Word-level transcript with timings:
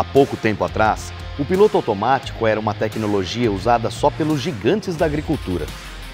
Há 0.00 0.04
pouco 0.04 0.34
tempo 0.34 0.64
atrás, 0.64 1.12
o 1.38 1.44
piloto 1.44 1.76
automático 1.76 2.46
era 2.46 2.58
uma 2.58 2.72
tecnologia 2.72 3.52
usada 3.52 3.90
só 3.90 4.10
pelos 4.10 4.40
gigantes 4.40 4.96
da 4.96 5.04
agricultura. 5.04 5.66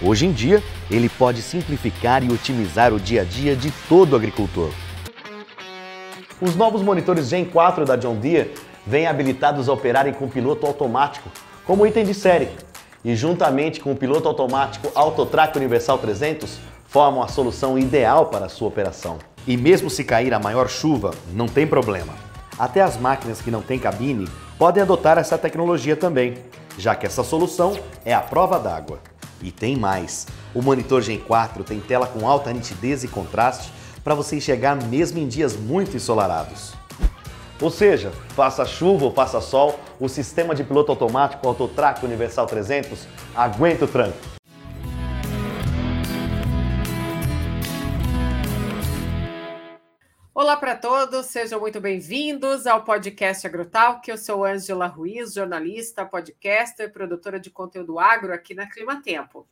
Hoje 0.02 0.27
em 0.27 0.32
dia, 0.32 0.61
ele 0.91 1.09
pode 1.09 1.41
simplificar 1.41 2.25
e 2.25 2.33
otimizar 2.33 2.93
o 2.93 2.98
dia 2.98 3.23
a 3.23 3.25
dia 3.25 3.55
de 3.55 3.70
todo 3.88 4.16
agricultor. 4.16 4.73
Os 6.41 6.57
novos 6.57 6.83
monitores 6.83 7.29
Gen 7.29 7.45
4 7.45 7.84
da 7.84 7.95
John 7.95 8.16
Deere 8.16 8.55
vêm 8.84 9.07
habilitados 9.07 9.69
a 9.69 9.73
operarem 9.73 10.12
com 10.12 10.29
piloto 10.29 10.66
automático, 10.66 11.30
como 11.64 11.87
item 11.87 12.05
de 12.05 12.12
série, 12.12 12.48
e 13.05 13.14
juntamente 13.14 13.79
com 13.79 13.93
o 13.93 13.96
piloto 13.96 14.27
automático 14.27 14.91
AutoTrack 14.96 15.57
Universal 15.57 15.98
300, 15.98 16.59
formam 16.88 17.23
a 17.23 17.29
solução 17.29 17.79
ideal 17.79 18.27
para 18.27 18.46
a 18.46 18.48
sua 18.48 18.66
operação. 18.66 19.18
E 19.46 19.57
mesmo 19.57 19.88
se 19.88 20.02
cair 20.02 20.34
a 20.34 20.41
maior 20.41 20.68
chuva, 20.68 21.12
não 21.32 21.46
tem 21.46 21.68
problema. 21.68 22.26
Até 22.59 22.80
as 22.80 22.96
máquinas 22.96 23.41
que 23.41 23.51
não 23.51 23.60
têm 23.60 23.78
cabine 23.78 24.28
podem 24.59 24.83
adotar 24.83 25.19
essa 25.19 25.37
tecnologia 25.37 25.96
também, 25.96 26.38
já 26.79 26.95
que 26.95 27.06
essa 27.06 27.23
solução 27.23 27.79
é 28.05 28.15
a 28.15 28.20
prova 28.20 28.59
d'água. 28.59 28.98
E 29.42 29.51
tem 29.51 29.77
mais. 29.77 30.27
O 30.55 30.62
monitor 30.62 31.02
Gen 31.02 31.19
4 31.19 31.62
tem 31.65 31.80
tela 31.80 32.06
com 32.06 32.27
alta 32.27 32.52
nitidez 32.52 33.05
e 33.05 33.09
contraste 33.09 33.70
para 34.02 34.15
você 34.15 34.37
enxergar 34.37 34.74
mesmo 34.74 35.19
em 35.19 35.29
dias 35.29 35.55
muito 35.55 35.96
ensolarados. 35.96 36.73
Ou 37.60 37.70
seja, 37.70 38.12
faça 38.34 38.65
chuva 38.65 39.07
ou 39.07 39.12
faça 39.12 39.41
sol, 39.41 39.79
o 39.98 40.09
sistema 40.09 40.54
de 40.54 40.62
piloto 40.62 40.93
automático 40.93 41.46
AutoTrack 41.46 42.04
Universal 42.04 42.46
300 42.46 43.07
aguenta 43.34 43.84
o 43.84 43.88
tranco. 43.88 44.35
Olá 50.38 50.54
para 50.54 50.76
todos, 50.76 51.24
sejam 51.29 51.59
muito 51.59 51.80
bem-vindos 51.80 52.66
ao 52.66 52.84
podcast 52.84 53.46
Agrotalk. 53.46 54.06
Eu 54.06 54.18
sou 54.18 54.45
Ângela 54.45 54.87
Ruiz, 54.87 55.32
jornalista, 55.32 56.04
podcaster, 56.04 56.93
produtora 56.93 57.40
de 57.40 57.48
conteúdo 57.48 57.98
agro 57.98 58.34
aqui 58.34 58.52
na 58.52 58.68
Clima 58.68 59.01
Tempo. 59.01 59.48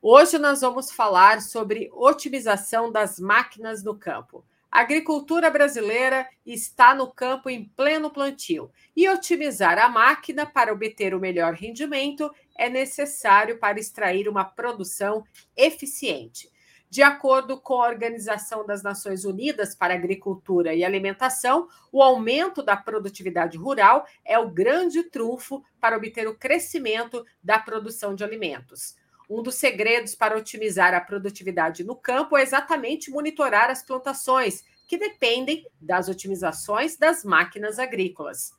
Hoje 0.00 0.38
nós 0.38 0.62
vamos 0.62 0.90
falar 0.90 1.42
sobre 1.42 1.90
otimização 1.92 2.90
das 2.90 3.20
máquinas 3.20 3.84
no 3.84 3.94
campo. 3.94 4.42
A 4.70 4.80
agricultura 4.80 5.50
brasileira 5.50 6.26
está 6.46 6.94
no 6.94 7.12
campo 7.12 7.50
em 7.50 7.66
pleno 7.76 8.10
plantio 8.10 8.70
e 8.96 9.06
otimizar 9.10 9.78
a 9.78 9.90
máquina 9.90 10.46
para 10.46 10.72
obter 10.72 11.14
o 11.14 11.20
melhor 11.20 11.52
rendimento 11.52 12.34
é 12.56 12.70
necessário 12.70 13.58
para 13.58 13.78
extrair 13.78 14.30
uma 14.30 14.46
produção 14.46 15.24
eficiente. 15.54 16.50
De 16.92 17.02
acordo 17.02 17.58
com 17.58 17.80
a 17.80 17.88
Organização 17.88 18.66
das 18.66 18.82
Nações 18.82 19.24
Unidas 19.24 19.74
para 19.74 19.94
Agricultura 19.94 20.74
e 20.74 20.84
Alimentação, 20.84 21.66
o 21.90 22.02
aumento 22.02 22.62
da 22.62 22.76
produtividade 22.76 23.56
rural 23.56 24.06
é 24.22 24.38
o 24.38 24.50
grande 24.50 25.02
trunfo 25.04 25.64
para 25.80 25.96
obter 25.96 26.28
o 26.28 26.34
crescimento 26.34 27.24
da 27.42 27.58
produção 27.58 28.14
de 28.14 28.22
alimentos. 28.22 28.94
Um 29.26 29.42
dos 29.42 29.54
segredos 29.54 30.14
para 30.14 30.36
otimizar 30.36 30.92
a 30.92 31.00
produtividade 31.00 31.82
no 31.82 31.96
campo 31.96 32.36
é 32.36 32.42
exatamente 32.42 33.10
monitorar 33.10 33.70
as 33.70 33.82
plantações, 33.82 34.62
que 34.86 34.98
dependem 34.98 35.66
das 35.80 36.10
otimizações 36.10 36.98
das 36.98 37.24
máquinas 37.24 37.78
agrícolas. 37.78 38.52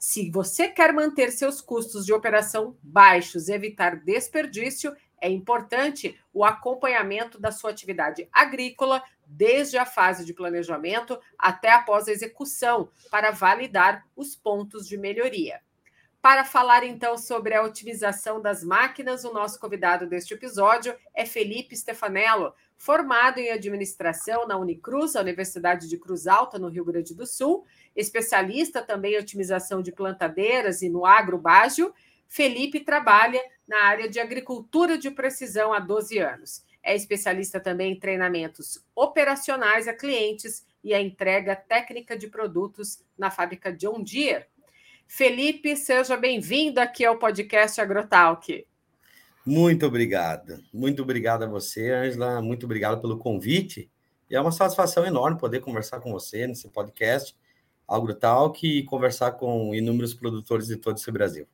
Se 0.00 0.30
você 0.30 0.68
quer 0.68 0.90
manter 0.90 1.30
seus 1.30 1.60
custos 1.60 2.06
de 2.06 2.14
operação 2.14 2.78
baixos 2.82 3.48
e 3.48 3.52
evitar 3.52 3.96
desperdício, 3.96 4.96
é 5.24 5.30
importante 5.30 6.20
o 6.34 6.44
acompanhamento 6.44 7.40
da 7.40 7.50
sua 7.50 7.70
atividade 7.70 8.28
agrícola 8.30 9.02
desde 9.26 9.78
a 9.78 9.86
fase 9.86 10.22
de 10.22 10.34
planejamento 10.34 11.18
até 11.38 11.70
após 11.72 12.06
a 12.06 12.12
execução, 12.12 12.90
para 13.10 13.30
validar 13.30 14.04
os 14.14 14.36
pontos 14.36 14.86
de 14.86 14.98
melhoria. 14.98 15.62
Para 16.20 16.44
falar 16.44 16.84
então 16.84 17.16
sobre 17.16 17.54
a 17.54 17.62
otimização 17.62 18.38
das 18.38 18.62
máquinas, 18.62 19.24
o 19.24 19.32
nosso 19.32 19.58
convidado 19.58 20.06
deste 20.06 20.34
episódio 20.34 20.94
é 21.14 21.24
Felipe 21.24 21.74
Stefanello, 21.74 22.54
formado 22.76 23.38
em 23.38 23.50
administração 23.50 24.46
na 24.46 24.58
Unicruz, 24.58 25.16
a 25.16 25.22
Universidade 25.22 25.88
de 25.88 25.96
Cruz 25.96 26.26
Alta, 26.26 26.58
no 26.58 26.68
Rio 26.68 26.84
Grande 26.84 27.14
do 27.14 27.26
Sul, 27.26 27.64
especialista 27.96 28.82
também 28.82 29.14
em 29.14 29.20
otimização 29.20 29.80
de 29.80 29.90
plantadeiras 29.90 30.82
e 30.82 30.90
no 30.90 31.06
agrobágio. 31.06 31.94
Felipe 32.28 32.80
trabalha 32.80 33.40
na 33.66 33.84
área 33.84 34.08
de 34.08 34.20
agricultura 34.20 34.98
de 34.98 35.10
precisão 35.10 35.72
há 35.72 35.78
12 35.78 36.18
anos. 36.18 36.64
É 36.82 36.94
especialista 36.94 37.58
também 37.58 37.92
em 37.92 37.98
treinamentos 37.98 38.84
operacionais 38.94 39.88
a 39.88 39.94
clientes 39.94 40.66
e 40.82 40.92
a 40.92 41.00
entrega 41.00 41.56
técnica 41.56 42.16
de 42.16 42.28
produtos 42.28 43.02
na 43.16 43.30
fábrica 43.30 43.72
John 43.72 44.02
Deere, 44.02 44.44
Felipe, 45.06 45.76
seja 45.76 46.16
bem-vindo 46.16 46.80
aqui 46.80 47.04
ao 47.04 47.18
podcast 47.18 47.80
Agrotalk. 47.80 48.66
Muito 49.46 49.86
obrigado. 49.86 50.62
Muito 50.72 51.02
obrigado 51.02 51.44
a 51.44 51.46
você, 51.46 51.90
Angela. 51.90 52.40
Muito 52.42 52.64
obrigado 52.64 53.00
pelo 53.00 53.18
convite. 53.18 53.90
E 54.28 54.34
é 54.34 54.40
uma 54.40 54.50
satisfação 54.50 55.06
enorme 55.06 55.38
poder 55.38 55.60
conversar 55.60 56.00
com 56.00 56.10
você 56.10 56.46
nesse 56.46 56.68
podcast 56.68 57.36
Agrotalk 57.86 58.66
e 58.66 58.82
conversar 58.84 59.32
com 59.32 59.74
inúmeros 59.74 60.14
produtores 60.14 60.66
de 60.66 60.76
todo 60.76 60.96
esse 60.96 61.12
Brasil. 61.12 61.46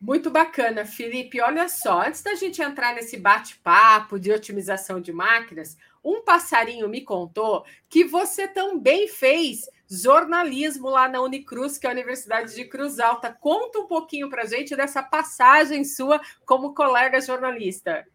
Muito 0.00 0.30
bacana, 0.30 0.84
Felipe. 0.84 1.40
Olha 1.40 1.68
só, 1.68 2.02
antes 2.06 2.22
da 2.22 2.34
gente 2.34 2.62
entrar 2.62 2.94
nesse 2.94 3.16
bate-papo 3.16 4.18
de 4.18 4.30
otimização 4.30 5.00
de 5.00 5.12
máquinas, 5.12 5.76
um 6.04 6.22
passarinho 6.22 6.88
me 6.88 7.00
contou 7.00 7.64
que 7.88 8.04
você 8.04 8.46
também 8.46 9.08
fez 9.08 9.68
jornalismo 9.90 10.88
lá 10.88 11.08
na 11.08 11.20
Unicruz, 11.20 11.78
que 11.78 11.86
é 11.86 11.90
a 11.90 11.92
Universidade 11.92 12.54
de 12.54 12.64
Cruz 12.64 13.00
Alta. 13.00 13.32
Conta 13.32 13.80
um 13.80 13.86
pouquinho 13.86 14.30
para 14.30 14.46
gente 14.46 14.76
dessa 14.76 15.02
passagem 15.02 15.84
sua 15.84 16.20
como 16.44 16.74
colega 16.74 17.20
jornalista. 17.20 18.06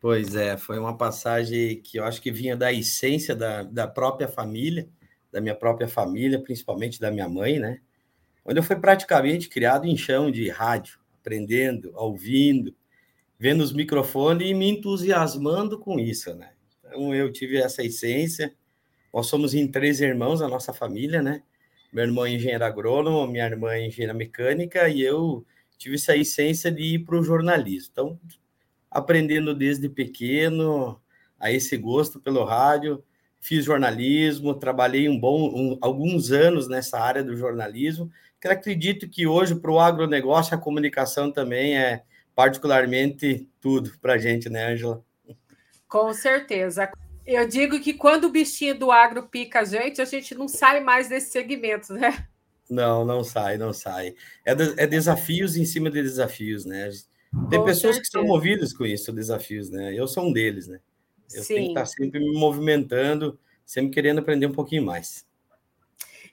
Pois 0.00 0.34
é, 0.34 0.56
foi 0.56 0.78
uma 0.78 0.96
passagem 0.96 1.80
que 1.80 1.98
eu 1.98 2.04
acho 2.04 2.20
que 2.20 2.30
vinha 2.30 2.56
da 2.56 2.72
essência 2.72 3.34
da, 3.34 3.62
da 3.62 3.86
própria 3.86 4.28
família, 4.28 4.88
da 5.30 5.40
minha 5.40 5.54
própria 5.54 5.88
família, 5.88 6.40
principalmente 6.42 7.00
da 7.00 7.10
minha 7.10 7.28
mãe, 7.28 7.58
né? 7.58 7.80
Onde 8.44 8.58
eu 8.58 8.64
fui 8.64 8.76
praticamente 8.76 9.48
criado 9.48 9.86
em 9.86 9.96
chão 9.96 10.30
de 10.30 10.48
rádio, 10.50 10.98
aprendendo, 11.22 11.92
ouvindo, 11.94 12.74
vendo 13.38 13.62
os 13.62 13.72
microfones 13.72 14.50
e 14.50 14.54
me 14.54 14.68
entusiasmando 14.68 15.78
com 15.78 15.98
isso, 15.98 16.34
né? 16.34 16.50
Então 16.80 17.14
eu 17.14 17.32
tive 17.32 17.56
essa 17.56 17.82
essência 17.82 18.54
nós 19.12 19.26
somos 19.26 19.52
em 19.52 19.68
três 19.68 20.00
irmãos, 20.00 20.40
a 20.40 20.48
nossa 20.48 20.72
família, 20.72 21.20
né? 21.20 21.42
Meu 21.92 22.04
irmão 22.04 22.24
é 22.24 22.30
engenheiro 22.32 22.64
agrônomo, 22.64 23.26
minha 23.26 23.44
irmã 23.44 23.72
é 23.72 23.86
engenheira 23.86 24.14
mecânica 24.14 24.88
e 24.88 25.02
eu 25.02 25.44
tive 25.76 25.96
essa 25.96 26.16
essência 26.16 26.72
de 26.72 26.94
ir 26.94 27.00
para 27.00 27.18
o 27.18 27.22
jornalismo. 27.22 27.90
Então, 27.92 28.20
aprendendo 28.90 29.54
desde 29.54 29.88
pequeno 29.88 30.98
a 31.38 31.52
esse 31.52 31.76
gosto 31.76 32.18
pelo 32.20 32.42
rádio, 32.44 33.04
fiz 33.38 33.64
jornalismo, 33.66 34.54
trabalhei 34.54 35.08
um 35.08 35.18
bom 35.20 35.50
um, 35.54 35.78
alguns 35.82 36.32
anos 36.32 36.66
nessa 36.66 36.98
área 36.98 37.22
do 37.22 37.36
jornalismo, 37.36 38.10
acredito 38.50 39.08
que 39.08 39.26
hoje 39.26 39.54
para 39.54 39.70
o 39.70 39.78
agronegócio 39.78 40.54
a 40.54 40.58
comunicação 40.58 41.30
também 41.30 41.78
é 41.78 42.02
particularmente 42.34 43.48
tudo 43.60 43.92
para 44.00 44.14
a 44.14 44.18
gente, 44.18 44.48
né, 44.48 44.72
Angela? 44.72 45.04
Com 45.88 46.12
certeza. 46.12 46.90
Eu 47.26 47.46
digo 47.46 47.78
que 47.80 47.92
quando 47.92 48.24
o 48.24 48.30
bichinho 48.30 48.76
do 48.76 48.90
agro 48.90 49.28
pica 49.28 49.60
a 49.60 49.64
gente, 49.64 50.00
a 50.00 50.04
gente 50.04 50.34
não 50.34 50.48
sai 50.48 50.80
mais 50.80 51.08
desse 51.08 51.30
segmento, 51.30 51.92
né? 51.92 52.26
Não, 52.68 53.04
não 53.04 53.22
sai, 53.22 53.58
não 53.58 53.72
sai. 53.72 54.14
É, 54.44 54.54
de, 54.54 54.74
é 54.80 54.86
desafios 54.86 55.56
em 55.56 55.64
cima 55.64 55.90
de 55.90 56.02
desafios, 56.02 56.64
né? 56.64 56.88
Tem 57.48 57.58
com 57.58 57.64
pessoas 57.66 57.96
certeza. 57.96 58.00
que 58.00 58.06
estão 58.06 58.24
movidas 58.24 58.72
com 58.72 58.84
isso, 58.84 59.12
desafios, 59.12 59.70
né? 59.70 59.94
Eu 59.94 60.08
sou 60.08 60.24
um 60.24 60.32
deles, 60.32 60.66
né? 60.66 60.80
Eu 61.32 61.42
Sim. 61.42 61.54
tenho 61.54 61.66
que 61.66 61.70
estar 61.72 61.86
sempre 61.86 62.20
me 62.20 62.32
movimentando, 62.38 63.38
sempre 63.64 63.92
querendo 63.92 64.18
aprender 64.18 64.46
um 64.46 64.52
pouquinho 64.52 64.84
mais. 64.84 65.26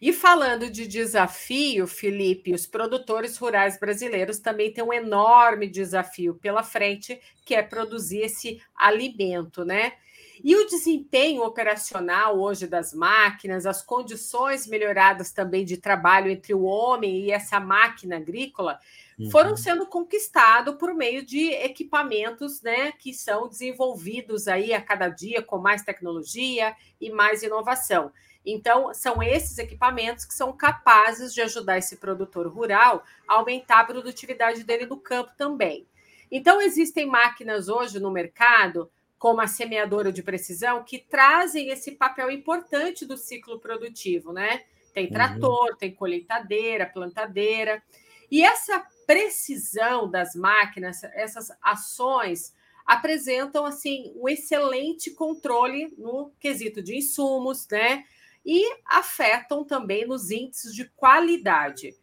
E 0.02 0.14
falando 0.14 0.70
de 0.70 0.88
desafio, 0.88 1.86
Felipe, 1.86 2.54
os 2.54 2.66
produtores 2.66 3.38
rurais 3.38 3.78
brasileiros 3.78 4.40
também 4.40 4.72
têm 4.72 4.84
um 4.84 4.94
enorme 4.94 5.68
desafio 5.68 6.36
pela 6.36 6.64
frente, 6.64 7.20
que 7.44 7.54
é 7.54 7.62
produzir 7.62 8.20
esse 8.20 8.62
alimento, 8.76 9.66
né? 9.66 9.94
E 10.42 10.56
o 10.56 10.66
desempenho 10.68 11.44
operacional 11.44 12.40
hoje 12.40 12.66
das 12.66 12.94
máquinas, 12.94 13.66
as 13.66 13.82
condições 13.82 14.66
melhoradas 14.68 15.34
também 15.34 15.66
de 15.66 15.76
trabalho 15.76 16.32
entre 16.32 16.54
o 16.54 16.64
homem 16.64 17.26
e 17.26 17.32
essa 17.32 17.60
máquina 17.60 18.16
agrícola, 18.16 18.80
uhum. 19.20 19.30
foram 19.30 19.58
sendo 19.58 19.86
conquistados 19.86 20.76
por 20.76 20.94
meio 20.94 21.26
de 21.26 21.50
equipamentos 21.50 22.62
né, 22.62 22.94
que 22.94 23.14
são 23.14 23.50
desenvolvidos 23.50 24.48
aí 24.48 24.74
a 24.74 24.82
cada 24.82 25.10
dia 25.10 25.42
com 25.42 25.58
mais 25.58 25.84
tecnologia 25.84 26.74
e 27.02 27.12
mais 27.12 27.44
inovação. 27.44 28.10
Então, 28.46 28.94
são 28.94 29.22
esses 29.22 29.58
equipamentos 29.58 30.26
que 30.26 30.34
são 30.34 30.52
capazes 30.56 31.34
de 31.34 31.42
ajudar 31.42 31.78
esse 31.78 31.98
produtor 31.98 32.48
rural 32.48 33.04
a 33.28 33.36
aumentar 33.36 33.82
a 33.82 33.86
produtividade 33.86 34.64
dele 34.64 34.86
no 34.86 34.98
campo 34.98 35.32
também. 35.38 35.86
Então, 36.32 36.62
existem 36.62 37.06
máquinas 37.06 37.70
hoje 37.70 38.00
no 38.00 38.12
mercado 38.12 38.90
como 39.20 39.42
a 39.42 39.48
semeadora 39.48 40.14
de 40.14 40.24
precisão, 40.24 40.82
que 40.82 40.98
trazem 40.98 41.70
esse 41.70 41.92
papel 41.92 42.32
importante 42.32 43.06
do 43.06 43.18
ciclo 43.18 43.60
produtivo, 43.60 44.32
né? 44.32 44.64
Tem 44.94 45.08
uhum. 45.08 45.12
trator, 45.12 45.70
uhum. 45.72 45.78
tem 45.78 45.94
colheitadeira, 45.94 46.86
plantadeira. 46.86 47.84
E 48.32 48.42
essa 48.42 48.82
precisão 49.06 50.10
das 50.10 50.36
máquinas, 50.36 51.04
essas 51.04 51.50
ações 51.62 52.54
apresentam 52.86 53.66
assim 53.66 54.14
um 54.16 54.28
excelente 54.30 55.12
controle 55.12 55.94
no 55.98 56.32
quesito 56.40 56.82
de 56.82 56.96
insumos, 56.98 57.68
né? 57.70 58.06
E 58.46 58.64
afetam 58.86 59.64
também 59.64 60.08
nos 60.08 60.32
índices 60.32 60.74
de 60.74 60.86
qualidade. 60.96 61.94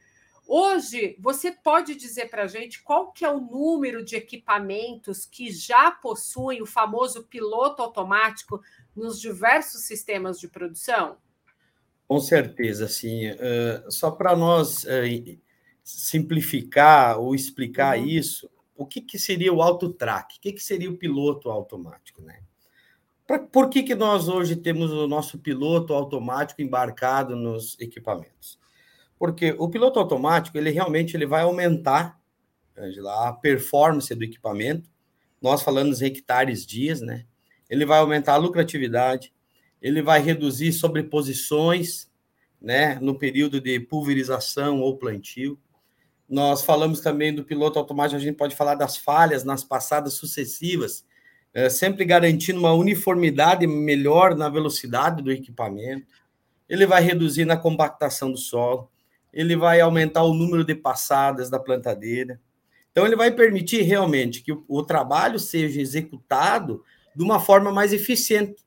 Hoje, 0.49 1.17
você 1.19 1.51
pode 1.51 1.97
dizer 1.97 2.31
para 2.31 2.45
a 2.45 2.47
gente 2.47 2.81
qual 2.83 3.11
que 3.11 3.25
é 3.25 3.31
o 3.31 3.41
número 3.41 4.05
de 4.05 4.15
equipamentos 4.15 5.27
que 5.27 5.51
já 5.51 5.91
possuem 5.91 6.63
o 6.63 6.67
famoso 6.67 7.25
piloto 7.25 7.83
automático 7.83 8.61
nos 8.95 9.21
diversos 9.21 9.83
sistemas 9.83 10.39
de 10.39 10.47
produção? 10.47 11.17
Com 12.07 12.21
certeza, 12.21 12.87
sim. 12.87 13.29
Uh, 13.31 13.91
só 13.91 14.13
para 14.13 14.37
nós 14.37 14.85
uh, 14.85 15.39
simplificar 15.83 17.19
ou 17.19 17.35
explicar 17.35 17.99
uhum. 17.99 18.07
isso, 18.07 18.49
o 18.77 18.87
que, 18.87 19.01
que 19.01 19.19
seria 19.19 19.53
o 19.53 19.61
auto-track? 19.61 20.37
O 20.37 20.41
que, 20.41 20.53
que 20.53 20.63
seria 20.63 20.91
o 20.91 20.97
piloto 20.97 21.51
automático? 21.51 22.23
Né? 22.23 22.41
Pra, 23.27 23.39
por 23.39 23.69
que, 23.69 23.83
que 23.83 23.95
nós 23.95 24.29
hoje 24.29 24.57
temos 24.57 24.93
o 24.93 25.09
nosso 25.09 25.39
piloto 25.39 25.93
automático 25.93 26.63
embarcado 26.63 27.35
nos 27.35 27.77
equipamentos? 27.81 28.59
Porque 29.19 29.55
o 29.59 29.69
piloto 29.69 29.99
automático, 29.99 30.57
ele 30.57 30.71
realmente 30.71 31.17
ele 31.17 31.27
vai 31.27 31.43
aumentar 31.43 32.21
Angela, 32.77 33.29
a 33.29 33.33
performance 33.33 34.15
do 34.15 34.25
equipamento. 34.25 34.91
Nós 35.41 35.63
falamos 35.63 36.03
em 36.03 36.07
hectares 36.07 36.67
dias, 36.67 37.01
né? 37.01 37.25
Ele 37.69 37.87
vai 37.87 37.99
aumentar 37.99 38.35
a 38.35 38.39
lucratividade, 38.39 39.33
ele 39.81 40.03
vai 40.03 40.21
reduzir 40.21 40.73
sobreposições, 40.73 42.11
né, 42.61 42.99
no 43.01 43.19
período 43.19 43.61
de 43.61 43.79
pulverização 43.81 44.81
ou 44.81 44.97
plantio. 44.97 45.59
Nós 46.29 46.63
falamos 46.63 47.01
também 47.01 47.35
do 47.35 47.45
piloto 47.45 47.79
automático, 47.79 48.17
a 48.17 48.21
gente 48.21 48.37
pode 48.37 48.55
falar 48.55 48.75
das 48.75 48.97
falhas 48.97 49.45
nas 49.45 49.63
passadas 49.63 50.15
sucessivas, 50.15 51.05
é, 51.57 51.71
sempre 51.71 52.05
garantindo 52.05 52.61
uma 52.61 52.75
uniformidade 52.75 53.67
melhor 53.67 54.37
na 54.37 54.47
velocidade 54.47 55.23
do 55.23 55.33
equipamento. 55.33 56.07
Ele 56.69 56.85
vai 56.85 57.03
reduzir 57.03 57.47
na 57.47 57.57
compactação 57.57 58.31
do 58.31 58.37
solo, 58.37 58.91
ele 59.33 59.57
vai 59.57 59.81
aumentar 59.81 60.23
o 60.25 60.35
número 60.35 60.63
de 60.63 60.75
passadas 60.75 61.49
da 61.49 61.59
plantadeira. 61.59 62.39
Então, 62.93 63.07
ele 63.07 63.17
vai 63.17 63.31
permitir 63.31 63.81
realmente 63.81 64.43
que 64.43 64.53
o, 64.53 64.67
o 64.69 64.83
trabalho 64.83 65.39
seja 65.39 65.81
executado 65.81 66.85
de 67.15 67.25
uma 67.25 67.41
forma 67.41 67.73
mais 67.73 67.95
eficiente, 67.95 68.63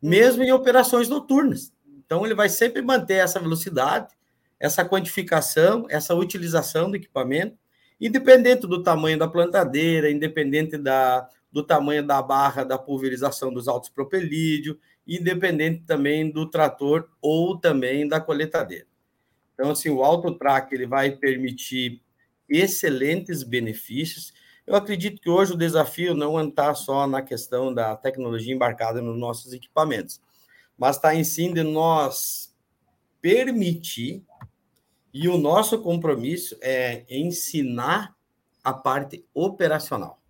mesmo 0.00 0.42
em 0.42 0.50
operações 0.50 1.10
noturnas. 1.10 1.74
Então, 1.86 2.24
ele 2.24 2.34
vai 2.34 2.48
sempre 2.48 2.80
manter 2.80 3.16
essa 3.16 3.38
velocidade, 3.38 4.14
essa 4.58 4.82
quantificação, 4.82 5.84
essa 5.90 6.14
utilização 6.14 6.90
do 6.90 6.96
equipamento, 6.96 7.54
independente 8.00 8.66
do 8.66 8.82
tamanho 8.82 9.18
da 9.18 9.28
plantadeira, 9.28 10.10
independente 10.10 10.78
da, 10.78 11.28
do 11.58 11.66
tamanho 11.66 12.06
da 12.06 12.22
barra 12.22 12.62
da 12.62 12.78
pulverização 12.78 13.52
dos 13.52 13.66
altos 13.66 13.90
propelídeos, 13.90 14.76
independente 15.04 15.82
também 15.84 16.30
do 16.30 16.48
trator 16.48 17.10
ou 17.20 17.58
também 17.58 18.06
da 18.06 18.20
coletadeira. 18.20 18.86
Então, 19.54 19.72
assim, 19.72 19.90
o 19.90 20.04
AutoTrack 20.04 20.72
ele 20.72 20.86
vai 20.86 21.10
permitir 21.10 22.00
excelentes 22.48 23.42
benefícios. 23.42 24.32
Eu 24.64 24.76
acredito 24.76 25.20
que 25.20 25.28
hoje 25.28 25.52
o 25.52 25.56
desafio 25.56 26.14
não 26.14 26.40
está 26.46 26.72
só 26.74 27.08
na 27.08 27.22
questão 27.22 27.74
da 27.74 27.96
tecnologia 27.96 28.54
embarcada 28.54 29.02
nos 29.02 29.18
nossos 29.18 29.52
equipamentos, 29.52 30.20
mas 30.76 30.94
está 30.94 31.12
em 31.12 31.24
sim 31.24 31.52
de 31.52 31.64
nós 31.64 32.54
permitir, 33.20 34.22
e 35.12 35.26
o 35.26 35.36
nosso 35.36 35.82
compromisso 35.82 36.56
é 36.60 37.04
ensinar 37.10 38.14
a 38.62 38.72
parte 38.72 39.26
operacional. 39.34 40.22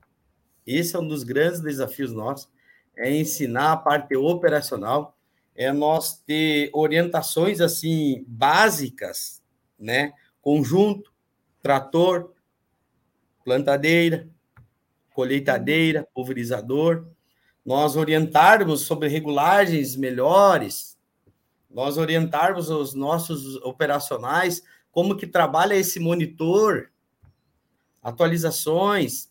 Esse 0.69 0.95
é 0.95 0.99
um 0.99 1.09
dos 1.09 1.23
grandes 1.23 1.61
desafios 1.61 2.13
nossos, 2.13 2.49
é 2.95 3.11
ensinar 3.11 3.73
a 3.73 3.77
parte 3.77 4.15
operacional 4.15 5.17
é 5.55 5.73
nós 5.73 6.21
ter 6.21 6.71
orientações 6.73 7.61
assim 7.61 8.25
básicas, 8.29 9.43
né? 9.77 10.13
Conjunto, 10.41 11.13
trator, 11.61 12.33
plantadeira, 13.45 14.29
colheitadeira, 15.13 16.07
pulverizador, 16.15 17.09
nós 17.65 17.97
orientarmos 17.97 18.83
sobre 18.83 19.09
regulagens 19.09 19.97
melhores, 19.97 20.97
nós 21.69 21.99
orientarmos 21.99 22.71
os 22.71 22.95
nossos 22.95 23.57
operacionais 23.57 24.63
como 24.93 25.17
que 25.17 25.27
trabalha 25.27 25.75
esse 25.75 25.99
monitor, 25.99 26.93
atualizações, 28.01 29.29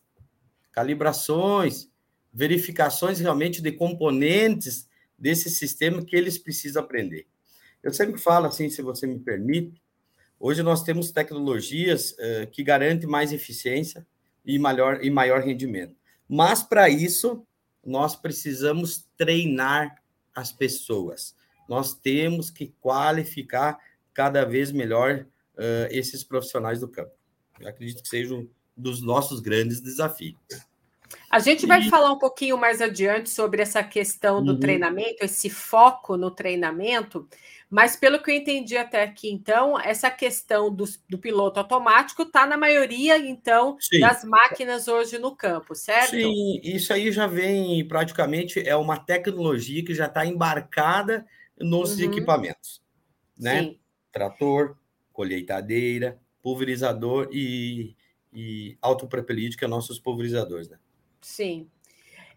calibrações, 0.78 1.90
verificações 2.32 3.20
realmente 3.20 3.64
de 3.64 3.72
componentes 3.72 4.88
desse 5.18 5.50
sistema 5.50 6.06
que 6.06 6.16
eles 6.16 6.38
precisam 6.38 6.84
aprender. 6.84 7.26
Eu 7.82 7.92
sempre 7.92 8.22
falo 8.22 8.46
assim, 8.46 8.70
se 8.70 8.84
você 8.84 9.08
me 9.08 9.18
permite, 9.18 9.82
hoje 10.40 10.62
nós 10.62 10.84
temos 10.84 11.10
tecnologias 11.10 12.12
uh, 12.12 12.46
que 12.52 12.62
garantem 12.62 13.10
mais 13.10 13.34
eficiência 13.34 14.06
e 14.46 14.60
maior, 14.60 15.04
e 15.04 15.10
maior 15.10 15.42
rendimento. 15.42 15.96
Mas, 16.30 16.62
para 16.62 16.88
isso, 16.88 17.44
nós 17.84 18.16
precisamos 18.16 19.04
treinar 19.18 20.04
as 20.36 20.52
pessoas. 20.52 21.36
Nós 21.68 21.96
temos 21.96 22.52
que 22.52 22.68
qualificar 22.80 23.80
cada 24.14 24.46
vez 24.46 24.72
melhor 24.72 25.26
uh, 25.56 25.88
esses 25.90 26.24
profissionais 26.24 26.82
do 26.82 26.88
campo. 26.88 27.16
Eu 27.60 27.68
acredito 27.68 28.04
que 28.04 28.10
seja 28.10 28.46
dos 28.78 29.02
nossos 29.02 29.40
grandes 29.40 29.82
desafios. 29.82 30.38
A 31.30 31.40
gente 31.40 31.66
vai 31.66 31.82
e... 31.82 31.90
falar 31.90 32.12
um 32.12 32.20
pouquinho 32.20 32.58
mais 32.58 32.82
adiante 32.82 33.30
sobre 33.30 33.62
essa 33.62 33.84
questão 33.84 34.44
do 34.44 34.54
uhum. 34.54 34.60
treinamento, 34.60 35.24
esse 35.24 35.50
foco 35.50 36.16
no 36.16 36.32
treinamento, 36.32 37.28
mas 37.70 37.98
pelo 37.98 38.22
que 38.22 38.32
eu 38.32 38.36
entendi 38.36 38.78
até 38.78 39.04
aqui, 39.04 39.30
então, 39.30 39.78
essa 39.80 40.10
questão 40.10 40.74
do, 40.74 40.86
do 41.10 41.18
piloto 41.18 41.60
automático 41.60 42.24
está 42.24 42.48
na 42.48 42.56
maioria, 42.56 43.18
então, 43.18 43.78
Sim. 43.80 44.00
das 44.00 44.24
máquinas 44.24 44.88
hoje 44.88 45.18
no 45.18 45.36
campo, 45.36 45.76
certo? 45.76 46.12
Sim, 46.12 46.62
isso 46.64 46.94
aí 46.94 47.12
já 47.12 47.28
vem 47.28 47.86
praticamente, 47.86 48.66
é 48.66 48.76
uma 48.76 48.98
tecnologia 48.98 49.84
que 49.84 49.94
já 49.94 50.06
está 50.06 50.26
embarcada 50.26 51.26
nos 51.60 51.98
uhum. 51.98 52.06
equipamentos, 52.06 52.82
né? 53.38 53.64
Sim. 53.64 53.80
Trator, 54.14 54.78
colheitadeira, 55.12 56.18
pulverizador 56.42 57.28
e, 57.34 57.98
e 58.32 58.78
autopropelídeo, 58.82 59.58
que 59.58 59.66
é 59.66 59.68
nossos 59.68 60.00
pulverizadores, 60.00 60.70
né? 60.70 60.78
Sim. 61.22 61.70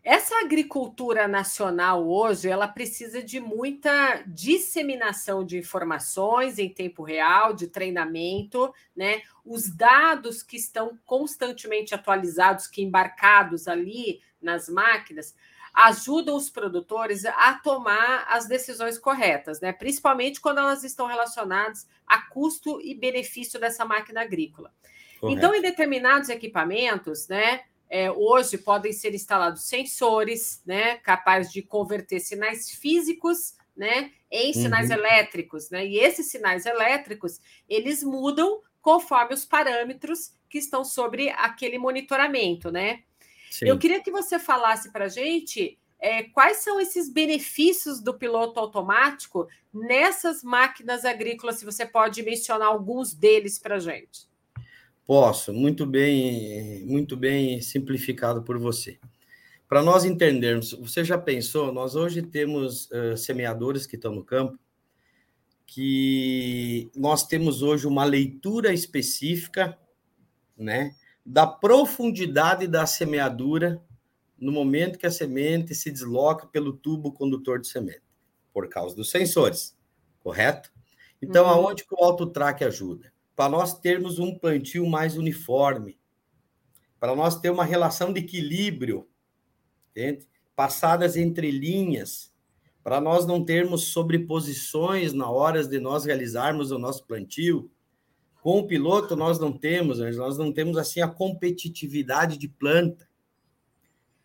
Essa 0.03 0.41
agricultura 0.41 1.29
nacional 1.29 2.09
hoje, 2.09 2.49
ela 2.49 2.67
precisa 2.67 3.23
de 3.23 3.39
muita 3.39 4.23
disseminação 4.27 5.45
de 5.45 5.59
informações 5.59 6.59
em 6.59 6.71
tempo 6.71 7.03
real, 7.03 7.53
de 7.53 7.67
treinamento, 7.67 8.73
né? 8.97 9.21
Os 9.45 9.69
dados 9.69 10.43
que 10.43 10.57
estão 10.57 10.99
constantemente 11.05 11.95
atualizados, 11.95 12.67
que 12.67 12.83
embarcados 12.83 13.69
ali 13.69 14.23
nas 14.41 14.71
máquinas, 14.71 15.35
ajudam 15.75 16.35
os 16.35 16.49
produtores 16.49 17.27
a 17.27 17.55
tomar 17.63 18.25
as 18.29 18.47
decisões 18.49 18.99
corretas, 18.99 19.61
né? 19.61 19.71
Principalmente 19.71 20.41
quando 20.41 20.59
elas 20.59 20.83
estão 20.83 21.07
relacionadas 21.07 21.87
a 22.07 22.23
custo 22.23 22.81
e 22.81 22.95
benefício 22.95 23.61
dessa 23.61 23.85
máquina 23.85 24.23
agrícola. 24.23 24.73
Correto. 25.21 25.39
Então, 25.39 25.55
em 25.55 25.61
determinados 25.61 26.31
equipamentos, 26.31 27.29
né? 27.29 27.63
É, 27.89 28.11
hoje 28.11 28.57
podem 28.57 28.93
ser 28.93 29.15
instalados 29.15 29.65
sensores, 29.65 30.63
né, 30.65 30.99
capazes 30.99 31.53
de 31.53 31.61
converter 31.61 32.21
sinais 32.21 32.71
físicos, 32.71 33.55
né, 33.77 34.13
em 34.31 34.53
sinais 34.53 34.91
uhum. 34.91 34.97
elétricos, 34.97 35.71
né? 35.71 35.85
E 35.85 35.99
esses 35.99 36.31
sinais 36.31 36.67
elétricos 36.67 37.41
eles 37.69 38.05
mudam 38.05 38.61
conforme 38.81 39.35
os 39.35 39.45
parâmetros 39.45 40.33
que 40.49 40.59
estão 40.59 40.85
sobre 40.85 41.31
aquele 41.31 41.79
monitoramento, 41.79 42.71
né? 42.71 43.03
Sim. 43.51 43.67
Eu 43.67 43.77
queria 43.77 44.01
que 44.01 44.11
você 44.11 44.39
falasse 44.39 44.93
para 44.93 45.07
a 45.07 45.09
gente 45.09 45.77
é, 45.99 46.23
quais 46.23 46.59
são 46.59 46.81
esses 46.81 47.13
benefícios 47.13 48.01
do 48.01 48.15
piloto 48.15 48.61
automático 48.61 49.49
nessas 49.75 50.45
máquinas 50.45 51.05
agrícolas, 51.05 51.57
se 51.57 51.65
você 51.65 51.85
pode 51.85 52.23
mencionar 52.23 52.69
alguns 52.69 53.13
deles 53.13 53.59
para 53.59 53.77
a 53.77 53.81
gente. 53.81 54.30
Posso, 55.07 55.53
muito 55.53 55.85
bem, 55.85 56.85
muito 56.87 57.17
bem 57.17 57.61
simplificado 57.61 58.43
por 58.43 58.59
você. 58.59 58.99
Para 59.69 59.83
nós 59.83 60.05
entendermos, 60.05 60.73
você 60.73 61.05
já 61.05 61.17
pensou? 61.17 61.73
Nós 61.73 61.95
hoje 61.95 62.23
temos 62.23 62.91
uh, 62.91 63.17
semeadores 63.17 63.87
que 63.87 63.97
estão 63.97 64.13
no 64.13 64.25
campo, 64.25 64.59
que 65.65 66.91
nós 66.97 67.25
temos 67.25 67.63
hoje 67.63 67.87
uma 67.87 68.05
leitura 68.05 68.73
específica, 68.73 69.79
né, 70.59 70.95
da 71.25 71.47
profundidade 71.47 72.67
da 72.67 72.85
semeadura 72.85 73.81
no 74.37 74.51
momento 74.51 74.99
que 74.99 75.07
a 75.07 75.11
semente 75.11 75.75
se 75.75 75.91
desloca 75.91 76.47
pelo 76.47 76.73
tubo 76.73 77.13
condutor 77.13 77.61
de 77.61 77.69
semente, 77.69 78.03
por 78.53 78.69
causa 78.69 78.97
dos 78.97 79.11
sensores, 79.11 79.77
correto? 80.19 80.73
Então, 81.23 81.45
uhum. 81.45 81.51
aonde 81.51 81.85
que 81.85 81.95
o 81.95 82.05
AutoTrack 82.05 82.65
ajuda? 82.65 83.13
Para 83.41 83.49
nós 83.49 83.73
termos 83.73 84.19
um 84.19 84.39
plantio 84.39 84.87
mais 84.87 85.17
uniforme, 85.17 85.99
para 86.99 87.17
nós 87.17 87.41
ter 87.41 87.49
uma 87.49 87.65
relação 87.65 88.13
de 88.13 88.21
equilíbrio, 88.21 89.09
entende? 89.91 90.29
passadas 90.55 91.17
entre 91.17 91.51
linhas, 91.51 92.35
para 92.85 93.01
nós 93.01 93.27
não 93.27 93.43
termos 93.43 93.85
sobreposições 93.85 95.15
na 95.15 95.31
hora 95.31 95.67
de 95.67 95.81
nós 95.81 96.05
realizarmos 96.05 96.71
o 96.71 96.79
nosso 96.79 97.07
plantio. 97.07 97.71
Com 98.43 98.59
o 98.59 98.67
piloto, 98.67 99.17
nós 99.17 99.39
não 99.39 99.57
temos, 99.57 100.01
nós 100.19 100.37
não 100.37 100.53
temos 100.53 100.77
assim 100.77 101.01
a 101.01 101.09
competitividade 101.09 102.37
de 102.37 102.47
planta. 102.47 103.09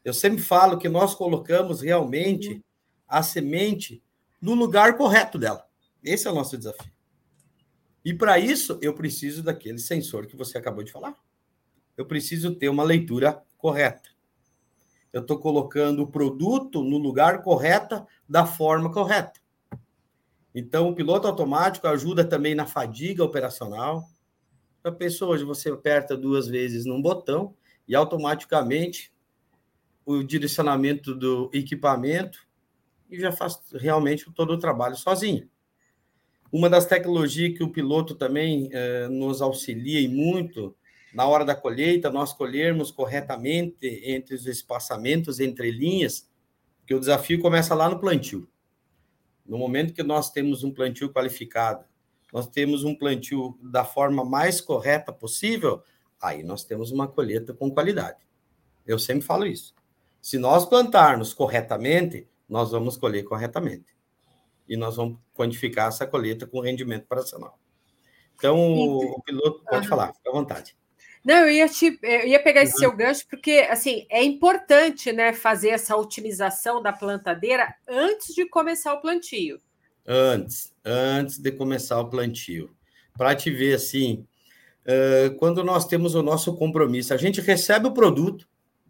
Eu 0.03 0.13
sempre 0.13 0.41
falo 0.41 0.77
que 0.77 0.89
nós 0.89 1.15
colocamos 1.15 1.79
realmente 1.79 2.49
uhum. 2.49 2.61
a 3.07 3.23
semente 3.23 4.03
no 4.41 4.53
lugar 4.55 4.97
correto 4.97 5.39
dela. 5.39 5.65
Esse 6.03 6.27
é 6.27 6.31
o 6.31 6.35
nosso 6.35 6.57
desafio. 6.57 6.94
E 8.05 8.13
para 8.13 8.37
isso, 8.37 8.77
eu 8.83 8.93
preciso 8.93 9.41
daquele 9.41 9.79
sensor 9.79 10.27
que 10.27 10.35
você 10.35 10.59
acabou 10.59 10.83
de 10.83 10.91
falar. 10.91 11.17
Eu 11.97 12.05
preciso 12.05 12.53
ter 12.53 12.69
uma 12.69 12.83
leitura 12.83 13.41
correta. 13.57 14.09
Eu 15.11 15.21
estou 15.21 15.39
colocando 15.39 16.03
o 16.03 16.07
produto 16.07 16.83
no 16.83 16.99
lugar 16.99 17.41
correto, 17.41 18.05
da 18.29 18.45
forma 18.45 18.91
correta. 18.91 19.39
Então, 20.53 20.87
o 20.87 20.95
piloto 20.95 21.27
automático 21.27 21.87
ajuda 21.87 22.23
também 22.23 22.53
na 22.53 22.67
fadiga 22.67 23.23
operacional. 23.23 24.07
A 24.83 24.91
pessoa, 24.91 25.31
hoje 25.31 25.43
você 25.43 25.69
aperta 25.69 26.15
duas 26.15 26.47
vezes 26.47 26.85
num 26.85 27.01
botão 27.01 27.55
e 27.87 27.95
automaticamente 27.95 29.11
o 30.05 30.21
direcionamento 30.21 31.15
do 31.15 31.49
equipamento 31.51 32.45
e 33.09 33.19
já 33.19 33.31
faz 33.31 33.59
realmente 33.73 34.31
todo 34.31 34.53
o 34.53 34.59
trabalho 34.59 34.95
sozinho. 34.95 35.49
Uma 36.51 36.69
das 36.69 36.85
tecnologias 36.85 37.57
que 37.57 37.63
o 37.63 37.69
piloto 37.69 38.15
também 38.15 38.69
eh, 38.71 39.07
nos 39.09 39.41
auxilia 39.41 39.99
e 39.99 40.07
muito 40.07 40.75
na 41.15 41.25
hora 41.25 41.45
da 41.45 41.55
colheita, 41.55 42.11
nós 42.11 42.33
colhermos 42.33 42.91
corretamente 42.91 43.87
entre 44.03 44.35
os 44.35 44.45
espaçamentos, 44.45 45.39
entre 45.39 45.71
linhas, 45.71 46.29
que 46.85 46.93
o 46.93 46.99
desafio 46.99 47.39
começa 47.39 47.73
lá 47.73 47.87
no 47.87 48.01
plantio. 48.01 48.49
No 49.45 49.57
momento 49.57 49.93
que 49.93 50.03
nós 50.03 50.29
temos 50.29 50.61
um 50.61 50.73
plantio 50.73 51.13
qualificado, 51.13 51.85
nós 52.33 52.47
temos 52.47 52.83
um 52.83 52.93
plantio 52.93 53.57
da 53.61 53.85
forma 53.85 54.25
mais 54.25 54.59
correta 54.59 55.13
possível, 55.13 55.81
aí 56.21 56.43
nós 56.43 56.65
temos 56.65 56.91
uma 56.91 57.07
colheita 57.07 57.53
com 57.53 57.71
qualidade. 57.71 58.19
Eu 58.85 58.99
sempre 58.99 59.25
falo 59.25 59.45
isso. 59.45 59.73
Se 60.21 60.37
nós 60.37 60.65
plantarmos 60.65 61.33
corretamente, 61.33 62.27
nós 62.49 62.71
vamos 62.71 62.97
colher 62.97 63.23
corretamente. 63.23 63.94
E 64.67 64.75
nós 64.75 64.95
vamos 64.95 65.17
quantificar 65.33 65.89
essa 65.89 66.07
colheita 66.07 66.47
com 66.47 66.59
rendimento 66.59 67.03
operacional. 67.03 67.59
Então, 68.37 68.57
o 68.57 69.21
piloto 69.21 69.63
pode 69.63 69.83
uhum. 69.83 69.89
falar, 69.89 70.13
fica 70.13 70.29
à 70.29 70.33
vontade. 70.33 70.75
Não, 71.23 71.37
eu 71.37 71.49
ia, 71.49 71.67
te, 71.67 71.97
eu 72.03 72.27
ia 72.27 72.43
pegar 72.43 72.61
esse 72.61 72.73
uhum. 72.73 72.79
seu 72.79 72.95
gancho, 72.95 73.25
porque 73.27 73.67
assim 73.69 74.05
é 74.09 74.23
importante 74.23 75.11
né, 75.11 75.33
fazer 75.33 75.69
essa 75.69 75.95
otimização 75.95 76.81
da 76.81 76.93
plantadeira 76.93 77.73
antes 77.87 78.35
de 78.35 78.45
começar 78.47 78.93
o 78.93 79.01
plantio. 79.01 79.59
Antes, 80.05 80.71
antes 80.83 81.39
de 81.39 81.51
começar 81.51 81.99
o 81.99 82.09
plantio. 82.09 82.75
Para 83.17 83.33
te 83.33 83.49
ver 83.49 83.73
assim, 83.73 84.27
quando 85.39 85.63
nós 85.63 85.87
temos 85.87 86.13
o 86.13 86.21
nosso 86.21 86.55
compromisso, 86.55 87.13
a 87.13 87.17
gente 87.17 87.41
recebe 87.41 87.87
o 87.87 87.93
produto, 87.93 88.47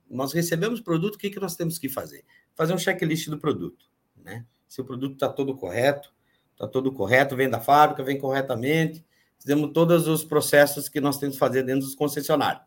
nós 0.10 0.34
recebemos 0.34 0.80
o 0.80 0.84
produto, 0.84 1.16
o 1.16 1.18
que, 1.18 1.30
que 1.30 1.40
nós 1.40 1.56
temos 1.56 1.80
que 1.80 1.88
fazer? 1.88 2.26
Fazer 2.54 2.74
um 2.74 2.78
checklist 2.78 3.30
do 3.30 3.38
produto. 3.38 3.86
Né? 4.18 4.46
Se 4.76 4.82
o 4.82 4.84
produto 4.84 5.14
está 5.14 5.30
todo 5.30 5.56
correto, 5.56 6.14
está 6.52 6.68
todo 6.68 6.92
correto, 6.92 7.34
vem 7.34 7.50
da 7.50 7.62
fábrica, 7.62 8.04
vem 8.04 8.20
corretamente, 8.20 9.06
fizemos 9.40 9.72
todos 9.72 10.06
os 10.06 10.22
processos 10.22 10.90
que 10.90 11.00
nós 11.00 11.18
temos 11.18 11.38
que 11.38 11.40
fazer 11.40 11.64
dentro 11.64 11.86
dos 11.86 11.96
concessionários. 11.96 12.62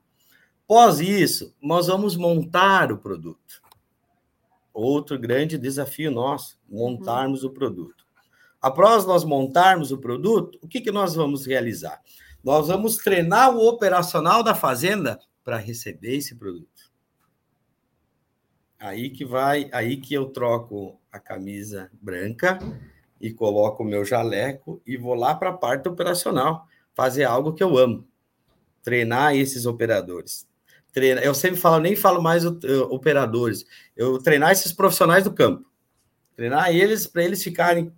Após 0.64 1.00
isso, 1.00 1.54
nós 1.60 1.86
vamos 1.86 2.16
montar 2.16 2.90
o 2.90 2.96
produto. 2.96 3.62
Outro 4.72 5.18
grande 5.18 5.58
desafio 5.58 6.10
nosso, 6.10 6.58
montarmos 6.66 7.42
uhum. 7.42 7.50
o 7.50 7.52
produto. 7.52 8.06
Após 8.58 9.04
nós 9.04 9.22
montarmos 9.22 9.92
o 9.92 9.98
produto, 9.98 10.58
o 10.62 10.66
que, 10.66 10.80
que 10.80 10.90
nós 10.90 11.14
vamos 11.14 11.44
realizar? 11.44 12.00
Nós 12.42 12.68
vamos 12.68 12.96
treinar 12.96 13.54
o 13.54 13.68
operacional 13.68 14.42
da 14.42 14.54
fazenda 14.54 15.20
para 15.44 15.58
receber 15.58 16.16
esse 16.16 16.34
produto. 16.34 16.90
Aí 18.78 19.10
que 19.10 19.26
vai, 19.26 19.68
aí 19.74 19.98
que 19.98 20.14
eu 20.14 20.30
troco 20.30 20.97
a 21.12 21.18
camisa 21.18 21.90
branca 22.00 22.58
e 23.20 23.32
coloco 23.32 23.82
o 23.82 23.86
meu 23.86 24.04
jaleco 24.04 24.80
e 24.86 24.96
vou 24.96 25.14
lá 25.14 25.34
para 25.34 25.50
a 25.50 25.56
parte 25.56 25.88
operacional, 25.88 26.66
fazer 26.94 27.24
algo 27.24 27.52
que 27.52 27.62
eu 27.62 27.76
amo, 27.76 28.06
treinar 28.82 29.34
esses 29.34 29.66
operadores. 29.66 30.46
Treina, 30.92 31.20
eu 31.20 31.34
sempre 31.34 31.60
falo, 31.60 31.78
nem 31.78 31.94
falo 31.94 32.22
mais 32.22 32.44
uh, 32.44 32.58
operadores, 32.90 33.64
eu 33.96 34.18
treinar 34.18 34.52
esses 34.52 34.72
profissionais 34.72 35.24
do 35.24 35.32
campo, 35.32 35.66
treinar 36.34 36.74
eles 36.74 37.06
para 37.06 37.24
eles 37.24 37.42
ficarem 37.42 37.92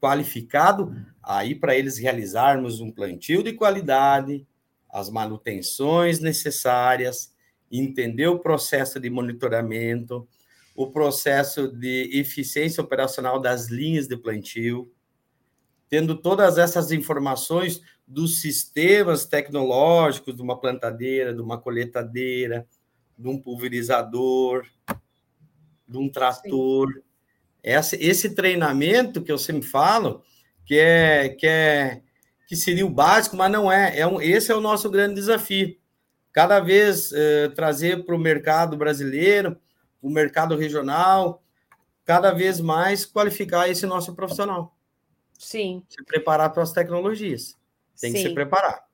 qualificados, 0.00 0.94
aí 1.22 1.54
para 1.54 1.76
eles 1.76 1.96
realizarmos 1.98 2.80
um 2.80 2.90
plantio 2.90 3.42
de 3.42 3.52
qualidade, 3.52 4.46
as 4.90 5.08
manutenções 5.08 6.20
necessárias, 6.20 7.32
entender 7.70 8.26
o 8.26 8.38
processo 8.38 9.00
de 9.00 9.08
monitoramento, 9.08 10.28
o 10.74 10.90
processo 10.90 11.68
de 11.68 12.10
eficiência 12.12 12.82
operacional 12.82 13.40
das 13.40 13.68
linhas 13.68 14.08
de 14.08 14.16
plantio, 14.16 14.90
tendo 15.88 16.16
todas 16.16 16.56
essas 16.56 16.90
informações 16.90 17.82
dos 18.06 18.40
sistemas 18.40 19.26
tecnológicos 19.26 20.34
de 20.34 20.42
uma 20.42 20.58
plantadeira, 20.58 21.34
de 21.34 21.40
uma 21.40 21.58
colheitadeira, 21.58 22.66
de 23.18 23.28
um 23.28 23.38
pulverizador, 23.38 24.66
de 25.86 25.98
um 25.98 26.08
trator. 26.08 26.88
Esse, 27.62 27.96
esse 27.96 28.34
treinamento 28.34 29.22
que 29.22 29.30
eu 29.30 29.38
sempre 29.38 29.68
falo, 29.68 30.22
que 30.64 30.78
é, 30.78 31.28
que 31.28 31.46
é 31.46 32.02
que 32.46 32.56
seria 32.56 32.84
o 32.84 32.90
básico, 32.90 33.36
mas 33.36 33.50
não 33.50 33.72
é. 33.72 33.98
é 33.98 34.06
um, 34.06 34.20
esse 34.20 34.52
é 34.52 34.54
o 34.54 34.60
nosso 34.60 34.90
grande 34.90 35.14
desafio. 35.14 35.74
Cada 36.32 36.60
vez 36.60 37.10
eh, 37.12 37.48
trazer 37.54 38.04
para 38.04 38.14
o 38.14 38.18
mercado 38.18 38.76
brasileiro 38.76 39.58
o 40.02 40.10
mercado 40.10 40.56
regional, 40.56 41.42
cada 42.04 42.32
vez 42.32 42.60
mais 42.60 43.06
qualificar 43.06 43.68
esse 43.68 43.86
nosso 43.86 44.14
profissional. 44.14 44.76
Sim. 45.38 45.82
Se 45.88 46.04
preparar 46.04 46.52
para 46.52 46.62
as 46.62 46.72
tecnologias. 46.72 47.56
Tem 48.00 48.10
Sim. 48.10 48.16
que 48.16 48.28
se 48.28 48.34
preparar. 48.34 48.84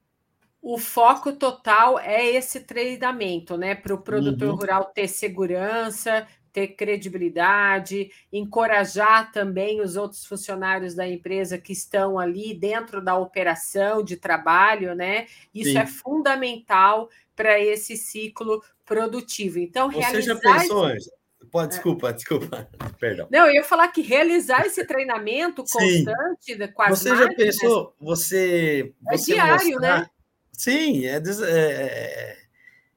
O 0.61 0.77
foco 0.77 1.33
total 1.33 1.99
é 1.99 2.27
esse 2.27 2.61
treinamento, 2.61 3.57
né? 3.57 3.75
Para 3.75 3.95
o 3.95 4.03
produtor 4.03 4.51
uhum. 4.51 4.57
rural 4.57 4.85
ter 4.87 5.09
segurança, 5.09 6.27
ter 6.53 6.69
credibilidade, 6.69 8.11
encorajar 8.33 9.31
também 9.31 9.81
os 9.81 9.97
outros 9.97 10.27
funcionários 10.27 10.95
da 10.95 11.09
empresa 11.09 11.59
que 11.59 11.73
estão 11.73 12.19
ali 12.19 12.53
dentro 12.53 13.03
da 13.03 13.17
operação 13.17 14.03
de 14.03 14.17
trabalho, 14.17 14.95
né? 14.95 15.27
Isso 15.55 15.71
Sim. 15.71 15.79
é 15.79 15.87
fundamental 15.87 17.09
para 17.39 17.61
esse 17.61 17.97
ciclo 17.97 18.61
produtivo. 18.85 19.61
Então, 19.61 19.89
Você 19.89 20.01
realizar. 20.01 20.35
Já 20.35 20.41
pensou, 20.41 20.91
esse... 20.91 21.09
Pode, 21.53 21.67
é. 21.67 21.69
desculpa, 21.69 22.13
desculpa, 22.13 22.69
perdão. 22.99 23.29
Não, 23.31 23.47
eu 23.47 23.53
ia 23.55 23.65
falar 23.65 23.87
que 23.89 24.03
realizar 24.03 24.67
esse 24.67 24.85
treinamento 24.85 25.63
constante 25.63 26.57
Sim. 26.57 26.73
com 26.75 26.83
as 26.83 26.99
Você 26.99 27.11
máquinas, 27.11 27.31
já 27.31 27.37
pensou, 27.37 27.95
você. 28.01 28.93
É 29.09 29.17
você 29.17 29.35
diário, 29.35 29.71
mostrar... 29.71 30.01
né? 30.01 30.11
Sim, 30.53 31.07
é, 31.07 31.23
é, 31.45 32.37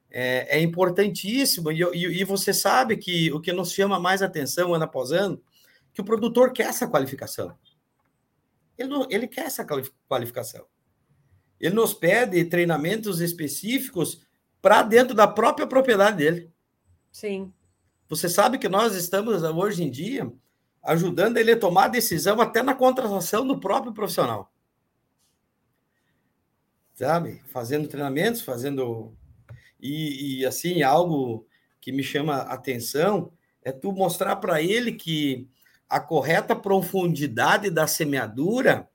é, 0.10 0.58
é 0.58 0.60
importantíssimo. 0.60 1.72
E, 1.72 1.84
e, 1.94 2.22
e, 2.22 2.24
você 2.24 2.52
sabe 2.52 2.98
que 2.98 3.32
o 3.32 3.40
que 3.40 3.54
nos 3.54 3.72
chama 3.72 4.00
mais 4.00 4.24
atenção 4.24 4.74
ano 4.74 4.86
após 4.86 5.12
ano, 5.12 5.40
que 5.94 6.02
o 6.02 6.04
produtor 6.04 6.52
quer 6.52 6.68
essa 6.68 6.88
qualificação. 6.88 7.56
Ele, 8.76 8.92
ele 9.12 9.28
quer 9.28 9.46
essa 9.46 9.64
qualificação. 10.08 10.66
Ele 11.60 11.76
nos 11.76 11.94
pede 11.94 12.44
treinamentos 12.46 13.22
específicos 13.22 14.26
para 14.62 14.84
dentro 14.84 15.16
da 15.16 15.28
própria 15.28 15.66
propriedade 15.66 16.18
dele. 16.18 16.52
Sim. 17.12 17.52
Você 18.08 18.30
sabe 18.30 18.58
que 18.58 18.70
nós 18.70 18.96
estamos, 18.96 19.42
hoje 19.44 19.84
em 19.84 19.90
dia, 19.90 20.32
ajudando 20.84 21.38
ele 21.38 21.54
a 21.54 21.60
tomar 21.60 21.88
decisão 21.88 22.40
até 22.42 22.62
na 22.62 22.76
contratação 22.76 23.46
do 23.46 23.60
próprio 23.60 23.94
profissional. 23.94 24.52
Sabe? 26.94 27.42
Fazendo 27.48 27.88
treinamentos, 27.88 28.42
fazendo. 28.42 29.16
E, 29.80 30.40
e 30.40 30.46
assim, 30.46 30.84
algo 30.84 31.48
que 31.80 31.92
me 31.92 32.04
chama 32.04 32.36
a 32.36 32.54
atenção 32.54 33.32
é 33.64 33.72
tu 33.72 33.92
mostrar 33.92 34.36
para 34.36 34.62
ele 34.62 34.92
que 34.92 35.48
a 35.90 36.00
correta 36.00 36.56
profundidade 36.56 37.70
da 37.70 37.88
semeadura 37.88 38.88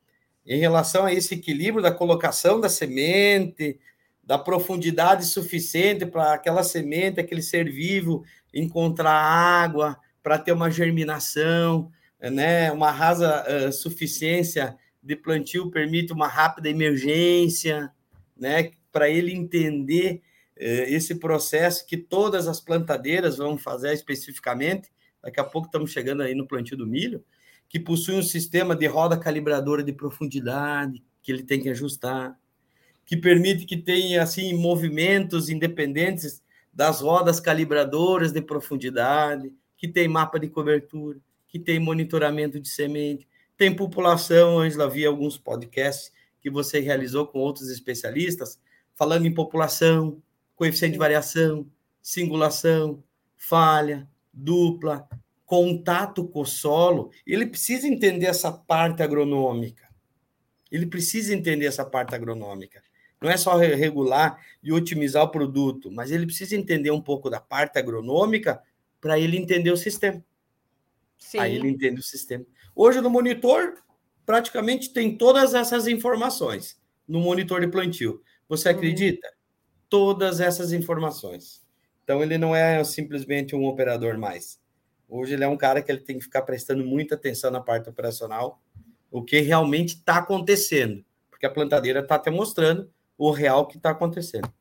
em 0.47 0.59
relação 0.59 1.05
a 1.05 1.13
esse 1.13 1.35
equilíbrio 1.35 1.83
da 1.83 1.93
colocação 1.93 2.61
da 2.61 2.69
semente, 2.69 3.81
da 4.27 4.37
profundidade 4.37 5.25
suficiente 5.25 6.05
para 6.05 6.35
aquela 6.35 6.65
semente, 6.65 7.21
aquele 7.21 7.43
ser 7.43 7.73
vivo 7.73 8.25
encontrar 8.53 9.13
água, 9.13 9.97
para 10.23 10.39
ter 10.39 10.51
uma 10.51 10.71
germinação, 10.71 11.89
né, 12.21 12.73
uma 12.73 12.91
rasa 12.91 13.45
uh, 13.49 13.73
suficiência 13.73 14.77
de 15.07 15.15
plantio 15.15 15.71
permite 15.71 16.13
uma 16.13 16.27
rápida 16.27 16.69
emergência, 16.69 17.93
né? 18.37 18.73
Para 18.91 19.09
ele 19.09 19.33
entender 19.33 20.21
eh, 20.57 20.93
esse 20.93 21.15
processo 21.15 21.87
que 21.87 21.97
todas 21.97 22.49
as 22.49 22.61
plantadeiras 22.61 23.37
vão 23.37 23.57
fazer 23.57 23.93
especificamente. 23.93 24.91
Daqui 25.23 25.39
a 25.39 25.45
pouco 25.45 25.69
estamos 25.69 25.93
chegando 25.93 26.23
aí 26.23 26.35
no 26.35 26.49
plantio 26.49 26.77
do 26.77 26.87
milho, 26.87 27.25
que 27.69 27.79
possui 27.79 28.17
um 28.17 28.23
sistema 28.23 28.75
de 28.75 28.87
roda 28.87 29.17
calibradora 29.17 29.85
de 29.85 29.93
profundidade 29.93 31.05
que 31.23 31.31
ele 31.31 31.45
tem 31.45 31.61
que 31.61 31.69
ajustar, 31.69 32.37
que 33.07 33.17
permite 33.17 33.65
que 33.65 33.77
tenha 33.77 34.23
assim 34.23 34.53
movimentos 34.53 35.49
independentes 35.49 36.43
das 36.75 37.01
rodas 37.01 37.41
calibradoras 37.41 38.33
de 38.33 38.43
profundidade, 38.43 39.55
que 39.79 39.89
tem 39.89 40.09
mapa 40.09 40.39
de 40.39 40.49
cobertura, 40.49 41.19
que 41.49 41.59
tem 41.59 41.79
monitoramento 41.79 42.61
de 42.61 42.69
semente, 42.69 43.27
tem 43.57 43.75
população, 43.75 44.59
Angela, 44.59 44.91
vi 44.91 45.07
alguns 45.07 45.39
podcasts 45.39 46.13
que 46.41 46.51
você 46.51 46.81
realizou 46.81 47.27
com 47.27 47.39
outros 47.39 47.71
especialistas, 47.71 48.61
falando 48.95 49.27
em 49.27 49.33
população, 49.33 50.21
coeficiente 50.55 50.93
de 50.93 50.99
variação, 50.99 51.67
singulação, 52.03 53.03
falha, 53.37 54.07
dupla, 54.33 55.09
contato 55.47 56.27
com 56.27 56.41
o 56.41 56.47
solo. 56.47 57.11
Ele 57.27 57.47
precisa 57.47 57.87
entender 57.87 58.27
essa 58.27 58.53
parte 58.53 59.03
agronômica. 59.03 59.89
Ele 60.71 60.87
precisa 60.87 61.35
entender 61.35 61.67
essa 61.67 61.85
parte 61.85 62.15
agronômica. 62.15 62.83
Não 63.21 63.31
é 63.31 63.37
só 63.37 63.57
regular 63.57 64.39
e 64.63 64.73
otimizar 64.73 65.23
o 65.23 65.31
produto, 65.31 65.91
mas 65.91 66.11
ele 66.11 66.27
precisa 66.27 66.57
entender 66.57 66.91
um 66.91 67.01
pouco 67.01 67.31
da 67.31 67.41
parte 67.41 67.79
agronômica 67.79 68.63
para 69.01 69.19
ele 69.19 69.37
entender 69.37 69.71
o 69.71 69.77
sistema. 69.77 70.23
Sim. 71.19 71.39
Aí 71.39 71.57
ele 71.57 71.69
entende 71.69 72.01
o 72.01 72.03
sistema. 72.03 72.45
Hoje 72.75 73.01
no 73.01 73.09
monitor, 73.09 73.75
praticamente 74.27 74.93
tem 74.93 75.17
todas 75.17 75.55
essas 75.55 75.87
informações 75.87 76.79
no 77.09 77.21
monitor 77.21 77.61
de 77.61 77.69
plantio. 77.69 78.23
Você 78.49 78.69
uhum. 78.69 78.77
acredita? 78.77 79.27
Uhum. 79.27 79.35
Todas 79.89 80.41
essas 80.41 80.73
informações. 80.73 81.65
Então 82.05 82.23
ele 82.23 82.37
não 82.37 82.55
é 82.55 82.83
simplesmente 82.85 83.57
um 83.57 83.65
operador 83.65 84.19
mais. 84.19 84.61
Hoje 85.09 85.35
ele 85.35 85.45
é 85.45 85.49
um 85.49 85.57
cara 85.57 85.81
que 85.81 85.91
ele 85.91 86.01
tem 86.01 86.19
que 86.19 86.25
ficar 86.25 86.43
prestando 86.43 86.85
muita 86.85 87.15
atenção 87.15 87.51
na 87.51 87.61
parte 87.61 87.89
operacional, 87.89 88.61
o 89.11 89.23
que 89.23 89.41
realmente 89.41 89.95
está 89.95 90.19
acontecendo, 90.19 91.05
porque 91.31 91.47
a 91.47 91.51
plantadeira 91.51 92.01
está 92.01 92.17
até 92.17 92.31
mostrando 92.31 92.91
o 93.19 93.31
real 93.31 93.67
que 93.67 93.77
está 93.77 93.91
acontecendo. 93.91 94.53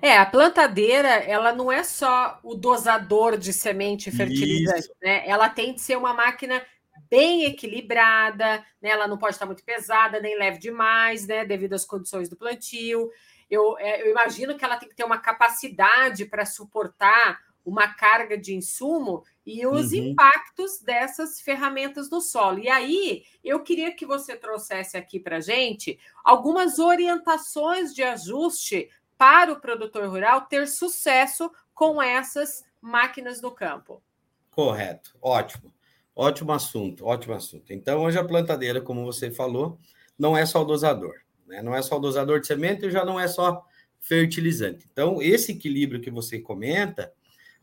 É, 0.00 0.16
a 0.18 0.26
plantadeira, 0.26 1.08
ela 1.08 1.52
não 1.52 1.70
é 1.70 1.82
só 1.82 2.38
o 2.42 2.54
dosador 2.54 3.36
de 3.36 3.52
semente 3.52 4.10
fertilizante, 4.10 4.90
né? 5.02 5.26
Ela 5.26 5.48
tem 5.48 5.74
de 5.74 5.80
ser 5.80 5.96
uma 5.96 6.12
máquina 6.12 6.62
bem 7.10 7.44
equilibrada, 7.44 8.64
né? 8.80 8.90
Ela 8.90 9.08
não 9.08 9.18
pode 9.18 9.34
estar 9.34 9.46
muito 9.46 9.64
pesada, 9.64 10.20
nem 10.20 10.38
leve 10.38 10.58
demais, 10.58 11.26
né? 11.26 11.44
Devido 11.44 11.74
às 11.74 11.84
condições 11.84 12.28
do 12.28 12.36
plantio. 12.36 13.10
Eu, 13.50 13.78
é, 13.78 14.02
eu 14.02 14.10
imagino 14.10 14.56
que 14.56 14.64
ela 14.64 14.76
tem 14.76 14.88
que 14.88 14.94
ter 14.94 15.04
uma 15.04 15.18
capacidade 15.18 16.24
para 16.26 16.44
suportar 16.44 17.40
uma 17.64 17.88
carga 17.88 18.36
de 18.36 18.54
insumo 18.54 19.24
e 19.46 19.66
os 19.66 19.92
uhum. 19.92 19.98
impactos 19.98 20.80
dessas 20.80 21.40
ferramentas 21.40 22.10
no 22.10 22.20
solo. 22.20 22.58
E 22.58 22.68
aí, 22.68 23.24
eu 23.42 23.62
queria 23.62 23.94
que 23.94 24.04
você 24.04 24.36
trouxesse 24.36 24.96
aqui 24.96 25.18
para 25.18 25.40
gente 25.40 25.98
algumas 26.22 26.78
orientações 26.78 27.94
de 27.94 28.02
ajuste 28.02 28.90
para 29.16 29.52
o 29.52 29.60
produtor 29.60 30.08
rural 30.08 30.42
ter 30.42 30.66
sucesso 30.66 31.50
com 31.72 32.02
essas 32.02 32.64
máquinas 32.80 33.40
no 33.40 33.50
campo. 33.50 34.02
Correto, 34.50 35.16
ótimo. 35.20 35.72
Ótimo 36.16 36.52
assunto, 36.52 37.04
ótimo 37.04 37.34
assunto. 37.34 37.72
Então, 37.72 38.02
hoje 38.02 38.18
a 38.18 38.24
plantadeira, 38.24 38.80
como 38.80 39.04
você 39.04 39.30
falou, 39.32 39.78
não 40.16 40.36
é 40.36 40.46
só 40.46 40.62
o 40.62 40.64
dosador, 40.64 41.14
né? 41.44 41.60
não 41.60 41.74
é 41.74 41.82
só 41.82 41.96
o 41.96 42.00
dosador 42.00 42.38
de 42.40 42.46
semente 42.46 42.86
e 42.86 42.90
já 42.90 43.04
não 43.04 43.18
é 43.18 43.26
só 43.26 43.64
fertilizante. 43.98 44.86
Então, 44.92 45.20
esse 45.20 45.52
equilíbrio 45.52 46.00
que 46.00 46.10
você 46.10 46.38
comenta, 46.38 47.12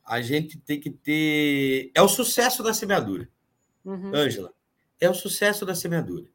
a 0.05 0.21
gente 0.21 0.57
tem 0.57 0.79
que 0.79 0.89
ter. 0.89 1.91
É 1.93 2.01
o 2.01 2.07
sucesso 2.07 2.63
da 2.63 2.73
semeadura, 2.73 3.29
uhum. 3.85 4.11
Ângela. 4.13 4.53
É 4.99 5.09
o 5.09 5.13
sucesso 5.13 5.65
da 5.65 5.73
semeadura, 5.73 6.27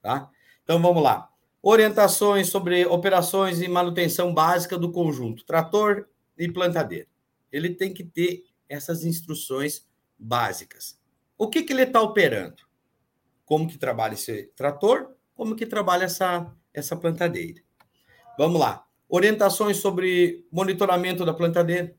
tá? 0.00 0.30
Então, 0.62 0.80
vamos 0.80 1.02
lá. 1.02 1.28
Orientações 1.62 2.48
sobre 2.48 2.84
operações 2.86 3.60
e 3.60 3.68
manutenção 3.68 4.32
básica 4.32 4.78
do 4.78 4.92
conjunto, 4.92 5.44
trator 5.44 6.08
e 6.38 6.50
plantadeira. 6.50 7.06
Ele 7.50 7.70
tem 7.70 7.92
que 7.92 8.04
ter 8.04 8.44
essas 8.68 9.04
instruções 9.04 9.86
básicas. 10.18 10.98
O 11.36 11.48
que, 11.48 11.62
que 11.62 11.72
ele 11.72 11.82
está 11.82 12.00
operando? 12.00 12.62
Como 13.44 13.68
que 13.68 13.78
trabalha 13.78 14.14
esse 14.14 14.44
trator? 14.56 15.14
Como 15.34 15.56
que 15.56 15.66
trabalha 15.66 16.04
essa, 16.04 16.52
essa 16.72 16.96
plantadeira? 16.96 17.60
Vamos 18.38 18.60
lá. 18.60 18.86
Orientações 19.08 19.76
sobre 19.76 20.46
monitoramento 20.50 21.24
da 21.24 21.34
plantadeira. 21.34 21.94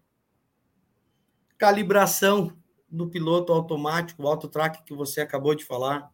Calibração 1.58 2.52
do 2.90 3.10
piloto 3.10 3.52
automático, 3.52 4.24
o 4.24 4.28
auto-track 4.28 4.84
que 4.84 4.94
você 4.94 5.22
acabou 5.22 5.56
de 5.56 5.66
falar. 5.66 6.12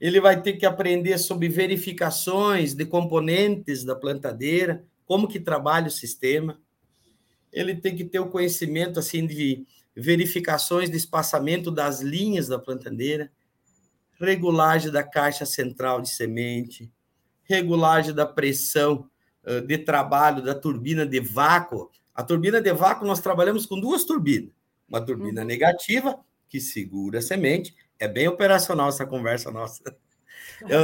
Ele 0.00 0.20
vai 0.20 0.42
ter 0.42 0.54
que 0.54 0.66
aprender 0.66 1.18
sobre 1.18 1.48
verificações 1.48 2.74
de 2.74 2.84
componentes 2.84 3.84
da 3.84 3.94
plantadeira, 3.94 4.84
como 5.06 5.28
que 5.28 5.38
trabalha 5.38 5.86
o 5.88 5.90
sistema. 5.90 6.60
Ele 7.52 7.74
tem 7.74 7.94
que 7.94 8.04
ter 8.04 8.18
o 8.18 8.28
conhecimento 8.28 8.98
assim 8.98 9.26
de 9.26 9.66
verificações 9.94 10.90
de 10.90 10.96
espaçamento 10.96 11.70
das 11.70 12.00
linhas 12.00 12.48
da 12.48 12.58
plantadeira, 12.58 13.30
regulagem 14.18 14.90
da 14.90 15.02
caixa 15.02 15.46
central 15.46 16.00
de 16.00 16.10
semente, 16.10 16.90
regulagem 17.44 18.14
da 18.14 18.26
pressão 18.26 19.08
de 19.66 19.78
trabalho 19.78 20.42
da 20.42 20.54
turbina 20.54 21.06
de 21.06 21.20
vácuo. 21.20 21.90
A 22.14 22.22
turbina 22.22 22.60
de 22.60 22.72
vácuo, 22.72 23.06
nós 23.06 23.20
trabalhamos 23.20 23.66
com 23.66 23.80
duas 23.80 24.04
turbinas. 24.04 24.50
Uma 24.88 25.04
turbina 25.04 25.40
uhum. 25.40 25.46
negativa, 25.46 26.18
que 26.48 26.60
segura 26.60 27.18
a 27.18 27.22
semente. 27.22 27.74
É 27.98 28.06
bem 28.06 28.28
operacional 28.28 28.88
essa 28.88 29.04
conversa 29.04 29.50
nossa. 29.50 29.82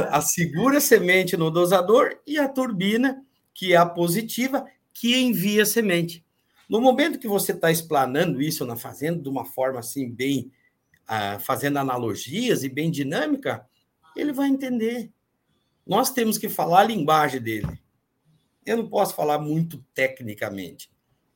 A 0.09 0.21
segura 0.21 0.79
a 0.79 0.81
semente 0.81 1.37
no 1.37 1.49
dosador 1.49 2.19
e 2.27 2.37
a 2.37 2.47
turbina, 2.47 3.23
que 3.53 3.73
é 3.73 3.77
a 3.77 3.85
positiva, 3.85 4.65
que 4.93 5.15
envia 5.15 5.63
a 5.63 5.65
semente. 5.65 6.25
No 6.67 6.81
momento 6.81 7.19
que 7.19 7.27
você 7.27 7.51
está 7.51 7.71
explanando 7.71 8.41
isso 8.41 8.65
na 8.65 8.75
fazenda 8.75 9.21
de 9.21 9.29
uma 9.29 9.45
forma 9.45 9.79
assim, 9.79 10.09
bem, 10.09 10.51
uh, 11.03 11.39
fazendo 11.39 11.77
analogias 11.77 12.63
e 12.63 12.69
bem 12.69 12.91
dinâmica, 12.91 13.65
ele 14.15 14.33
vai 14.33 14.49
entender. 14.49 15.11
Nós 15.85 16.11
temos 16.11 16.37
que 16.37 16.49
falar 16.49 16.81
a 16.81 16.85
linguagem 16.85 17.41
dele. 17.41 17.79
Eu 18.65 18.77
não 18.77 18.87
posso 18.87 19.15
falar 19.15 19.39
muito 19.39 19.83
tecnicamente. 19.93 20.89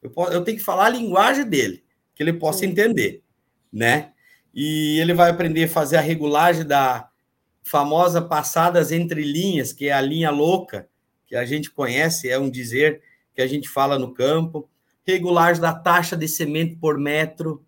Eu, 0.05 0.11
posso, 0.11 0.31
eu 0.31 0.43
tenho 0.43 0.57
que 0.57 0.63
falar 0.63 0.85
a 0.85 0.89
linguagem 0.89 1.45
dele, 1.45 1.83
que 2.13 2.21
ele 2.21 2.33
possa 2.33 2.59
Sim. 2.59 2.67
entender, 2.67 3.23
né? 3.71 4.11
E 4.53 4.99
ele 4.99 5.13
vai 5.13 5.29
aprender 5.29 5.65
a 5.65 5.69
fazer 5.69 5.97
a 5.97 6.01
regulagem 6.01 6.65
da 6.65 7.09
famosa 7.63 8.21
passadas 8.21 8.91
entre 8.91 9.23
linhas, 9.23 9.73
que 9.73 9.87
é 9.87 9.93
a 9.93 10.01
linha 10.01 10.29
louca, 10.29 10.87
que 11.25 11.35
a 11.35 11.45
gente 11.45 11.71
conhece, 11.71 12.29
é 12.29 12.37
um 12.37 12.49
dizer 12.49 13.01
que 13.33 13.41
a 13.41 13.47
gente 13.47 13.67
fala 13.67 13.99
no 13.99 14.13
campo 14.13 14.69
regulagem 15.05 15.61
da 15.61 15.73
taxa 15.73 16.17
de 16.17 16.27
semente 16.27 16.75
por 16.75 16.97
metro, 16.97 17.63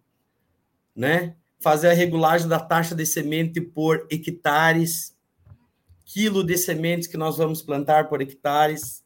né? 0.96 1.36
Fazer 1.60 1.90
a 1.90 1.94
regulagem 1.94 2.48
da 2.48 2.60
taxa 2.60 2.96
de 2.96 3.06
semente 3.06 3.62
por 3.62 4.08
hectares, 4.10 5.16
quilo 6.04 6.44
de 6.44 6.58
sementes 6.58 7.08
que 7.08 7.18
nós 7.18 7.38
vamos 7.38 7.62
plantar 7.62 8.10
por 8.10 8.22
hectares, 8.22 9.04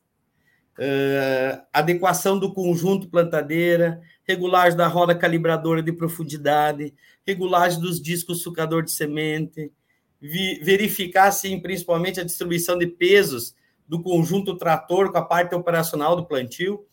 uh, 0.81 1.61
adequação 1.71 2.39
do 2.39 2.53
conjunto 2.53 3.07
plantadeira, 3.07 4.01
regulagem 4.23 4.77
da 4.77 4.87
roda 4.87 5.15
calibradora 5.15 5.83
de 5.83 5.93
profundidade, 5.93 6.93
regulagem 7.25 7.79
dos 7.79 8.01
discos 8.01 8.41
sucador 8.41 8.83
de 8.83 8.91
semente, 8.91 9.71
vi, 10.19 10.59
verificar, 10.63 11.27
assim, 11.27 11.59
principalmente 11.59 12.19
a 12.19 12.23
distribuição 12.23 12.77
de 12.77 12.87
pesos 12.87 13.55
do 13.87 14.01
conjunto 14.01 14.57
trator 14.57 15.11
com 15.11 15.17
a 15.17 15.25
parte 15.25 15.53
operacional 15.53 16.15
do 16.15 16.25
plantio. 16.25 16.85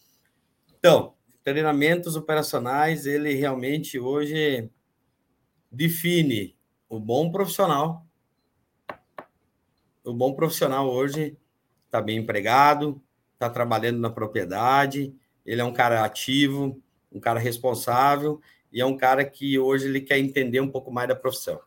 Então, 0.78 1.14
treinamentos 1.42 2.14
operacionais, 2.14 3.06
ele 3.06 3.34
realmente 3.34 3.98
hoje 3.98 4.68
define 5.70 6.56
o 6.88 6.98
bom 7.00 7.30
profissional. 7.30 8.06
O 10.04 10.12
bom 10.12 10.34
profissional 10.34 10.90
hoje 10.90 11.36
está 11.86 12.00
bem 12.00 12.18
empregado, 12.18 13.00
está 13.38 13.48
trabalhando 13.48 14.00
na 14.00 14.10
propriedade, 14.10 15.14
ele 15.46 15.60
é 15.60 15.64
um 15.64 15.72
cara 15.72 16.04
ativo, 16.04 16.82
um 17.10 17.20
cara 17.20 17.38
responsável 17.38 18.40
e 18.72 18.80
é 18.80 18.84
um 18.84 18.96
cara 18.96 19.24
que 19.24 19.58
hoje 19.58 19.86
ele 19.86 20.00
quer 20.00 20.18
entender 20.18 20.60
um 20.60 20.70
pouco 20.70 20.90
mais 20.90 21.08
da 21.08 21.14
profissão. 21.14 21.60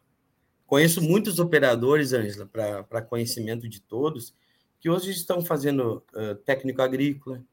Conheço 0.67 1.01
muitos 1.01 1.39
operadores, 1.39 2.13
Ângela, 2.13 2.45
para 2.45 3.01
conhecimento 3.01 3.67
de 3.67 3.81
todos, 3.81 4.36
que 4.79 4.89
hoje 4.89 5.12
estão 5.12 5.43
fazendo 5.43 6.03
uh, 6.13 6.36
técnico 6.45 6.81
agrícola, 6.81 7.43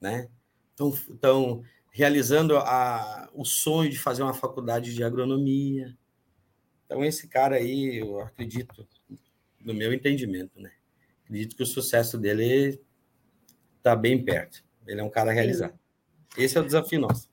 né? 0.00 0.28
estão 0.72 1.62
realizando 1.90 2.58
a, 2.58 3.30
o 3.32 3.44
sonho 3.44 3.90
de 3.90 3.98
fazer 3.98 4.22
uma 4.22 4.34
faculdade 4.34 4.94
de 4.94 5.02
agronomia. 5.04 5.96
Então, 6.84 7.04
esse 7.04 7.28
cara 7.28 7.56
aí, 7.56 7.98
eu 7.98 8.20
acredito, 8.20 8.86
no 9.60 9.72
meu 9.72 9.92
entendimento, 9.92 10.60
né? 10.60 10.72
Acredito 11.24 11.56
que 11.56 11.62
o 11.62 11.66
sucesso 11.66 12.18
dele 12.18 12.80
está 13.84 13.94
bem 13.94 14.24
perto. 14.24 14.64
Ele 14.86 15.02
é 15.02 15.04
um 15.04 15.10
cara 15.10 15.30
realizado. 15.30 15.78
Esse 16.38 16.56
é 16.56 16.60
o 16.60 16.64
desafio 16.64 17.00
nosso. 17.00 17.28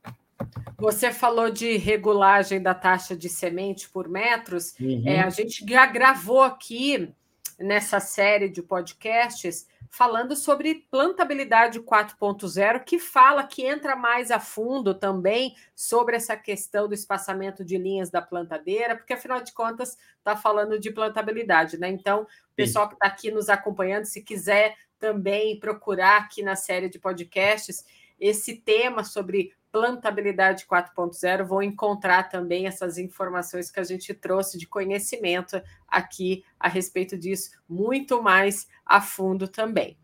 Você 0.78 1.12
falou 1.14 1.50
de 1.50 1.78
regulagem 1.78 2.62
da 2.62 2.74
taxa 2.74 3.16
de 3.16 3.30
semente 3.30 3.90
por 3.90 4.10
metros. 4.10 4.76
Uhum. 4.78 5.04
É, 5.06 5.22
a 5.22 5.30
gente 5.30 5.66
já 5.68 5.86
gravou 5.86 6.42
aqui 6.42 7.14
nessa 7.58 8.00
série 8.00 8.50
de 8.50 8.62
podcasts 8.62 9.68
falando 9.90 10.36
sobre 10.36 10.88
plantabilidade 10.90 11.80
4.0, 11.80 12.84
que 12.84 12.98
fala 12.98 13.46
que 13.46 13.66
entra 13.66 13.96
mais 13.96 14.32
a 14.32 14.40
fundo 14.40 14.94
também 14.94 15.56
sobre 15.76 16.16
essa 16.16 16.36
questão 16.36 16.88
do 16.88 16.94
espaçamento 16.94 17.64
de 17.64 17.78
linhas 17.78 18.10
da 18.10 18.22
plantadeira, 18.22 18.96
porque 18.96 19.14
afinal 19.14 19.42
de 19.42 19.54
contas 19.54 19.98
está 20.18 20.36
falando 20.36 20.80
de 20.80 20.92
plantabilidade, 20.92 21.78
né? 21.78 21.90
Então, 21.90 22.22
o 22.22 22.56
pessoal 22.56 22.88
que 22.88 22.96
está 22.96 23.06
aqui 23.06 23.30
nos 23.32 23.50
acompanhando, 23.50 24.06
se 24.06 24.22
quiser 24.22 24.76
também 25.02 25.60
procurar 25.60 26.18
aqui 26.18 26.44
na 26.44 26.56
série 26.56 26.88
de 26.88 27.00
podcasts 27.00 27.84
esse 28.20 28.56
tema 28.56 29.04
sobre 29.04 29.52
plantabilidade 29.72 30.66
4.0, 30.66 31.44
vão 31.44 31.64
encontrar 31.64 32.30
também 32.30 32.68
essas 32.68 32.98
informações 32.98 33.72
que 33.72 33.80
a 33.80 33.84
gente 33.84 34.14
trouxe 34.14 34.58
de 34.58 34.68
conhecimento 34.68 35.60
aqui 35.88 36.44
a 36.60 36.68
respeito 36.68 37.18
disso, 37.18 37.50
muito 37.68 38.22
mais 38.22 38.68
a 38.86 39.02
fundo 39.02 39.48
também. 39.48 39.98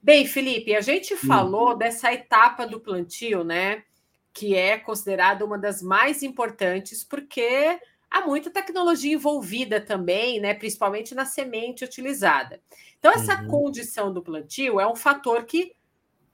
Bem, 0.00 0.26
Felipe, 0.26 0.76
a 0.76 0.80
gente 0.80 1.14
uhum. 1.14 1.20
falou 1.20 1.76
dessa 1.76 2.12
etapa 2.12 2.66
do 2.66 2.78
plantio, 2.78 3.42
né? 3.42 3.82
Que 4.32 4.54
é 4.54 4.78
considerada 4.78 5.44
uma 5.44 5.58
das 5.58 5.82
mais 5.82 6.22
importantes, 6.22 7.02
porque 7.02 7.80
há 8.10 8.22
muita 8.22 8.50
tecnologia 8.50 9.14
envolvida 9.14 9.80
também, 9.80 10.40
né? 10.40 10.54
Principalmente 10.54 11.14
na 11.14 11.24
semente 11.24 11.84
utilizada. 11.84 12.60
Então, 12.98 13.12
essa 13.12 13.40
uhum. 13.40 13.48
condição 13.48 14.12
do 14.12 14.22
plantio 14.22 14.80
é 14.80 14.86
um 14.86 14.96
fator 14.96 15.44
que 15.44 15.74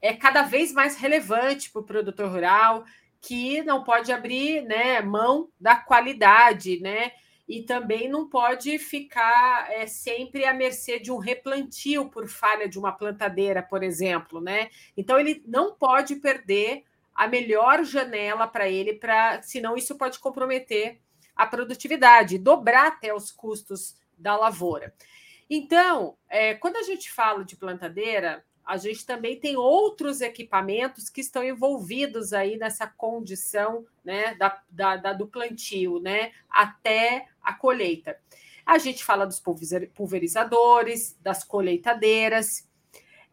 é 0.00 0.12
cada 0.12 0.42
vez 0.42 0.72
mais 0.72 0.96
relevante 0.96 1.70
para 1.70 1.80
o 1.80 1.84
produtor 1.84 2.28
rural, 2.28 2.84
que 3.20 3.62
não 3.62 3.84
pode 3.84 4.10
abrir 4.10 4.62
né, 4.62 5.00
mão 5.00 5.48
da 5.60 5.76
qualidade, 5.76 6.80
né? 6.80 7.12
E 7.48 7.62
também 7.62 8.08
não 8.08 8.28
pode 8.28 8.78
ficar 8.78 9.70
é, 9.70 9.86
sempre 9.86 10.44
à 10.44 10.52
mercê 10.52 10.98
de 10.98 11.12
um 11.12 11.18
replantio 11.18 12.08
por 12.08 12.26
falha 12.26 12.68
de 12.68 12.78
uma 12.78 12.92
plantadeira, 12.92 13.62
por 13.62 13.82
exemplo, 13.82 14.40
né? 14.40 14.70
Então 14.96 15.20
ele 15.20 15.42
não 15.46 15.74
pode 15.74 16.16
perder 16.16 16.84
a 17.14 17.28
melhor 17.28 17.84
janela 17.84 18.46
para 18.48 18.68
ele, 18.68 18.94
para 18.94 19.42
senão 19.42 19.76
isso 19.76 19.96
pode 19.96 20.18
comprometer 20.18 21.00
a 21.34 21.46
produtividade, 21.46 22.38
dobrar 22.38 22.88
até 22.88 23.14
os 23.14 23.30
custos 23.30 23.96
da 24.16 24.36
lavoura. 24.36 24.94
Então, 25.48 26.16
é, 26.28 26.54
quando 26.54 26.76
a 26.76 26.82
gente 26.82 27.10
fala 27.10 27.44
de 27.44 27.56
plantadeira, 27.56 28.44
a 28.64 28.76
gente 28.76 29.04
também 29.04 29.38
tem 29.38 29.56
outros 29.56 30.20
equipamentos 30.20 31.10
que 31.10 31.20
estão 31.20 31.42
envolvidos 31.42 32.32
aí 32.32 32.56
nessa 32.56 32.86
condição 32.86 33.84
né, 34.04 34.34
da, 34.36 34.62
da, 34.70 34.96
da, 34.96 35.12
do 35.12 35.26
plantio, 35.26 36.00
né, 36.00 36.32
até 36.48 37.26
a 37.42 37.52
colheita. 37.52 38.16
A 38.64 38.78
gente 38.78 39.04
fala 39.04 39.26
dos 39.26 39.42
pulverizadores, 39.94 41.18
das 41.20 41.42
colheitadeiras. 41.42 42.68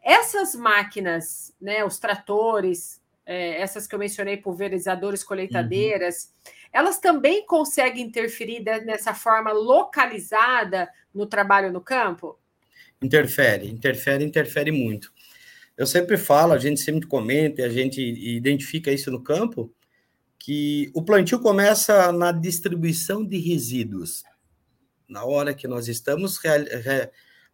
Essas 0.01 0.55
máquinas, 0.55 1.55
né, 1.61 1.85
os 1.85 1.99
tratores, 1.99 2.99
é, 3.25 3.61
essas 3.61 3.85
que 3.85 3.93
eu 3.93 3.99
mencionei, 3.99 4.37
pulverizadores, 4.37 5.23
colheitadeiras, 5.23 6.33
uhum. 6.33 6.51
Elas 6.71 6.99
também 6.99 7.45
conseguem 7.45 8.05
interferir 8.05 8.61
nessa 8.85 9.13
forma 9.13 9.51
localizada 9.51 10.89
no 11.13 11.25
trabalho 11.25 11.71
no 11.71 11.81
campo? 11.81 12.37
Interfere, 13.01 13.69
interfere, 13.69 14.23
interfere 14.23 14.71
muito. 14.71 15.11
Eu 15.77 15.87
sempre 15.87 16.17
falo, 16.17 16.53
a 16.53 16.59
gente 16.59 16.81
sempre 16.81 17.07
comenta, 17.07 17.63
a 17.63 17.69
gente 17.69 18.01
identifica 18.01 18.91
isso 18.91 19.09
no 19.09 19.23
campo, 19.23 19.73
que 20.37 20.91
o 20.93 21.01
plantio 21.01 21.39
começa 21.39 22.11
na 22.11 22.31
distribuição 22.31 23.25
de 23.25 23.37
resíduos. 23.37 24.23
Na 25.07 25.23
hora 25.23 25.53
que 25.53 25.67
nós 25.67 25.87
estamos 25.87 26.39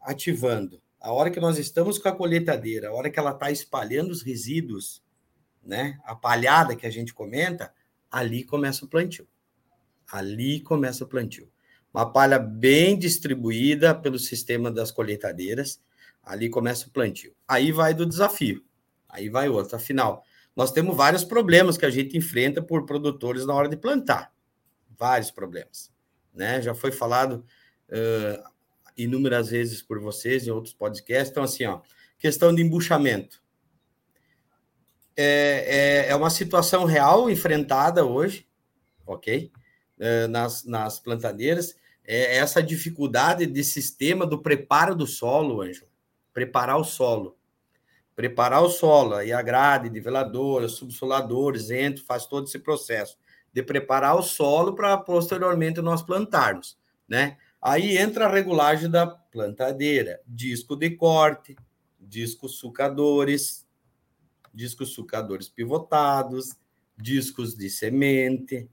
ativando, 0.02 0.82
a 1.00 1.12
hora 1.14 1.30
que 1.30 1.40
nós 1.40 1.60
estamos 1.60 2.00
com 2.00 2.10
a 2.10 2.16
colheitadeira, 2.16 2.90
a 2.90 2.94
hora 2.94 3.10
que 3.12 3.20
ela 3.20 3.32
está 3.32 3.52
espalhando 3.52 4.10
os 4.10 4.24
resíduos, 4.24 5.04
né, 5.64 6.00
a 6.04 6.16
palhada 6.16 6.76
que 6.76 6.86
a 6.86 6.92
gente 6.92 7.14
comenta, 7.14 7.72
ali 8.16 8.44
começa 8.44 8.86
o 8.86 8.88
plantio. 8.88 9.28
Ali 10.12 10.62
começa 10.62 11.04
o 11.04 11.08
plantio. 11.08 11.50
Uma 11.94 12.12
palha 12.12 12.40
bem 12.40 12.98
distribuída 12.98 13.94
pelo 13.94 14.20
sistema 14.20 14.72
das 14.72 14.92
colheitadeiras, 14.92 15.82
Ali 16.26 16.50
começa 16.50 16.88
o 16.88 16.92
plantio. 16.92 17.36
Aí 17.48 17.72
vai 17.72 17.94
do 17.94 18.06
desafio. 18.06 18.66
Aí 19.08 19.30
vai 19.30 19.48
outro. 19.48 19.76
Afinal, 19.76 20.24
nós 20.56 20.72
temos 20.72 20.98
vários 20.98 21.24
problemas 21.24 21.78
que 21.78 21.86
a 21.86 21.90
gente 21.90 22.18
enfrenta 22.18 22.64
por 22.64 22.86
produtores 22.86 23.46
na 23.46 23.54
hora 23.54 23.70
de 23.70 23.78
plantar. 23.78 24.34
Vários 24.98 25.30
problemas. 25.30 25.92
Né? 26.34 26.62
Já 26.62 26.74
foi 26.74 26.92
falado 26.92 27.46
uh, 27.90 28.50
inúmeras 28.98 29.50
vezes 29.50 29.84
por 29.84 30.00
vocês 30.00 30.48
em 30.48 30.52
outros 30.52 30.74
podcasts. 30.74 31.30
Então, 31.30 31.44
assim, 31.44 31.66
ó, 31.66 31.82
questão 32.18 32.54
de 32.56 32.64
embuchamento. 32.64 33.45
É, 35.18 36.06
é, 36.08 36.12
é 36.12 36.16
uma 36.16 36.30
situação 36.30 36.86
real 36.86 37.30
enfrentada 37.30 38.06
hoje, 38.06 38.48
ok? 39.06 39.52
Uh, 39.98 40.28
nas, 40.28 40.66
nas 40.66 41.00
plantadeiras. 41.00 41.76
É 42.08 42.38
essa 42.38 42.62
dificuldade 42.62 43.46
de 43.48 43.64
sistema 43.64 44.28
do 44.28 44.40
preparo 44.40 44.94
do 44.94 45.08
solo, 45.08 45.62
Ângelo 45.62 45.96
preparar 46.36 46.78
o 46.78 46.84
solo. 46.84 47.38
Preparar 48.14 48.62
o 48.62 48.70
solo, 48.70 49.16
aí 49.16 49.32
a 49.32 49.42
grade, 49.42 49.90
niveladora, 49.90 50.68
subsoladores, 50.68 51.70
entra, 51.70 52.04
faz 52.06 52.26
todo 52.26 52.46
esse 52.46 52.60
processo 52.60 53.18
de 53.54 53.64
preparar 53.64 54.18
o 54.18 54.22
solo 54.22 54.76
para 54.76 54.98
posteriormente 54.98 55.82
nós 55.82 56.02
plantarmos, 56.02 56.78
né? 57.08 57.38
Aí 57.62 57.98
entra 57.98 58.26
a 58.26 58.30
regulagem 58.30 58.90
da 58.90 59.08
plantadeira, 59.08 60.20
disco 60.28 60.76
de 60.76 60.92
corte, 60.92 61.56
discos 62.00 62.58
sucadores, 62.58 63.65
discos 64.56 64.90
sucadores 64.90 65.50
pivotados, 65.50 66.56
discos 66.98 67.56
de 67.56 67.70
semente. 67.70 68.70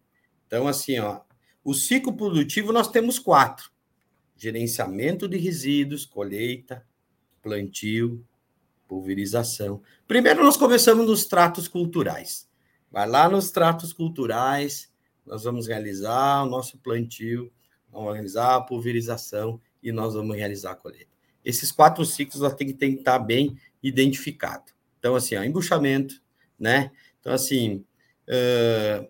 Então, 0.47 0.69
assim, 0.69 0.99
ó, 1.01 1.21
o 1.65 1.75
ciclo 1.75 2.17
produtivo 2.17 2.73
nós 2.73 2.89
temos 2.89 3.19
quatro: 3.19 3.71
gerenciamento 4.37 5.29
de 5.29 5.37
resíduos, 5.37 6.07
colheita, 6.07 6.87
plantio, 7.43 8.25
pulverização. 8.87 9.83
Primeiro, 10.07 10.45
nós 10.45 10.57
começamos 10.57 11.07
nos 11.07 11.25
tratos 11.25 11.67
culturais. 11.67 12.49
Vai 12.91 13.09
lá 13.09 13.29
nos 13.29 13.51
tratos 13.51 13.93
culturais, 13.93 14.93
nós 15.27 15.45
vamos 15.45 15.67
realizar 15.67 16.43
o 16.43 16.47
nosso 16.47 16.79
plantio, 16.79 17.51
vamos 17.91 18.13
realizar 18.13 18.57
a 18.57 18.61
pulverização 18.61 19.61
e 19.83 19.91
nós 19.91 20.15
vamos 20.15 20.37
realizar 20.37 20.73
a 20.73 20.77
colheita. 20.77 21.11
Esses 21.45 21.73
quatro 21.73 22.05
ciclos 22.05 22.41
nós 22.41 22.55
tem 22.55 22.75
que 22.77 22.85
estar 22.85 23.19
bem 23.19 23.59
identificado. 23.83 24.73
Então, 25.03 25.17
assim, 25.17 25.35
ó, 25.35 25.43
embuchamento, 25.43 26.23
né? 26.57 26.93
Então, 27.19 27.33
assim, 27.33 27.85
uh, 28.29 29.05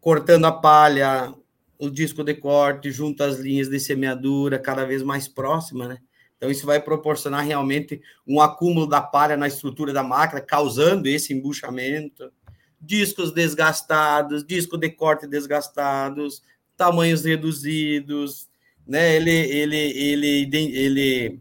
cortando 0.00 0.46
a 0.46 0.52
palha, 0.52 1.34
o 1.78 1.90
disco 1.90 2.24
de 2.24 2.32
corte, 2.32 2.90
junto 2.90 3.22
às 3.22 3.38
linhas 3.38 3.68
de 3.68 3.78
semeadura, 3.78 4.58
cada 4.58 4.86
vez 4.86 5.02
mais 5.02 5.28
próxima, 5.28 5.86
né? 5.86 5.98
Então, 6.38 6.50
isso 6.50 6.64
vai 6.64 6.80
proporcionar 6.80 7.44
realmente 7.44 8.00
um 8.26 8.40
acúmulo 8.40 8.86
da 8.86 9.02
palha 9.02 9.36
na 9.36 9.46
estrutura 9.46 9.92
da 9.92 10.02
máquina, 10.02 10.40
causando 10.40 11.08
esse 11.08 11.34
embuchamento. 11.34 12.32
Discos 12.80 13.30
desgastados, 13.30 14.46
disco 14.46 14.78
de 14.78 14.88
corte 14.88 15.26
desgastados, 15.26 16.42
tamanhos 16.74 17.22
reduzidos, 17.22 18.48
né? 18.86 19.14
Ele, 19.14 19.30
ele, 19.30 19.76
ele, 19.76 20.50
ele, 20.74 21.40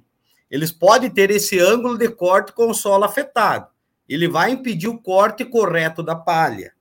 eles 0.52 0.74
podem 0.74 1.10
ter 1.10 1.32
esse 1.32 1.58
ângulo 1.58 1.98
de 1.98 2.10
corte 2.10 2.52
com 2.52 2.70
o 2.70 2.74
solo 2.74 3.06
afetado. 3.06 3.73
Ele 4.08 4.28
vai 4.28 4.52
impedir 4.52 4.88
o 4.88 5.00
corte 5.00 5.46
correto 5.46 6.04
da 6.04 6.16
palha, 6.16 6.74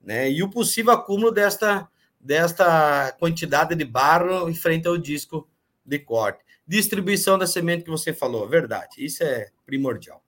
né? 0.00 0.30
E 0.30 0.42
o 0.42 0.50
possível 0.50 0.92
acúmulo 0.92 1.30
desta, 1.30 1.88
desta 2.20 3.12
quantidade 3.18 3.74
de 3.74 3.84
barro 3.84 4.48
em 4.48 4.54
frente 4.54 4.86
ao 4.86 4.96
disco 4.96 5.48
de 5.84 5.98
corte. 5.98 6.44
Distribuição 6.66 7.38
da 7.38 7.46
semente 7.46 7.84
que 7.84 7.90
você 7.90 8.12
falou, 8.12 8.46
verdade, 8.48 9.04
isso 9.04 9.24
é 9.24 9.48
primordial. 9.64 10.22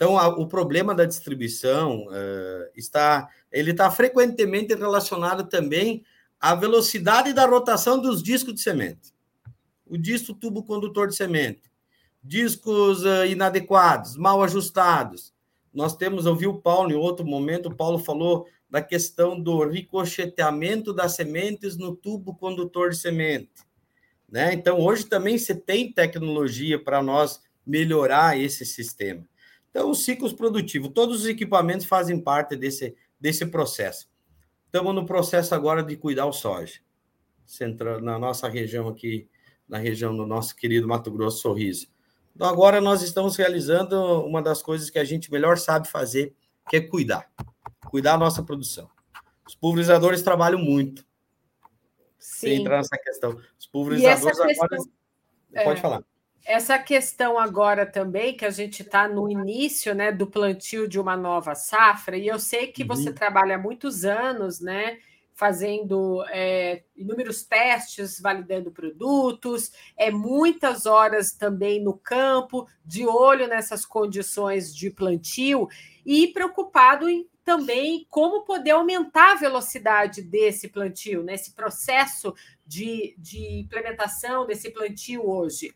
Então, 0.00 0.16
a, 0.16 0.28
o 0.28 0.46
problema 0.46 0.94
da 0.94 1.04
distribuição 1.04 2.06
uh, 2.06 2.70
está, 2.74 3.28
ele 3.52 3.72
está 3.72 3.90
frequentemente 3.90 4.74
relacionado 4.74 5.44
também 5.44 6.02
à 6.40 6.54
velocidade 6.54 7.34
da 7.34 7.44
rotação 7.44 8.00
dos 8.00 8.22
discos 8.22 8.54
de 8.54 8.62
semente. 8.62 9.12
O 9.86 9.98
disco 9.98 10.32
tubo 10.32 10.62
condutor 10.62 11.08
de 11.08 11.16
semente, 11.16 11.70
discos 12.22 13.04
uh, 13.04 13.26
inadequados, 13.26 14.16
mal 14.16 14.42
ajustados. 14.42 15.34
Nós 15.72 15.96
temos, 15.96 16.26
ouvi 16.26 16.46
o 16.46 16.60
Paulo 16.60 16.90
em 16.90 16.96
outro 16.96 17.24
momento, 17.24 17.68
o 17.68 17.74
Paulo 17.74 17.98
falou 17.98 18.46
da 18.68 18.80
questão 18.80 19.40
do 19.40 19.64
ricocheteamento 19.66 20.92
das 20.92 21.14
sementes 21.16 21.76
no 21.76 21.94
tubo 21.94 22.34
condutor 22.34 22.90
de 22.90 22.96
semente 22.96 23.50
Né? 24.28 24.52
Então, 24.54 24.78
hoje 24.78 25.06
também 25.06 25.36
você 25.36 25.54
tem 25.54 25.92
tecnologia 25.92 26.82
para 26.82 27.02
nós 27.02 27.42
melhorar 27.66 28.38
esse 28.38 28.64
sistema. 28.64 29.28
Então, 29.70 29.90
os 29.90 30.04
ciclos 30.04 30.32
produtivos, 30.32 30.90
todos 30.94 31.22
os 31.22 31.26
equipamentos 31.26 31.86
fazem 31.86 32.20
parte 32.20 32.56
desse, 32.56 32.94
desse 33.20 33.46
processo. 33.46 34.08
Estamos 34.66 34.94
no 34.94 35.04
processo 35.04 35.54
agora 35.54 35.82
de 35.82 35.96
cuidar 35.96 36.26
o 36.26 36.32
soja. 36.32 36.80
Central, 37.44 38.00
na 38.00 38.18
nossa 38.18 38.48
região 38.48 38.88
aqui, 38.88 39.28
na 39.68 39.78
região 39.78 40.16
do 40.16 40.26
nosso 40.26 40.54
querido 40.54 40.86
Mato 40.86 41.10
Grosso 41.10 41.38
Sorriso. 41.38 41.88
Então, 42.40 42.48
agora 42.48 42.80
nós 42.80 43.02
estamos 43.02 43.36
realizando 43.36 44.24
uma 44.24 44.40
das 44.40 44.62
coisas 44.62 44.88
que 44.88 44.98
a 44.98 45.04
gente 45.04 45.30
melhor 45.30 45.58
sabe 45.58 45.86
fazer, 45.86 46.34
que 46.70 46.78
é 46.78 46.80
cuidar. 46.80 47.30
Cuidar 47.90 48.12
da 48.12 48.16
nossa 48.16 48.42
produção. 48.42 48.88
Os 49.46 49.54
pulverizadores 49.54 50.22
trabalham 50.22 50.58
muito. 50.58 51.04
Sim. 52.18 52.48
Sem 52.48 52.60
entrar 52.62 52.78
nessa 52.78 52.96
questão. 52.96 53.38
Os 53.58 53.66
pulverizadores 53.66 54.38
questão... 54.38 54.64
agora. 54.64 54.82
Pode 55.64 55.78
é... 55.80 55.82
falar. 55.82 56.02
Essa 56.46 56.78
questão 56.78 57.38
agora 57.38 57.84
também, 57.84 58.34
que 58.34 58.46
a 58.46 58.50
gente 58.50 58.80
está 58.80 59.06
no 59.06 59.30
início 59.30 59.94
né, 59.94 60.10
do 60.10 60.26
plantio 60.26 60.88
de 60.88 60.98
uma 60.98 61.18
nova 61.18 61.54
safra, 61.54 62.16
e 62.16 62.26
eu 62.26 62.38
sei 62.38 62.68
que 62.68 62.84
você 62.84 63.10
uhum. 63.10 63.14
trabalha 63.14 63.56
há 63.56 63.58
muitos 63.58 64.06
anos, 64.06 64.62
né? 64.62 64.96
Fazendo 65.40 66.22
é, 66.28 66.82
inúmeros 66.94 67.42
testes, 67.42 68.20
validando 68.20 68.70
produtos, 68.70 69.72
é 69.96 70.10
muitas 70.10 70.84
horas 70.84 71.32
também 71.32 71.82
no 71.82 71.96
campo, 71.96 72.68
de 72.84 73.06
olho 73.06 73.48
nessas 73.48 73.86
condições 73.86 74.76
de 74.76 74.90
plantio 74.90 75.66
e 76.04 76.26
preocupado 76.26 77.08
em 77.08 77.26
também 77.42 78.06
como 78.10 78.44
poder 78.44 78.72
aumentar 78.72 79.32
a 79.32 79.36
velocidade 79.36 80.20
desse 80.20 80.68
plantio, 80.68 81.22
nesse 81.22 81.54
processo 81.54 82.34
de, 82.66 83.14
de 83.16 83.60
implementação 83.60 84.44
desse 84.46 84.70
plantio 84.70 85.26
hoje. 85.26 85.74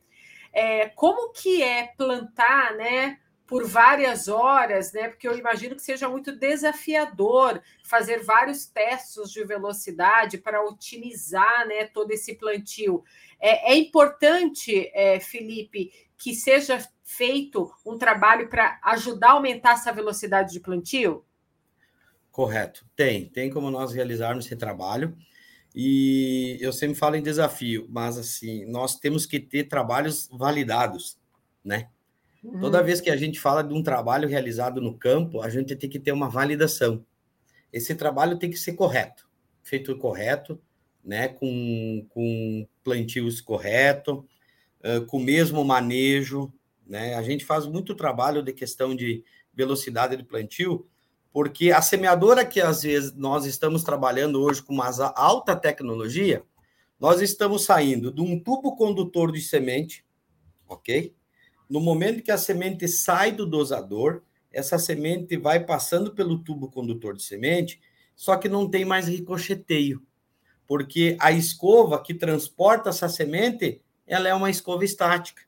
É, 0.53 0.91
como 0.91 1.33
que 1.33 1.63
é 1.63 1.87
plantar, 1.97 2.77
né? 2.77 3.19
Por 3.47 3.67
várias 3.67 4.27
horas, 4.27 4.93
né? 4.93 5.09
Porque 5.09 5.29
eu 5.29 5.37
imagino 5.37 5.77
que 5.77 5.83
seja 5.83 6.09
muito 6.09 6.35
desafiador 6.35 7.61
fazer 7.85 8.23
vários 8.23 8.67
testes 8.67 9.31
de 9.31 9.45
velocidade 9.45 10.39
para 10.39 10.65
otimizar 10.65 11.67
né, 11.67 11.85
todo 11.85 12.11
esse 12.11 12.35
plantio. 12.35 13.05
É, 13.39 13.73
é 13.73 13.77
importante, 13.77 14.91
é, 14.95 15.21
Felipe, 15.21 15.93
que 16.17 16.35
seja 16.35 16.79
feito 17.03 17.71
um 17.85 17.99
trabalho 17.99 18.49
para 18.49 18.81
ajudar 18.83 19.29
a 19.29 19.33
aumentar 19.33 19.73
essa 19.73 19.93
velocidade 19.93 20.53
de 20.53 20.61
plantio? 20.61 21.25
Correto, 22.33 22.85
tem, 22.97 23.29
tem 23.29 23.51
como 23.51 23.71
nós 23.71 23.93
realizarmos 23.93 24.47
esse 24.47 24.57
trabalho. 24.57 25.17
E 25.75 26.57
eu 26.61 26.73
sempre 26.73 26.97
falo 26.97 27.17
em 27.17 27.23
desafio, 27.23 27.87
mas 27.91 28.17
assim, 28.17 28.65
nós 28.65 28.99
temos 28.99 29.27
que 29.27 29.41
ter 29.41 29.65
trabalhos 29.65 30.29
validados, 30.33 31.19
né? 31.65 31.91
Uhum. 32.45 32.61
Toda 32.61 32.83
vez 32.83 33.01
que 33.01 33.09
a 33.09 33.17
gente 33.17 33.41
fala 33.41 33.65
de 33.65 33.73
um 33.73 33.83
trabalho 33.83 34.29
realizado 34.29 34.81
no 34.81 34.99
campo, 34.99 35.41
a 35.41 35.49
gente 35.49 35.75
tem 35.75 35.89
que 35.89 35.99
ter 35.99 36.13
uma 36.13 36.29
validação. 36.29 37.05
Esse 37.73 37.95
trabalho 37.95 38.39
tem 38.39 38.51
que 38.51 38.59
ser 38.59 38.75
correto, 38.75 39.27
feito 39.63 39.97
correto, 39.97 40.61
né? 41.03 41.29
Com, 41.29 42.07
com 42.11 42.69
plantios 42.83 43.41
correto, 43.41 44.27
uh, 44.85 45.05
com 45.07 45.17
o 45.17 45.25
mesmo 45.25 45.65
manejo, 45.65 46.53
né? 46.87 47.15
A 47.15 47.23
gente 47.23 47.47
faz 47.47 47.67
muito 47.67 47.95
trabalho 47.95 48.43
de 48.43 48.53
questão 48.53 48.95
de 48.95 49.25
velocidade 49.55 50.15
de 50.15 50.23
plantio, 50.25 50.87
porque 51.33 51.73
a 51.73 51.81
semeadora 51.81 52.45
que 52.45 52.61
às 52.61 52.83
vezes 52.83 53.15
nós 53.15 53.47
estamos 53.47 53.83
trabalhando 53.83 54.43
hoje 54.43 54.63
com 54.63 54.75
uma 54.75 54.91
alta 55.17 55.57
tecnologia, 55.57 56.45
nós 57.01 57.23
estamos 57.23 57.65
saindo 57.65 58.13
de 58.13 58.21
um 58.21 58.39
tubo 58.39 58.77
condutor 58.77 59.33
de 59.33 59.41
semente, 59.41 60.05
ok? 60.69 61.15
No 61.69 61.81
momento 61.81 62.23
que 62.23 62.31
a 62.31 62.39
semente 62.39 62.87
sai 62.87 63.33
do 63.33 63.47
dosador, 63.47 64.23
essa 64.53 64.79
semente 64.79 65.37
vai 65.37 65.65
passando 65.65 66.15
pelo 66.15 66.39
tubo 66.39 66.71
condutor 66.71 67.17
de 67.17 67.23
semente, 67.23 67.81
só 68.15 68.37
que 68.37 68.49
não 68.49 68.69
tem 68.69 68.85
mais 68.85 69.09
ricocheteio, 69.09 70.03
porque 70.67 71.17
a 71.21 71.33
escova 71.33 72.01
que 72.01 72.15
transporta 72.15 72.91
essa 72.91 73.09
semente, 73.09 73.83
ela 74.07 74.29
é 74.29 74.35
uma 74.35 74.51
escova 74.51 74.85
estática. 74.85 75.43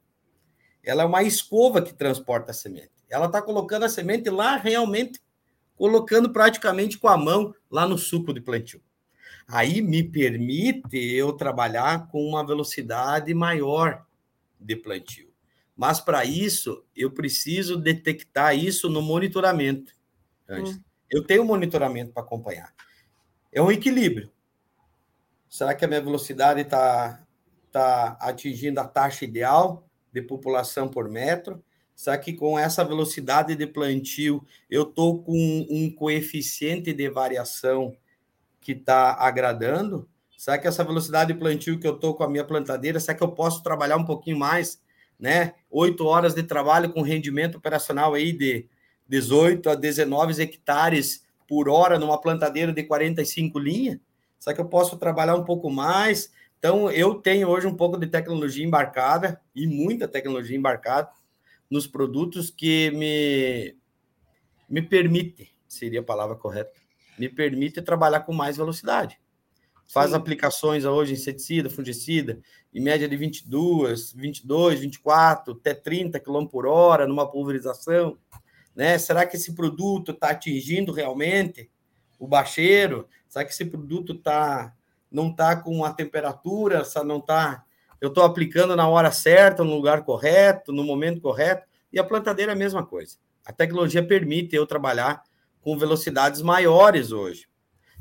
Ela 0.83 1.03
é 1.03 1.07
uma 1.07 1.23
escova 1.23 1.83
que 1.83 1.93
transporta 1.95 2.51
a 2.51 2.55
semente. 2.55 2.91
Ela 3.09 3.27
está 3.27 3.43
colocando 3.43 3.85
a 3.85 3.89
semente 3.89 4.31
lá 4.31 4.57
realmente 4.57 5.21
colocando 5.77 6.33
praticamente 6.33 6.99
com 6.99 7.09
a 7.09 7.17
mão 7.17 7.55
lá 7.71 7.87
no 7.87 7.99
suco 7.99 8.33
de 8.33 8.41
plantio. 8.41 8.81
Aí 9.47 9.81
me 9.81 10.03
permite 10.03 10.97
eu 10.97 11.33
trabalhar 11.33 12.09
com 12.09 12.25
uma 12.27 12.45
velocidade 12.45 13.33
maior 13.33 14.05
de 14.59 14.75
plantio. 14.75 15.31
Mas 15.77 16.01
para 16.01 16.25
isso, 16.25 16.83
eu 16.97 17.11
preciso 17.11 17.77
detectar 17.77 18.57
isso 18.57 18.89
no 18.89 19.03
monitoramento. 19.03 19.93
Hum. 20.49 20.81
Eu 21.11 21.25
tenho 21.25 21.45
monitoramento 21.45 22.13
para 22.13 22.23
acompanhar. 22.23 22.73
É 23.53 23.61
um 23.61 23.71
equilíbrio. 23.71 24.31
Será 25.49 25.75
que 25.75 25.85
a 25.85 25.89
minha 25.89 26.01
velocidade 26.01 26.63
está 26.63 27.23
tá 27.71 28.17
atingindo 28.21 28.81
a 28.81 28.89
taxa 28.89 29.25
ideal 29.25 29.87
de 30.13 30.23
população 30.23 30.89
por 30.89 31.09
metro? 31.09 31.63
Será 31.95 32.19
que 32.19 32.33
com 32.33 32.59
essa 32.59 32.85
velocidade 32.85 33.55
de 33.55 33.67
plantio 33.67 34.45
eu 34.69 34.83
estou 34.83 35.23
com 35.23 35.67
um 35.71 35.91
coeficiente 35.91 36.93
de 36.93 37.09
variação 37.09 37.97
que 38.61 38.73
está 38.73 39.15
agradando? 39.15 40.09
Será 40.37 40.59
que 40.59 40.67
essa 40.67 40.85
velocidade 40.85 41.33
de 41.33 41.39
plantio 41.39 41.79
que 41.79 41.87
eu 41.87 41.95
estou 41.95 42.15
com 42.15 42.25
a 42.25 42.29
minha 42.29 42.45
plantadeira, 42.45 43.01
será 43.01 43.17
que 43.17 43.25
eu 43.25 43.33
posso 43.33 43.63
trabalhar 43.63 43.97
um 43.97 44.05
pouquinho 44.05 44.39
mais? 44.39 44.79
Né? 45.19 45.55
Oito 45.71 46.05
horas 46.05 46.35
de 46.35 46.43
trabalho 46.43 46.93
com 46.93 47.03
rendimento 47.03 47.57
operacional 47.57 48.15
aí 48.15 48.33
de 48.33 48.67
18 49.09 49.71
a 49.71 49.75
19 49.75 50.43
hectares 50.43 51.25
por 51.49 51.69
hora 51.69 51.99
numa 51.99 52.21
plantadeira 52.21 52.73
de 52.73 52.83
45 52.83 53.59
linhas? 53.59 53.99
Será 54.39 54.55
que 54.55 54.61
eu 54.61 54.69
posso 54.69 54.97
trabalhar 54.97 55.35
um 55.35 55.45
pouco 55.45 55.71
mais? 55.71 56.31
Então, 56.59 56.91
eu 56.91 57.15
tenho 57.15 57.49
hoje 57.49 57.67
um 57.67 57.75
pouco 57.75 57.97
de 57.97 58.07
tecnologia 58.07 58.65
embarcada 58.65 59.41
e 59.55 59.67
muita 59.67 60.09
tecnologia 60.09 60.57
embarcada 60.57 61.11
nos 61.71 61.87
produtos 61.87 62.51
que 62.51 62.91
me, 62.91 63.77
me 64.69 64.83
permite, 64.83 65.53
seria 65.69 66.01
a 66.01 66.05
palavra 66.05 66.37
correta, 66.37 66.73
me 67.19 67.29
permite 67.29 67.83
trabalhar 67.83 68.21
com 68.21 68.33
mais 68.33 68.57
velocidade. 68.57 69.19
Faz 69.89 70.11
Sim. 70.11 70.17
aplicações 70.17 70.85
hoje 70.85 71.13
inseticida, 71.15 71.71
fungicida, 71.71 72.41
em 72.75 72.81
média 72.81 73.09
de 73.09 73.17
22, 73.17 74.13
22, 74.13 74.81
24, 74.81 75.55
até 75.55 75.75
30 75.75 76.19
km 76.21 76.47
por 76.47 76.67
hora 76.67 77.07
numa 77.07 77.31
pulverização. 77.31 78.19
Né? 78.75 78.99
Será 78.99 79.25
que 79.25 79.37
esse 79.37 79.55
produto 79.55 80.13
está 80.13 80.31
atingindo 80.31 80.93
realmente 80.93 81.71
o 82.19 82.27
bacheiro? 82.27 83.09
Será 83.29 83.45
que 83.45 83.53
esse 83.53 83.65
produto 83.65 84.15
tá, 84.15 84.75
não 85.11 85.31
está 85.31 85.57
com 85.57 85.85
a 85.85 85.93
temperatura, 85.93 86.83
não 87.05 87.19
está 87.19 87.65
eu 88.01 88.09
estou 88.09 88.25
aplicando 88.25 88.77
na 88.77 88.89
hora 88.89 89.11
certa, 89.11 89.65
no 89.65 89.75
lugar 89.75 90.05
correto, 90.05 90.73
no 90.73 90.85
momento 90.85 91.21
correto, 91.21 91.67
e 91.93 91.99
a 91.99 92.05
plantadeira 92.05 92.53
é 92.53 92.55
a 92.55 92.59
mesma 92.59 92.85
coisa. 92.85 93.17
A 93.45 93.53
tecnologia 93.53 94.07
permite 94.07 94.55
eu 94.55 94.67
trabalhar 94.67 95.23
com 95.61 95.79
velocidades 95.79 96.43
maiores 96.43 97.11
hoje. 97.11 97.49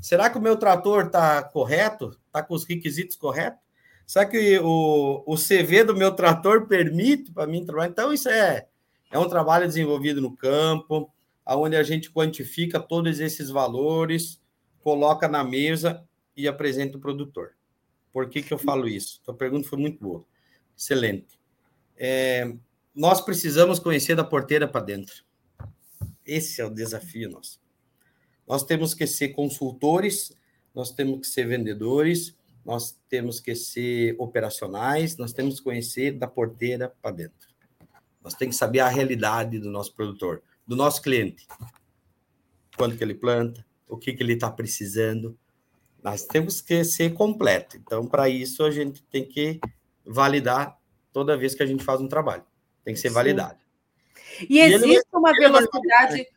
Será 0.02 0.30
que 0.30 0.38
o 0.38 0.42
meu 0.42 0.58
trator 0.58 1.08
está 1.08 1.44
correto? 1.44 2.18
Está 2.28 2.44
com 2.44 2.54
os 2.54 2.66
requisitos 2.66 3.16
corretos? 3.16 3.60
Será 4.06 4.26
que 4.26 4.60
o, 4.60 5.24
o 5.26 5.36
CV 5.36 5.84
do 5.84 5.96
meu 5.96 6.12
trator 6.12 6.68
permite 6.68 7.32
para 7.32 7.48
mim 7.48 7.66
trabalhar? 7.66 7.90
Então, 7.90 8.14
isso 8.14 8.30
é, 8.30 8.68
é 9.12 9.18
um 9.18 9.28
trabalho 9.28 9.66
desenvolvido 9.66 10.22
no 10.22 10.36
campo, 10.36 11.12
onde 11.46 11.76
a 11.76 11.84
gente 11.84 12.12
quantifica 12.12 12.80
todos 12.80 13.20
esses 13.20 13.50
valores, 13.50 14.40
coloca 14.82 15.28
na 15.28 15.44
mesa 15.44 16.04
e 16.38 16.48
apresenta 16.48 16.98
o 16.98 17.02
produtor. 17.02 17.54
Por 18.14 18.30
que, 18.30 18.42
que 18.42 18.54
eu 18.54 18.58
falo 18.58 18.88
isso? 18.88 19.22
A 19.28 19.34
pergunta 19.34 19.68
foi 19.68 19.80
muito 19.80 20.00
boa. 20.00 20.24
Excelente. 20.78 21.40
É, 21.98 22.54
nós 22.94 23.22
precisamos 23.22 23.80
conhecer 23.80 24.16
da 24.16 24.24
porteira 24.24 24.68
para 24.68 24.86
dentro. 24.86 25.24
Esse 26.26 26.62
é 26.62 26.66
o 26.66 26.70
desafio 26.70 27.30
nosso. 27.30 27.60
Nós 28.48 28.64
temos 28.64 28.94
que 28.94 29.08
ser 29.08 29.30
consultores, 29.30 30.36
nós 30.74 30.92
temos 30.92 31.22
que 31.22 31.28
ser 31.28 31.48
vendedores, 31.48 32.36
nós 32.66 32.98
temos 33.08 33.40
que 33.40 33.56
ser 33.56 34.16
operacionais, 34.18 35.18
nós 35.18 35.32
temos 35.32 35.60
que 35.60 35.64
conhecer 35.64 36.12
da 36.12 36.28
porteira 36.28 36.94
para 37.02 37.16
dentro. 37.16 37.50
Nós 38.24 38.34
temos 38.34 38.56
que 38.56 38.60
saber 38.60 38.80
a 38.80 38.90
realidade 38.90 39.60
do 39.60 39.70
nosso 39.70 39.94
produtor, 39.94 40.42
do 40.66 40.76
nosso 40.76 41.02
cliente. 41.02 41.48
Quanto 42.76 42.98
que 42.98 43.04
ele 43.04 43.14
planta, 43.14 43.66
o 43.88 43.98
que, 43.98 44.14
que 44.14 44.24
ele 44.24 44.34
está 44.34 44.50
precisando, 44.50 45.38
nós 46.04 46.26
temos 46.26 46.60
que 46.60 46.84
ser 46.84 47.14
completo. 47.14 47.78
Então, 47.78 48.06
para 48.08 48.28
isso, 48.28 48.64
a 48.64 48.72
gente 48.72 49.04
tem 49.04 49.24
que 49.24 49.60
validar 50.06 50.78
toda 51.14 51.38
vez 51.38 51.56
que 51.56 51.64
a 51.64 51.66
gente 51.66 51.84
faz 51.84 52.02
um 52.02 52.08
trabalho. 52.08 52.44
Tem 52.84 52.94
que 52.94 53.00
ser 53.00 53.10
validado. 53.10 53.58
E, 54.50 54.58
e 54.58 54.60
existe 54.60 55.08
uma 55.14 55.32
velocidade. 55.32 56.28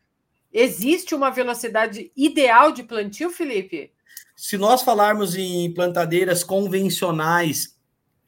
Existe 0.52 1.14
uma 1.14 1.30
velocidade 1.30 2.10
ideal 2.16 2.72
de 2.72 2.82
plantio, 2.82 3.30
Felipe? 3.30 3.92
Se 4.34 4.56
nós 4.56 4.82
falarmos 4.82 5.36
em 5.36 5.72
plantadeiras 5.74 6.44
convencionais, 6.44 7.76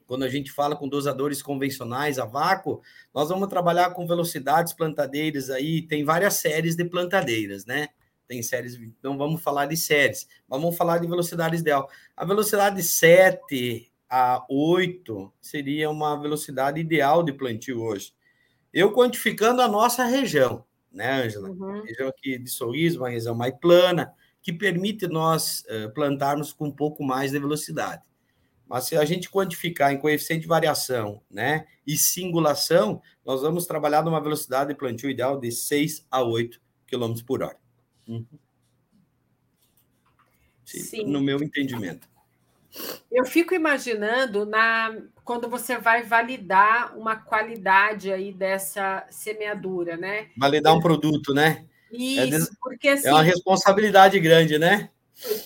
quando 0.07 0.25
a 0.25 0.29
gente 0.29 0.51
fala 0.51 0.75
com 0.75 0.89
dosadores 0.89 1.41
convencionais 1.41 2.19
a 2.19 2.25
vácuo, 2.25 2.83
nós 3.15 3.29
vamos 3.29 3.49
trabalhar 3.49 3.91
com 3.91 4.07
velocidades 4.09 4.73
plantadeiras 4.73 5.51
aí, 5.51 5.83
tem 5.83 6.05
várias 6.05 6.35
séries 6.35 6.75
de 6.75 6.85
plantadeiras, 6.85 7.65
né? 7.65 7.91
Tem 8.27 8.43
séries, 8.43 8.77
não 9.03 9.17
vamos 9.17 9.41
falar 9.41 9.67
de 9.67 9.77
séries, 9.77 10.27
vamos 10.49 10.77
falar 10.77 10.99
de 10.99 11.07
velocidade 11.07 11.57
ideal. 11.57 11.89
A 12.17 12.25
velocidade 12.25 12.83
7 12.83 13.91
a 14.09 14.45
8 14.51 15.33
seria 15.41 15.89
uma 15.89 16.21
velocidade 16.21 16.81
ideal 16.81 17.23
de 17.23 17.33
plantio 17.33 17.81
hoje. 17.81 18.13
Eu 18.73 18.93
quantificando 18.93 19.63
a 19.63 19.69
nossa 19.69 20.05
região, 20.05 20.65
né, 20.93 21.23
Ângela? 21.25 21.51
Uhum. 21.51 21.83
Região 21.83 22.09
aqui 22.09 22.39
de 22.39 22.51
Sorriso, 22.51 22.99
uma 22.99 23.09
região 23.09 23.35
mais 23.35 23.55
plana, 23.59 24.15
que 24.43 24.53
permite 24.53 25.07
nós 25.07 25.65
uh, 25.69 25.93
plantarmos 25.93 26.53
com 26.53 26.67
um 26.67 26.73
pouco 26.73 27.05
mais 27.05 27.33
de 27.33 27.39
velocidade. 27.39 28.03
Mas 28.67 28.85
se 28.85 28.97
a 28.97 29.05
gente 29.05 29.29
quantificar 29.29 29.93
em 29.93 29.99
coeficiente 29.99 30.43
de 30.43 30.49
variação 30.49 31.21
né, 31.29 31.67
e 31.85 31.97
singulação, 31.97 33.03
nós 33.25 33.43
vamos 33.43 33.67
trabalhar 33.67 34.05
numa 34.05 34.21
velocidade 34.21 34.71
de 34.71 34.79
plantio 34.79 35.11
ideal 35.11 35.41
de 35.41 35.51
6 35.51 36.07
a 36.11 36.23
8 36.23 36.61
km 36.87 37.15
por 37.27 37.43
hora. 37.43 37.59
Uhum. 38.07 38.25
Sim, 40.65 40.79
Sim. 40.79 41.05
No 41.05 41.21
meu 41.21 41.43
entendimento. 41.43 42.09
Eu 43.11 43.25
fico 43.25 43.55
imaginando 43.55 44.47
na 44.47 44.97
quando 45.31 45.49
você 45.49 45.79
vai 45.79 46.03
validar 46.03 46.99
uma 46.99 47.15
qualidade 47.15 48.13
aí 48.13 48.33
dessa 48.33 49.07
semeadura, 49.11 49.97
né? 49.97 50.27
Validar 50.37 50.75
um 50.75 50.81
produto, 50.81 51.33
né? 51.33 51.67
Isso, 51.93 52.51
é, 52.51 52.57
porque 52.61 52.89
assim, 52.89 53.07
é 53.07 53.13
uma 53.13 53.23
responsabilidade 53.23 54.19
grande, 54.19 54.59
né? 54.59 54.91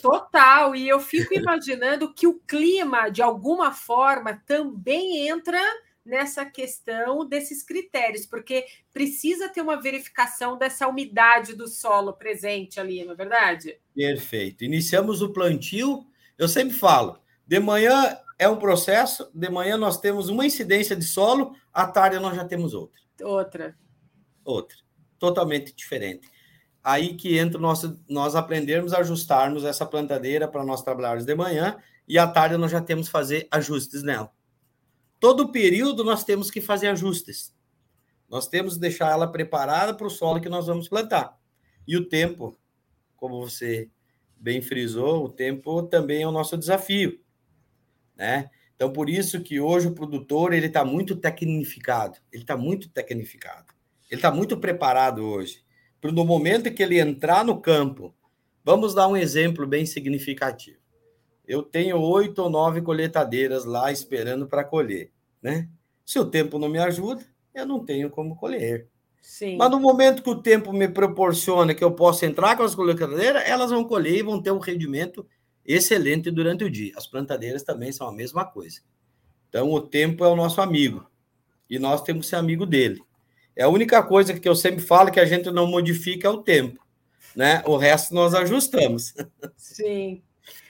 Total, 0.01 0.75
e 0.75 0.88
eu 0.88 0.99
fico 1.01 1.35
imaginando 1.37 2.14
que 2.14 2.27
o 2.27 2.40
clima, 2.49 3.11
de 3.11 3.20
alguma 3.20 3.73
forma, 3.73 4.42
também 4.47 5.29
entra 5.29 5.61
nessa 6.03 6.47
questão 6.47 7.29
desses 7.29 7.62
critérios, 7.62 8.25
porque 8.25 8.64
precisa 8.90 9.51
ter 9.51 9.61
uma 9.61 9.79
verificação 9.79 10.57
dessa 10.57 10.88
umidade 10.88 11.55
do 11.55 11.68
solo 11.68 12.14
presente 12.14 12.81
ali, 12.81 13.05
não 13.05 13.12
é 13.12 13.16
verdade? 13.16 13.77
Perfeito. 13.94 14.64
Iniciamos 14.64 15.20
o 15.20 15.29
plantio, 15.29 16.07
eu 16.38 16.49
sempre 16.49 16.75
falo, 16.75 17.18
de 17.47 17.61
manhã 17.61 18.16
é 18.38 18.49
um 18.49 18.57
processo, 18.57 19.31
de 19.35 19.49
manhã 19.49 19.77
nós 19.77 19.99
temos 19.99 20.29
uma 20.29 20.44
incidência 20.44 20.97
de 20.97 21.05
solo, 21.05 21.55
à 21.73 21.87
tarde 21.87 22.18
nós 22.18 22.37
já 22.37 22.44
temos 22.44 22.75
outra. 22.75 23.01
Outra. 23.23 23.77
Outra. 24.44 24.77
Totalmente 25.18 25.75
diferente 25.75 26.35
aí 26.85 27.14
que 27.14 27.38
entra 27.38 27.59
nós, 27.59 27.83
nós 28.07 28.37
aprendermos 28.37 28.92
a 28.92 28.99
ajustarmos 28.99 29.64
essa 29.64 29.87
plantadeira 29.87 30.47
para 30.47 30.62
nós 30.62 30.83
trabalharmos 30.83 31.25
de 31.25 31.35
manhã 31.35 31.79
e 32.07 32.18
à 32.18 32.27
tarde 32.27 32.59
nós 32.59 32.70
já 32.70 32.83
temos 32.83 33.07
que 33.07 33.12
fazer 33.12 33.49
ajustes 33.51 34.03
nela. 34.03 34.31
Todo 35.18 35.51
período 35.51 36.05
nós 36.05 36.23
temos 36.23 36.51
que 36.51 36.61
fazer 36.61 36.88
ajustes. 36.88 37.55
Nós 38.29 38.47
temos 38.47 38.75
que 38.75 38.81
deixar 38.81 39.11
ela 39.11 39.27
preparada 39.27 39.94
para 39.94 40.07
o 40.07 40.11
solo 40.11 40.40
que 40.40 40.51
nós 40.51 40.66
vamos 40.66 40.87
plantar. 40.87 41.38
E 41.88 41.97
o 41.97 42.07
tempo, 42.07 42.59
como 43.16 43.40
você 43.40 43.88
bem 44.37 44.61
frisou, 44.61 45.25
o 45.25 45.29
tempo 45.31 45.85
também 45.85 46.23
é 46.23 46.29
o 46.29 46.33
nosso 46.33 46.59
desafio, 46.59 47.18
né? 48.16 48.50
Então, 48.77 48.92
por 48.92 49.09
isso 49.09 49.40
que 49.40 49.61
hoje 49.61 49.88
o 49.88 49.94
produtor 49.94 50.53
ele 50.53 50.66
está 50.66 50.85
muito 50.85 51.14
tecnificado, 51.16 52.18
ele 52.33 52.42
está 52.42 52.57
muito 52.57 52.88
tecnificado, 52.88 53.72
ele 54.11 54.18
está 54.18 54.31
muito 54.31 54.57
preparado 54.57 55.24
hoje 55.24 55.64
no 56.12 56.24
momento 56.24 56.72
que 56.72 56.83
ele 56.83 57.00
entrar 57.00 57.44
no 57.44 57.61
campo, 57.61 58.14
vamos 58.62 58.94
dar 58.94 59.09
um 59.09 59.16
exemplo 59.16 59.66
bem 59.66 59.87
significativo. 59.87 60.79
Eu 61.46 61.62
tenho 61.62 62.00
oito 62.00 62.42
ou 62.42 62.50
nove 62.50 62.81
colheitadeiras 62.83 63.64
lá 63.64 63.92
esperando 63.92 64.46
para 64.46 64.64
colher, 64.64 65.11
né? 65.42 65.68
Se 66.05 66.18
o 66.18 66.24
tempo 66.24 66.59
não 66.59 66.68
me 66.68 66.79
ajuda, 66.79 67.24
eu 67.55 67.66
não 67.66 67.85
tenho 67.85 68.11
como 68.11 68.37
colher. 68.37 68.88
Sim. 69.20 69.57
Mas 69.57 69.70
no 69.70 69.81
momento 69.81 70.22
que 70.22 70.31
o 70.31 70.42
tempo 70.42 70.72
me 70.72 70.88
proporciona 70.88 71.74
que 71.74 71.85
eu 71.85 71.92
possa 71.92 72.27
entrar 72.27 72.57
com 72.57 72.62
as 72.62 72.74
colheitadeiras, 72.74 73.42
elas 73.46 73.70
vão 73.70 73.85
colher 73.85 74.18
e 74.18 74.22
vão 74.22 74.40
ter 74.40 74.50
um 74.50 74.59
rendimento 74.59 75.27
excelente 75.64 76.31
durante 76.31 76.64
o 76.64 76.70
dia. 76.70 76.92
As 76.96 77.07
plantadeiras 77.07 77.62
também 77.62 77.92
são 77.92 78.07
a 78.07 78.12
mesma 78.12 78.44
coisa. 78.44 78.81
Então, 79.48 79.70
o 79.70 79.81
tempo 79.81 80.24
é 80.24 80.29
o 80.29 80.37
nosso 80.37 80.61
amigo 80.61 81.09
e 81.68 81.79
nós 81.79 82.03
temos 82.03 82.27
que 82.27 82.31
ser 82.31 82.37
amigo 82.37 82.66
dele. 82.66 83.03
É 83.57 83.62
a 83.62 83.68
única 83.68 84.03
coisa 84.03 84.38
que 84.38 84.48
eu 84.48 84.57
sempre 84.57 84.83
falo 84.83 85.12
que 85.12 85.20
a 85.20 85.24
gente 85.24 85.50
não 85.50 85.66
modifica 85.66 86.27
é 86.27 86.31
o 86.31 86.42
tempo, 86.42 86.85
né? 87.37 87.62
O 87.66 87.77
resto 87.77 88.12
nós 88.12 88.35
ajustamos. 88.35 89.14
Sim. 89.57 90.22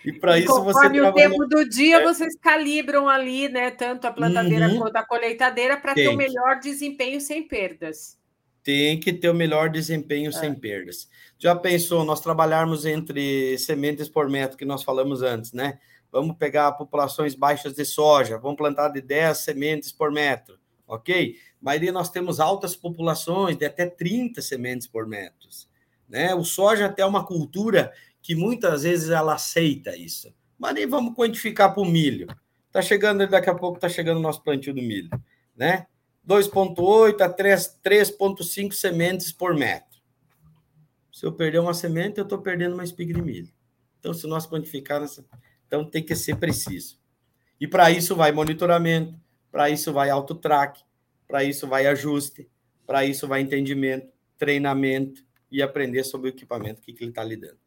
E 0.04 0.12
para 0.12 0.38
isso 0.38 0.62
você 0.62 0.80
trabalha... 0.80 1.10
o 1.10 1.14
tempo 1.14 1.46
do 1.46 1.68
dia, 1.68 1.96
é. 1.96 2.02
vocês 2.02 2.36
calibram 2.36 3.08
ali, 3.08 3.48
né? 3.48 3.70
Tanto 3.70 4.06
a 4.06 4.12
plantadeira 4.12 4.68
uhum. 4.68 4.78
quanto 4.78 4.96
a 4.96 5.02
colheitadeira 5.02 5.78
para 5.78 5.94
ter 5.94 6.08
o 6.08 6.16
melhor 6.16 6.60
desempenho 6.60 7.20
sem 7.20 7.48
perdas. 7.48 8.18
Tem 8.62 9.00
que 9.00 9.12
ter 9.12 9.30
o 9.30 9.34
melhor 9.34 9.70
desempenho 9.70 10.28
é. 10.28 10.32
sem 10.32 10.54
perdas. 10.54 11.08
Já 11.44 11.54
pensou 11.54 12.04
nós 12.06 12.20
trabalharmos 12.20 12.86
entre 12.86 13.58
sementes 13.58 14.08
por 14.08 14.30
metro, 14.30 14.56
que 14.56 14.64
nós 14.64 14.82
falamos 14.82 15.20
antes, 15.20 15.52
né? 15.52 15.78
Vamos 16.10 16.36
pegar 16.38 16.72
populações 16.72 17.34
baixas 17.34 17.74
de 17.74 17.84
soja, 17.84 18.38
vamos 18.38 18.56
plantar 18.56 18.88
de 18.88 19.02
10 19.02 19.36
sementes 19.36 19.92
por 19.92 20.10
metro, 20.10 20.58
ok? 20.86 21.36
mas 21.64 21.80
aí 21.80 21.90
nós 21.90 22.10
temos 22.10 22.40
altas 22.40 22.76
populações 22.76 23.56
de 23.56 23.64
até 23.64 23.86
30 23.86 24.42
sementes 24.42 24.86
por 24.86 25.06
metro. 25.06 25.48
Né? 26.06 26.34
O 26.34 26.44
soja 26.44 26.86
até 26.86 27.00
é 27.00 27.06
uma 27.06 27.26
cultura 27.26 27.90
que 28.20 28.34
muitas 28.34 28.82
vezes 28.82 29.08
ela 29.08 29.34
aceita 29.34 29.96
isso. 29.96 30.30
Mas 30.58 30.74
nem 30.74 30.86
vamos 30.86 31.14
quantificar 31.14 31.72
para 31.72 31.82
o 31.82 31.86
milho. 31.86 32.26
Está 32.66 32.82
chegando, 32.82 33.26
daqui 33.26 33.48
a 33.48 33.54
pouco 33.54 33.78
está 33.78 33.88
chegando 33.88 34.18
o 34.18 34.22
nosso 34.22 34.42
plantio 34.42 34.74
do 34.74 34.82
milho. 34.82 35.08
Né? 35.56 35.86
2,8 36.28 37.22
a 37.22 37.34
3,5 37.34 38.72
sementes 38.72 39.32
por 39.32 39.54
metro. 39.54 39.93
Se 41.14 41.24
eu 41.24 41.30
perder 41.30 41.60
uma 41.60 41.72
semente, 41.72 42.18
eu 42.18 42.24
estou 42.24 42.38
perdendo 42.38 42.74
uma 42.74 42.82
espiga 42.82 43.14
de 43.14 43.22
milho. 43.22 43.48
Então, 44.00 44.12
se 44.12 44.26
nós 44.26 44.48
quantificarmos, 44.48 45.20
então 45.64 45.88
tem 45.88 46.02
que 46.02 46.16
ser 46.16 46.34
preciso. 46.34 46.98
E 47.60 47.68
para 47.68 47.88
isso 47.88 48.16
vai 48.16 48.32
monitoramento, 48.32 49.14
para 49.48 49.70
isso 49.70 49.92
vai 49.92 50.10
auto-track, 50.10 50.82
para 51.28 51.44
isso 51.44 51.68
vai 51.68 51.86
ajuste, 51.86 52.50
para 52.84 53.04
isso 53.04 53.28
vai 53.28 53.42
entendimento, 53.42 54.12
treinamento 54.36 55.24
e 55.52 55.62
aprender 55.62 56.02
sobre 56.02 56.30
o 56.30 56.32
equipamento 56.32 56.80
que, 56.80 56.92
que 56.92 57.04
ele 57.04 57.12
está 57.12 57.22
lidando. 57.22 57.60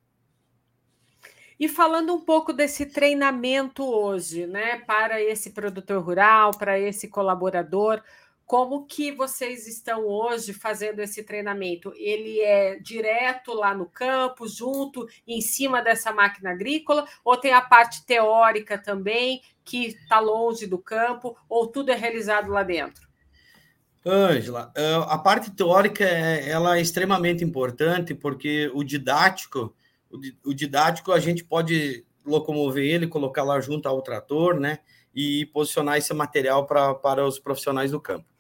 E 1.57 1.69
falando 1.69 2.13
um 2.13 2.19
pouco 2.19 2.51
desse 2.51 2.86
treinamento 2.86 3.81
hoje, 3.81 4.45
né, 4.45 4.79
para 4.79 5.21
esse 5.21 5.51
produtor 5.51 6.03
rural, 6.03 6.51
para 6.51 6.77
esse 6.77 7.07
colaborador, 7.07 8.03
como 8.47 8.86
que 8.86 9.12
vocês 9.12 9.67
estão 9.67 10.07
hoje 10.07 10.53
fazendo 10.53 11.01
esse 11.01 11.21
treinamento? 11.21 11.91
Ele 11.97 12.39
é 12.39 12.79
direto 12.79 13.53
lá 13.53 13.75
no 13.75 13.86
campo, 13.86 14.47
junto, 14.47 15.05
em 15.27 15.41
cima 15.41 15.81
dessa 15.81 16.13
máquina 16.13 16.51
agrícola, 16.51 17.05
ou 17.25 17.36
tem 17.36 17.51
a 17.51 17.60
parte 17.60 18.05
teórica 18.05 18.77
também, 18.77 19.41
que 19.65 19.88
está 19.88 20.21
longe 20.21 20.65
do 20.65 20.77
campo, 20.77 21.38
ou 21.49 21.67
tudo 21.67 21.91
é 21.91 21.95
realizado 21.95 22.49
lá 22.49 22.63
dentro? 22.63 23.05
Ângela, 24.05 24.71
é, 24.73 24.93
a 24.95 25.17
parte 25.17 25.51
teórica 25.51 26.05
é, 26.05 26.47
ela 26.49 26.77
é 26.77 26.81
extremamente 26.81 27.43
importante 27.43 28.15
porque 28.15 28.71
o 28.73 28.81
didático, 28.81 29.75
o 30.45 30.53
didático 30.53 31.12
a 31.12 31.19
gente 31.19 31.43
pode 31.43 32.05
locomover 32.25 32.86
ele, 32.86 33.07
colocar 33.07 33.43
lá 33.43 33.60
junto 33.60 33.89
ao 33.89 34.01
trator, 34.01 34.57
né, 34.57 34.79
e 35.13 35.47
posicionar 35.47 35.97
esse 35.97 36.13
material 36.13 36.65
pra, 36.65 36.95
para 36.95 37.25
os 37.25 37.39
profissionais 37.39 37.91
do 37.91 37.99
campo. 37.99 38.36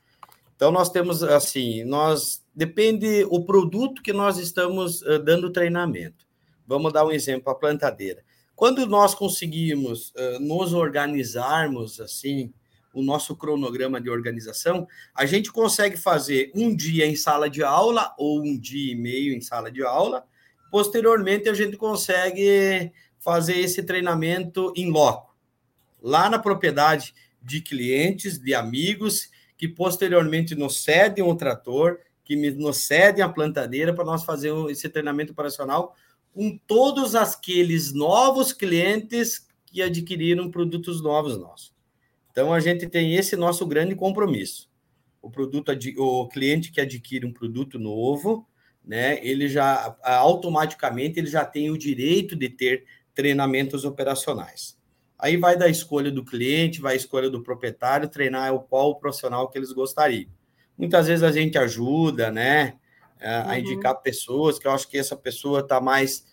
Então 0.57 0.71
nós 0.71 0.89
temos 0.89 1.21
assim, 1.21 1.83
nós 1.83 2.43
depende 2.53 3.23
o 3.29 3.45
produto 3.45 4.01
que 4.01 4.11
nós 4.11 4.39
estamos 4.39 5.03
uh, 5.03 5.19
dando 5.19 5.51
treinamento. 5.51 6.25
Vamos 6.65 6.91
dar 6.91 7.05
um 7.05 7.11
exemplo, 7.11 7.51
a 7.51 7.55
plantadeira. 7.55 8.23
Quando 8.55 8.87
nós 8.87 9.13
conseguimos 9.13 10.09
uh, 10.09 10.39
nos 10.39 10.73
organizarmos 10.73 12.01
assim, 12.01 12.51
o 12.91 13.03
nosso 13.03 13.35
cronograma 13.35 14.01
de 14.01 14.09
organização, 14.09 14.87
a 15.13 15.27
gente 15.27 15.51
consegue 15.51 15.95
fazer 15.95 16.51
um 16.55 16.75
dia 16.75 17.05
em 17.05 17.15
sala 17.15 17.47
de 17.47 17.63
aula 17.63 18.15
ou 18.17 18.41
um 18.41 18.57
dia 18.57 18.93
e 18.93 18.95
meio 18.95 19.35
em 19.35 19.41
sala 19.41 19.71
de 19.71 19.83
aula. 19.83 20.25
Posteriormente, 20.71 21.47
a 21.47 21.53
gente 21.53 21.77
consegue 21.77 22.91
fazer 23.19 23.59
esse 23.59 23.83
treinamento 23.83 24.73
em 24.75 24.89
loco, 24.89 25.35
lá 26.01 26.27
na 26.27 26.39
propriedade 26.39 27.13
de 27.39 27.61
clientes, 27.61 28.39
de 28.39 28.55
amigos, 28.55 29.29
que 29.57 29.67
posteriormente 29.67 30.55
nos 30.55 30.83
cedem 30.83 31.23
o 31.23 31.35
trator, 31.35 31.99
que 32.23 32.35
nos 32.51 32.77
cedem 32.77 33.23
a 33.23 33.29
plantadeira 33.29 33.93
para 33.93 34.05
nós 34.05 34.23
fazer 34.23 34.53
esse 34.69 34.87
treinamento 34.87 35.31
operacional 35.31 35.95
com 36.33 36.55
todos 36.67 37.15
aqueles 37.15 37.93
novos 37.93 38.53
clientes 38.53 39.47
que 39.65 39.81
adquiriram 39.81 40.51
produtos 40.51 41.01
novos 41.01 41.37
nossos. 41.37 41.73
Então 42.31 42.53
a 42.53 42.59
gente 42.59 42.87
tem 42.87 43.15
esse 43.15 43.35
nosso 43.35 43.65
grande 43.65 43.95
compromisso. 43.95 44.69
O 45.21 45.31
produto, 45.31 45.71
o 45.97 46.27
cliente 46.27 46.71
que 46.71 46.79
adquire 46.79 47.25
um 47.25 47.33
produto 47.33 47.79
novo, 47.79 48.47
né, 48.85 49.19
ele 49.25 49.49
já 49.49 49.97
automaticamente 50.03 51.19
ele 51.19 51.27
já 51.27 51.43
tem 51.43 51.71
o 51.71 51.77
direito 51.77 52.35
de 52.35 52.47
ter 52.49 52.85
treinamentos 53.13 53.83
operacionais. 53.83 54.76
Aí 55.19 55.35
vai 55.35 55.57
da 55.57 55.67
escolha 55.67 56.11
do 56.11 56.23
cliente, 56.23 56.79
vai 56.79 56.93
a 56.93 56.97
escolha 56.97 57.29
do 57.29 57.41
proprietário, 57.41 58.07
treinar 58.07 58.53
o 58.53 58.59
qual 58.59 58.91
o 58.91 58.95
profissional 58.95 59.49
que 59.49 59.57
eles 59.57 59.71
gostariam. 59.71 60.29
Muitas 60.77 61.07
vezes 61.07 61.23
a 61.23 61.31
gente 61.31 61.57
ajuda, 61.57 62.31
né, 62.31 62.77
a 63.19 63.47
uhum. 63.47 63.55
indicar 63.55 63.99
pessoas 64.01 64.59
que 64.59 64.67
eu 64.67 64.71
acho 64.71 64.87
que 64.87 64.97
essa 64.97 65.15
pessoa 65.15 65.61
está 65.61 65.81
mais 65.81 66.25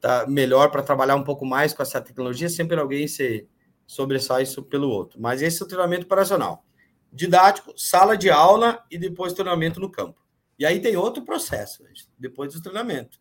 tá 0.00 0.26
melhor 0.26 0.70
para 0.70 0.82
trabalhar 0.82 1.16
um 1.16 1.22
pouco 1.22 1.44
mais 1.44 1.74
com 1.74 1.82
essa 1.82 2.00
tecnologia, 2.00 2.48
sempre 2.48 2.80
alguém 2.80 3.06
se 3.06 3.46
sobressai 3.86 4.44
isso 4.44 4.62
pelo 4.62 4.88
outro. 4.88 5.20
Mas 5.20 5.42
esse 5.42 5.60
é 5.60 5.64
o 5.64 5.68
treinamento 5.68 6.06
operacional. 6.06 6.64
Didático, 7.12 7.74
sala 7.76 8.16
de 8.16 8.30
aula 8.30 8.82
e 8.90 8.96
depois 8.96 9.34
treinamento 9.34 9.78
no 9.78 9.90
campo. 9.90 10.18
E 10.58 10.64
aí 10.64 10.80
tem 10.80 10.96
outro 10.96 11.24
processo, 11.24 11.84
depois 12.18 12.54
do 12.54 12.62
treinamento. 12.62 13.20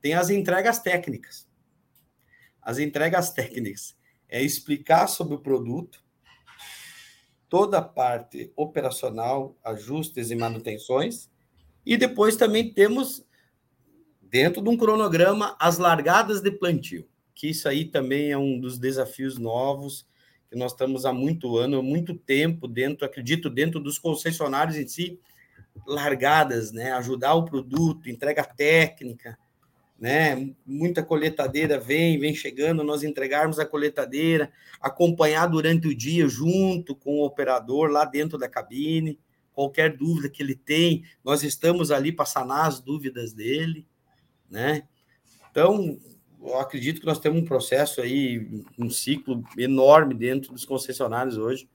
Tem 0.00 0.14
as 0.14 0.30
entregas 0.30 0.78
técnicas. 0.78 1.46
As 2.62 2.78
entregas 2.78 3.30
técnicas 3.30 3.94
é 4.34 4.42
explicar 4.42 5.06
sobre 5.06 5.36
o 5.36 5.38
produto, 5.38 6.02
toda 7.48 7.78
a 7.78 7.82
parte 7.82 8.52
operacional, 8.56 9.56
ajustes 9.62 10.32
e 10.32 10.34
manutenções, 10.34 11.30
e 11.86 11.96
depois 11.96 12.34
também 12.34 12.74
temos, 12.74 13.24
dentro 14.20 14.60
de 14.60 14.68
um 14.68 14.76
cronograma, 14.76 15.54
as 15.56 15.78
largadas 15.78 16.40
de 16.40 16.50
plantio, 16.50 17.08
que 17.32 17.48
isso 17.50 17.68
aí 17.68 17.84
também 17.84 18.32
é 18.32 18.36
um 18.36 18.58
dos 18.58 18.76
desafios 18.76 19.38
novos 19.38 20.04
que 20.50 20.58
nós 20.58 20.72
estamos 20.72 21.06
há 21.06 21.12
muito 21.12 21.56
ano, 21.56 21.80
muito 21.80 22.12
tempo 22.12 22.66
dentro, 22.66 23.06
acredito, 23.06 23.48
dentro 23.48 23.78
dos 23.78 24.00
concessionários 24.00 24.76
em 24.76 24.88
si, 24.88 25.20
largadas, 25.86 26.72
né? 26.72 26.90
Ajudar 26.90 27.34
o 27.34 27.44
produto, 27.44 28.10
entrega 28.10 28.42
técnica, 28.42 29.38
né? 30.04 30.50
Muita 30.66 31.02
coletadeira 31.02 31.80
vem, 31.80 32.18
vem 32.18 32.34
chegando, 32.34 32.84
nós 32.84 33.02
entregarmos 33.02 33.58
a 33.58 33.64
coletadeira, 33.64 34.52
acompanhar 34.78 35.46
durante 35.46 35.88
o 35.88 35.94
dia 35.94 36.28
junto 36.28 36.94
com 36.94 37.20
o 37.20 37.24
operador 37.24 37.88
lá 37.88 38.04
dentro 38.04 38.36
da 38.36 38.46
cabine, 38.46 39.18
qualquer 39.54 39.96
dúvida 39.96 40.28
que 40.28 40.42
ele 40.42 40.54
tem, 40.54 41.04
nós 41.24 41.42
estamos 41.42 41.90
ali 41.90 42.12
para 42.12 42.26
sanar 42.26 42.66
as 42.66 42.80
dúvidas 42.80 43.32
dele, 43.32 43.86
né? 44.50 44.82
Então, 45.50 45.98
eu 46.38 46.60
acredito 46.60 47.00
que 47.00 47.06
nós 47.06 47.18
temos 47.18 47.40
um 47.40 47.46
processo 47.46 48.02
aí, 48.02 48.46
um 48.78 48.90
ciclo 48.90 49.42
enorme 49.56 50.12
dentro 50.12 50.52
dos 50.52 50.66
concessionários 50.66 51.38
hoje, 51.38 51.66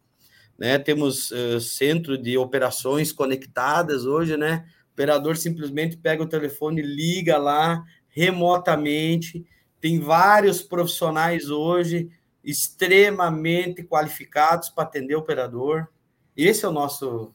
né? 0.55 0.77
Temos 0.77 1.31
uh, 1.31 1.59
centro 1.59 2.15
de 2.15 2.37
operações 2.37 3.11
conectadas 3.11 4.05
hoje, 4.05 4.37
né? 4.37 4.67
O 4.89 4.91
operador 4.91 5.35
simplesmente 5.35 5.97
pega 5.97 6.21
o 6.21 6.29
telefone, 6.29 6.81
liga 6.83 7.37
lá, 7.37 7.83
remotamente. 8.09 9.45
Tem 9.79 9.99
vários 9.99 10.61
profissionais 10.61 11.49
hoje 11.49 12.09
extremamente 12.43 13.83
qualificados 13.83 14.69
para 14.69 14.83
atender 14.83 15.15
o 15.15 15.19
operador. 15.19 15.87
Esse 16.35 16.65
é 16.65 16.67
o 16.67 16.73
nosso 16.73 17.33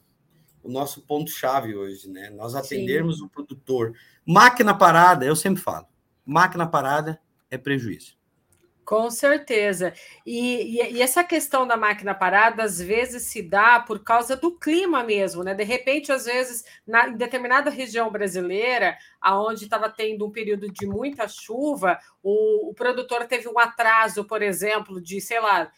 o 0.65 0.71
nosso 0.71 1.01
ponto 1.03 1.29
chave 1.29 1.75
hoje, 1.75 2.09
né? 2.09 2.31
Nós 2.31 2.55
atendermos 2.55 3.19
Sim. 3.19 3.25
o 3.25 3.29
produtor. 3.29 3.93
Máquina 4.25 4.73
parada, 4.75 5.23
eu 5.23 5.35
sempre 5.35 5.61
falo, 5.61 5.85
máquina 6.25 6.65
parada 6.65 7.21
é 7.51 7.57
prejuízo. 7.57 8.14
Com 8.85 9.09
certeza. 9.09 9.93
E, 10.23 10.79
e, 10.79 10.93
e, 10.93 11.01
essa 11.01 11.23
questão 11.23 11.65
da 11.65 11.75
máquina 11.75 12.13
parada, 12.13 12.61
às 12.63 12.79
vezes, 12.79 13.23
se 13.23 13.41
dá 13.41 13.79
por 13.79 14.03
causa 14.03 14.35
do 14.35 14.51
clima 14.59 15.03
mesmo, 15.03 15.43
né? 15.43 15.55
De 15.55 15.63
repente, 15.63 16.11
às 16.11 16.25
vezes, 16.25 16.63
na, 16.85 17.09
em 17.09 17.17
determinada 17.17 17.71
região 17.71 18.11
brasileira, 18.11 18.95
aonde 19.19 19.63
estava 19.63 19.89
tendo 19.89 20.27
um 20.27 20.31
período 20.31 20.71
de 20.71 20.85
muita 20.85 21.27
chuva, 21.27 21.99
o, 22.21 22.69
o 22.69 22.73
produtor 22.75 23.25
teve 23.25 23.49
um 23.49 23.57
atraso, 23.57 24.23
por 24.23 24.43
exemplo, 24.43 25.01
de, 25.01 25.19
sei 25.19 25.39
lá, 25.39 25.71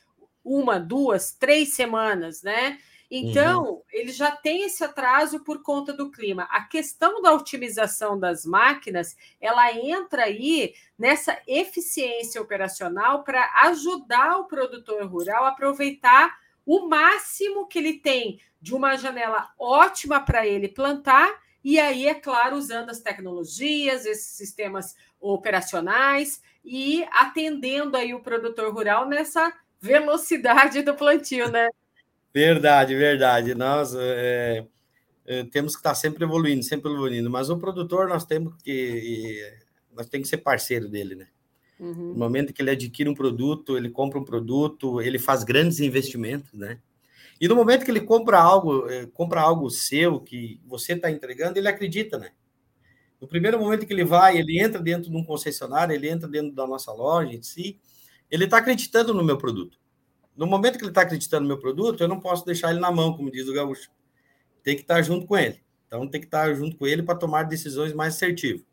uma, 0.44 0.78
duas, 0.78 1.32
três 1.32 1.76
semanas, 1.76 2.44
né? 2.44 2.78
Então, 3.10 3.64
uhum. 3.64 3.82
ele 3.92 4.12
já 4.12 4.32
tem 4.32 4.64
esse 4.64 4.84
atraso 4.84 5.44
por 5.44 5.62
conta 5.62 5.94
do 5.94 6.12
clima. 6.12 6.44
A 6.52 6.62
questão 6.62 7.22
da 7.22 7.34
otimização 7.34 8.20
das 8.20 8.46
máquinas, 8.46 9.16
ela 9.40 9.72
entra 9.74 10.24
aí 10.24 10.74
nessa 11.00 11.38
eficiência 11.48 12.42
operacional 12.42 13.24
para 13.24 13.50
ajudar 13.64 14.38
o 14.38 14.46
produtor 14.46 15.06
rural 15.06 15.46
a 15.46 15.50
aproveitar 15.50 16.38
o 16.66 16.88
máximo 16.90 17.66
que 17.66 17.80
ele 17.80 17.94
tem 17.94 18.42
de 18.62 18.76
uma 18.76 18.98
janela 18.98 19.50
ótima 19.58 20.20
para 20.20 20.46
ele 20.46 20.68
plantar, 20.68 21.34
e 21.64 21.80
aí, 21.80 22.08
é 22.08 22.14
claro, 22.14 22.56
usando 22.56 22.90
as 22.90 23.02
tecnologias, 23.02 24.06
esses 24.06 24.38
sistemas 24.38 24.96
operacionais 25.20 26.42
e 26.64 27.06
atendendo 27.12 27.98
aí 27.98 28.14
o 28.14 28.22
produtor 28.22 28.74
rural 28.74 29.06
nessa 29.06 29.52
velocidade 29.80 30.82
do 30.82 30.94
plantio, 30.94 31.52
né? 31.52 31.68
Verdade, 32.38 32.94
verdade. 32.94 33.56
Nós 33.56 33.96
é, 33.96 34.64
é, 35.26 35.44
temos 35.46 35.74
que 35.74 35.80
estar 35.80 35.96
sempre 35.96 36.24
evoluindo, 36.24 36.62
sempre 36.62 36.92
evoluindo. 36.92 37.32
Mas 37.32 37.50
o 37.50 37.58
produtor 37.58 38.08
nós 38.08 38.26
temos 38.26 38.54
que 38.62 39.42
nós 39.92 40.06
temos 40.08 40.30
que 40.30 40.36
ser 40.36 40.44
parceiro 40.44 40.88
dele, 40.88 41.16
né? 41.16 41.28
Uhum. 41.80 42.10
No 42.10 42.16
momento 42.16 42.54
que 42.54 42.62
ele 42.62 42.70
adquire 42.70 43.10
um 43.10 43.16
produto, 43.16 43.76
ele 43.76 43.90
compra 43.90 44.20
um 44.20 44.24
produto, 44.24 45.02
ele 45.02 45.18
faz 45.18 45.44
grandes 45.44 45.80
investimentos, 45.80 46.54
né? 46.54 46.78
E 47.42 47.48
no 47.48 47.56
momento 47.56 47.84
que 47.84 47.90
ele 47.90 48.02
compra 48.02 48.40
algo, 48.40 48.86
compra 49.14 49.42
algo 49.42 49.68
seu 49.72 50.20
que 50.20 50.62
você 50.64 50.94
está 50.94 51.10
entregando, 51.10 51.58
ele 51.58 51.68
acredita, 51.68 52.20
né? 52.20 52.30
No 53.20 53.28
primeiro 53.28 53.60
momento 53.60 53.88
que 53.88 53.94
ele 53.94 54.06
vai, 54.06 54.38
ele 54.38 54.62
entra 54.62 54.80
dentro 54.80 55.10
de 55.10 55.18
um 55.18 55.24
concessionário, 55.24 55.96
ele 55.96 56.08
entra 56.08 56.28
dentro 56.28 56.54
da 56.54 56.68
nossa 56.68 56.94
loja 56.94 57.34
em 57.34 57.42
si, 57.42 57.80
ele 58.30 58.44
está 58.44 58.58
acreditando 58.58 59.12
no 59.12 59.24
meu 59.24 59.40
produto. 59.40 59.80
No 60.38 60.46
momento 60.46 60.78
que 60.78 60.84
ele 60.84 60.92
está 60.92 61.02
acreditando 61.02 61.42
no 61.44 61.48
meu 61.48 61.60
produto, 61.60 62.00
eu 62.00 62.08
não 62.08 62.20
posso 62.20 62.46
deixar 62.46 62.70
ele 62.70 62.80
na 62.80 62.92
mão, 62.92 63.18
como 63.18 63.32
diz 63.32 63.48
o 63.48 63.54
gaúcho. 63.54 63.90
Tem 64.64 64.76
que 64.76 64.84
estar 64.84 65.02
junto 65.02 65.26
com 65.26 65.36
ele. 65.36 65.62
Então, 65.88 66.08
tem 66.08 66.22
que 66.22 66.28
estar 66.28 66.54
junto 66.54 66.78
com 66.78 66.86
ele 66.86 67.02
para 67.02 67.18
tomar 67.18 67.44
decisões 67.44 67.94
mais 67.94 68.16
assertivas. 68.16 68.64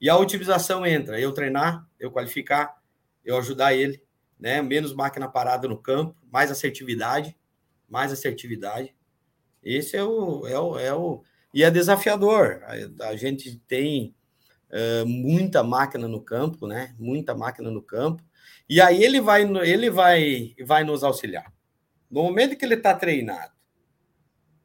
E 0.00 0.10
a 0.10 0.16
otimização 0.16 0.84
entra, 0.84 1.18
eu 1.18 1.32
treinar, 1.32 1.88
eu 1.98 2.10
qualificar, 2.10 2.76
eu 3.24 3.38
ajudar 3.38 3.74
ele, 3.74 4.02
né? 4.38 4.60
Menos 4.60 4.92
máquina 4.92 5.26
parada 5.26 5.66
no 5.66 5.78
campo, 5.78 6.14
mais 6.30 6.50
assertividade, 6.50 7.34
mais 7.88 8.12
assertividade. 8.12 8.94
Esse 9.62 9.96
é 9.96 10.04
o, 10.04 10.46
é 10.46 10.58
o, 10.58 10.78
é 10.78 10.94
o 10.94 11.22
e 11.54 11.64
é 11.64 11.70
desafiador. 11.70 12.62
A, 13.00 13.08
a 13.08 13.16
gente 13.16 13.56
tem 13.66 14.14
uh, 14.70 15.06
muita 15.06 15.62
máquina 15.62 16.06
no 16.06 16.20
campo, 16.20 16.66
né? 16.66 16.94
Muita 16.98 17.34
máquina 17.34 17.70
no 17.70 17.80
campo. 17.80 18.22
E 18.68 18.80
aí 18.80 19.02
ele 19.02 19.20
vai, 19.20 19.42
ele 19.64 19.90
vai, 19.90 20.54
vai 20.64 20.82
nos 20.82 21.04
auxiliar. 21.04 21.52
No 22.10 22.22
momento 22.22 22.56
que 22.56 22.64
ele 22.64 22.74
está 22.74 22.94
treinado, 22.94 23.52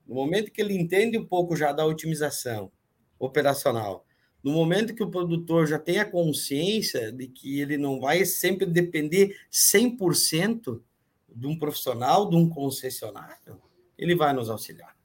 no 0.07 0.15
momento 0.15 0.51
que 0.51 0.59
ele 0.59 0.75
entende 0.75 1.17
um 1.17 1.25
pouco 1.25 1.55
já 1.55 1.71
da 1.71 1.85
otimização 1.85 2.71
operacional, 3.19 4.05
no 4.43 4.51
momento 4.51 4.95
que 4.95 5.03
o 5.03 5.09
produtor 5.09 5.67
já 5.67 5.77
tem 5.77 5.99
a 5.99 6.09
consciência 6.09 7.11
de 7.11 7.27
que 7.27 7.59
ele 7.61 7.77
não 7.77 7.99
vai 7.99 8.25
sempre 8.25 8.65
depender 8.65 9.37
100% 9.51 10.81
de 11.29 11.47
um 11.47 11.57
profissional, 11.57 12.27
de 12.27 12.35
um 12.35 12.49
concessionário, 12.49 13.61
ele 13.97 14.15
vai 14.15 14.33
nos 14.33 14.49
auxiliar. 14.49 14.95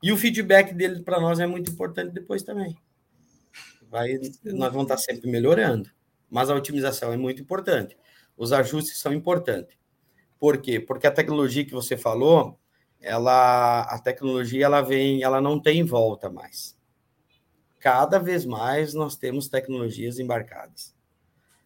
E 0.00 0.12
o 0.12 0.16
feedback 0.16 0.72
dele 0.72 1.02
para 1.02 1.20
nós 1.20 1.40
é 1.40 1.46
muito 1.46 1.72
importante 1.72 2.12
depois 2.12 2.44
também. 2.44 2.76
Vai, 3.90 4.18
nós 4.44 4.72
vamos 4.72 4.84
estar 4.84 4.98
sempre 4.98 5.28
melhorando, 5.28 5.90
mas 6.30 6.48
a 6.48 6.54
otimização 6.54 7.12
é 7.12 7.16
muito 7.16 7.42
importante 7.42 7.96
os 8.36 8.52
ajustes 8.52 8.98
são 8.98 9.12
importantes. 9.12 9.76
Por 10.38 10.58
quê? 10.58 10.78
Porque 10.78 11.06
a 11.06 11.12
tecnologia 11.12 11.64
que 11.64 11.72
você 11.72 11.96
falou, 11.96 12.58
ela, 13.00 13.82
a 13.82 13.98
tecnologia 13.98 14.66
ela 14.66 14.82
vem, 14.82 15.22
ela 15.22 15.40
não 15.40 15.60
tem 15.60 15.84
volta 15.84 16.28
mais. 16.28 16.76
Cada 17.78 18.18
vez 18.18 18.44
mais 18.44 18.94
nós 18.94 19.16
temos 19.16 19.48
tecnologias 19.48 20.18
embarcadas. 20.18 20.94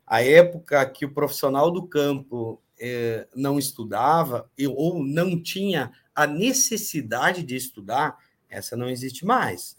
A 0.06 0.22
época 0.22 0.84
que 0.86 1.04
o 1.04 1.12
profissional 1.12 1.70
do 1.70 1.86
campo 1.86 2.60
eh, 2.78 3.28
não 3.34 3.58
estudava 3.58 4.50
ou 4.76 5.04
não 5.04 5.40
tinha 5.40 5.92
a 6.14 6.26
necessidade 6.26 7.42
de 7.42 7.56
estudar, 7.56 8.18
essa 8.48 8.76
não 8.76 8.88
existe 8.88 9.24
mais. 9.24 9.76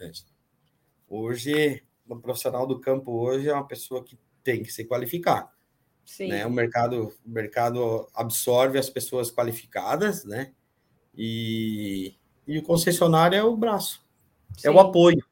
Hoje, 1.08 1.84
o 2.08 2.16
profissional 2.16 2.66
do 2.66 2.80
campo 2.80 3.12
hoje 3.12 3.50
é 3.50 3.54
uma 3.54 3.68
pessoa 3.68 4.04
que 4.04 4.18
tem 4.44 4.64
que 4.64 4.72
se 4.72 4.86
qualificar. 4.86 5.52
Sim. 6.12 6.28
Né? 6.28 6.46
O 6.46 6.52
mercado, 6.52 7.14
o 7.26 7.30
mercado 7.30 8.06
absorve 8.14 8.78
as 8.78 8.90
pessoas 8.90 9.32
qualificadas, 9.32 10.26
né? 10.26 10.52
E, 11.18 12.16
e 12.46 12.58
o 12.58 12.64
concessionário 12.64 13.38
é 13.38 13.42
o 13.42 13.56
braço, 13.56 14.06
Sim. 14.58 14.68
é 14.68 14.72
o 14.72 14.78
apoio. 14.78 15.26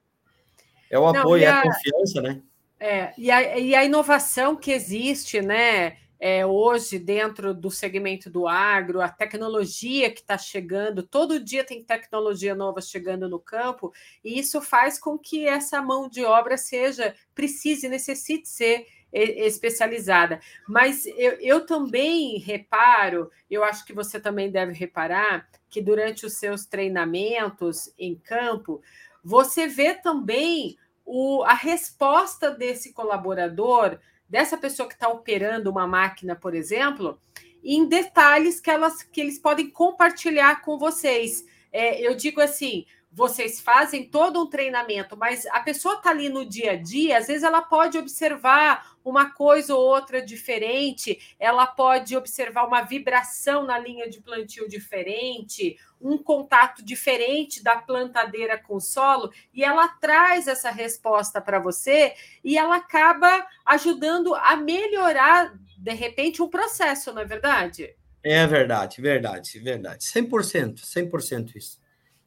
É 0.89 0.97
o 0.97 1.11
Não, 1.11 1.19
apoio, 1.19 1.43
é 1.43 1.47
a, 1.47 1.49
é 1.49 1.53
a 1.53 1.61
confiança, 1.63 2.21
né? 2.21 2.41
É, 2.79 3.13
e 3.17 3.29
a, 3.29 3.57
e 3.59 3.75
a 3.75 3.83
inovação 3.83 4.55
que 4.55 4.71
existe, 4.71 5.41
né? 5.41 5.97
É, 6.17 6.45
hoje, 6.45 6.97
dentro 6.97 7.53
do 7.53 7.69
segmento 7.69 8.29
do 8.29 8.47
agro, 8.47 9.01
a 9.01 9.09
tecnologia 9.09 10.09
que 10.09 10.21
está 10.21 10.37
chegando, 10.37 11.03
todo 11.03 11.43
dia 11.43 11.65
tem 11.65 11.83
tecnologia 11.83 12.55
nova 12.55 12.79
chegando 12.79 13.27
no 13.27 13.39
campo, 13.39 13.91
e 14.23 14.39
isso 14.39 14.61
faz 14.61 14.97
com 14.97 15.17
que 15.17 15.45
essa 15.45 15.81
mão 15.81 16.07
de 16.07 16.23
obra 16.23 16.57
seja, 16.57 17.13
precise, 17.35 17.89
necessite 17.89 18.47
ser 18.47 18.85
especializada. 19.11 20.39
Mas 20.67 21.05
eu, 21.05 21.33
eu 21.39 21.65
também 21.65 22.37
reparo, 22.37 23.31
eu 23.49 23.63
acho 23.63 23.85
que 23.85 23.93
você 23.93 24.19
também 24.19 24.51
deve 24.51 24.73
reparar, 24.73 25.47
que 25.69 25.81
durante 25.81 26.25
os 26.25 26.33
seus 26.33 26.65
treinamentos 26.65 27.93
em 27.97 28.15
campo, 28.15 28.81
você 29.23 29.67
vê 29.67 29.93
também 29.93 30.77
o, 31.05 31.43
a 31.43 31.53
resposta 31.53 32.51
desse 32.51 32.93
colaborador, 32.93 33.97
dessa 34.27 34.57
pessoa 34.57 34.87
que 34.87 34.93
está 34.93 35.09
operando 35.09 35.69
uma 35.69 35.87
máquina, 35.87 36.35
por 36.35 36.53
exemplo, 36.53 37.19
em 37.63 37.87
detalhes 37.87 38.59
que, 38.59 38.69
elas, 38.69 39.03
que 39.03 39.19
eles 39.19 39.39
podem 39.39 39.69
compartilhar 39.69 40.61
com 40.61 40.77
vocês. 40.77 41.43
É, 41.71 41.99
eu 41.99 42.15
digo 42.15 42.39
assim: 42.39 42.85
vocês 43.11 43.59
fazem 43.59 44.05
todo 44.05 44.41
um 44.41 44.49
treinamento, 44.49 45.17
mas 45.17 45.45
a 45.47 45.59
pessoa 45.59 45.95
está 45.95 46.11
ali 46.11 46.29
no 46.29 46.45
dia 46.45 46.73
a 46.73 46.75
dia, 46.75 47.17
às 47.17 47.27
vezes 47.27 47.43
ela 47.43 47.61
pode 47.61 47.97
observar 47.97 48.95
uma 49.03 49.31
coisa 49.31 49.73
ou 49.73 49.81
outra 49.81 50.21
diferente, 50.21 51.35
ela 51.39 51.65
pode 51.65 52.15
observar 52.15 52.67
uma 52.67 52.81
vibração 52.81 53.63
na 53.65 53.79
linha 53.79 54.07
de 54.09 54.21
plantio 54.21 54.69
diferente, 54.69 55.77
um 55.99 56.17
contato 56.17 56.83
diferente 56.85 57.63
da 57.63 57.77
plantadeira 57.77 58.57
com 58.57 58.75
o 58.75 58.81
solo, 58.81 59.31
e 59.53 59.63
ela 59.63 59.87
traz 59.87 60.47
essa 60.47 60.69
resposta 60.69 61.41
para 61.41 61.59
você 61.59 62.13
e 62.43 62.57
ela 62.57 62.75
acaba 62.75 63.45
ajudando 63.65 64.35
a 64.35 64.55
melhorar, 64.55 65.53
de 65.77 65.93
repente, 65.93 66.41
um 66.41 66.49
processo, 66.49 67.11
não 67.11 67.21
é 67.21 67.25
verdade? 67.25 67.95
É 68.23 68.45
verdade, 68.45 69.01
verdade, 69.01 69.59
verdade. 69.59 70.05
100%, 70.05 70.81
100% 70.83 71.55
isso. 71.55 71.78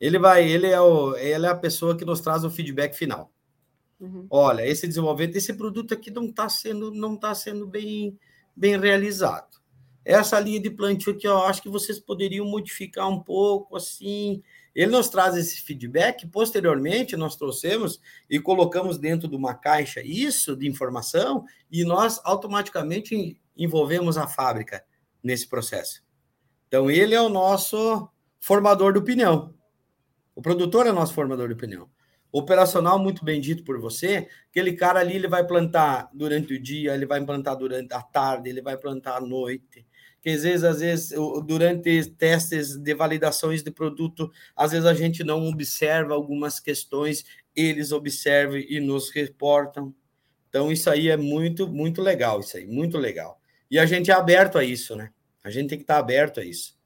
Ele 0.03 0.19
vai, 0.19 0.45
ele 0.45 0.67
é, 0.67 0.81
o, 0.81 1.15
ele 1.17 1.47
é 1.47 1.49
a 1.49 1.55
pessoa 1.55 1.97
que 1.97 2.05
nos 2.05 2.21
traz 2.21 2.43
o 2.43 2.51
feedback 2.51 2.93
final. 2.93 3.33
Uhum. 4.01 4.27
Olha, 4.29 4.67
esse 4.67 4.89
desenvolvimento, 4.89 5.37
esse 5.37 5.55
produto 5.55 5.95
aqui 5.95 6.11
não 6.11 6.25
está 6.25 6.49
sendo, 6.49 6.91
não 6.91 7.17
tá 7.17 7.33
sendo 7.37 7.69
bem, 7.69 8.19
bem 8.55 8.77
realizado. 8.77 9.63
Essa 10.05 10.41
linha 10.41 10.59
de 10.59 10.71
plantio 10.71 11.17
que 11.17 11.29
eu 11.29 11.39
acho 11.45 11.63
que 11.63 11.69
vocês 11.69 12.01
poderiam 12.01 12.45
modificar 12.45 13.09
um 13.09 13.21
pouco, 13.21 13.77
assim. 13.77 14.43
Ele 14.75 14.91
nos 14.91 15.09
traz 15.09 15.37
esse 15.37 15.61
feedback, 15.61 16.27
posteriormente 16.27 17.17
nós 17.17 17.37
trouxemos 17.37 18.01
e 18.29 18.41
colocamos 18.41 18.99
dentro 18.99 19.29
de 19.29 19.37
uma 19.37 19.55
caixa 19.55 20.03
isso 20.03 20.57
de 20.57 20.67
informação 20.67 21.45
e 21.71 21.85
nós 21.85 22.21
automaticamente 22.25 23.41
envolvemos 23.57 24.19
a 24.19 24.27
fábrica 24.27 24.85
nesse 25.23 25.49
processo. 25.49 26.03
Então, 26.67 26.91
ele 26.91 27.15
é 27.15 27.23
o 27.23 27.29
nosso 27.29 28.09
formador 28.41 28.95
de 28.95 28.99
opinião. 28.99 29.55
O 30.35 30.43
produtor 30.43 30.87
é 30.87 30.93
nosso 30.93 31.15
formador 31.15 31.49
de 31.49 31.55
opinião. 31.55 31.89
O 32.33 32.39
operacional, 32.39 32.99
muito 32.99 33.23
bem 33.25 33.41
dito 33.41 33.63
por 33.63 33.79
você, 33.79 34.27
aquele 34.49 34.73
cara 34.73 35.01
ali, 35.01 35.17
ele 35.17 35.29
vai 35.29 35.47
plantar 35.47 36.09
durante 36.15 36.55
o 36.55 36.63
dia, 36.63 36.95
ele 36.95 37.05
vai 37.05 37.23
plantar 37.23 37.55
durante 37.55 37.93
a 37.93 38.01
tarde, 38.01 38.49
ele 38.49 38.63
vai 38.63 38.77
plantar 38.77 39.19
à 39.19 39.21
noite. 39.21 39.87
Que 40.23 40.31
às 40.31 40.43
vezes, 40.43 40.65
às 40.65 40.81
vezes, 40.81 41.11
durante 41.45 42.07
testes 42.13 42.77
de 42.77 42.95
validações 42.95 43.63
de 43.63 43.71
produto, 43.71 44.31
às 44.57 44.71
vezes 44.71 44.87
a 44.87 44.95
gente 44.95 45.23
não 45.23 45.47
observa 45.47 46.15
algumas 46.15 46.59
questões, 46.59 47.25
eles 47.55 47.93
observam 47.93 48.57
e 48.57 48.81
nos 48.81 49.11
reportam. 49.11 49.95
Então, 50.49 50.73
isso 50.73 50.89
aí 50.89 51.11
é 51.11 51.17
muito, 51.17 51.69
muito 51.69 52.01
legal, 52.01 52.41
isso 52.41 52.57
aí, 52.57 52.67
muito 52.67 52.97
legal. 52.97 53.39
E 53.71 53.79
a 53.79 53.85
gente 53.85 54.11
é 54.11 54.15
aberto 54.15 54.57
a 54.57 54.65
isso, 54.65 54.97
né? 54.97 55.11
A 55.45 55.51
gente 55.51 55.69
tem 55.69 55.79
que 55.79 55.85
estar 55.85 55.99
aberto 55.99 56.41
a 56.41 56.45
isso. 56.45 56.79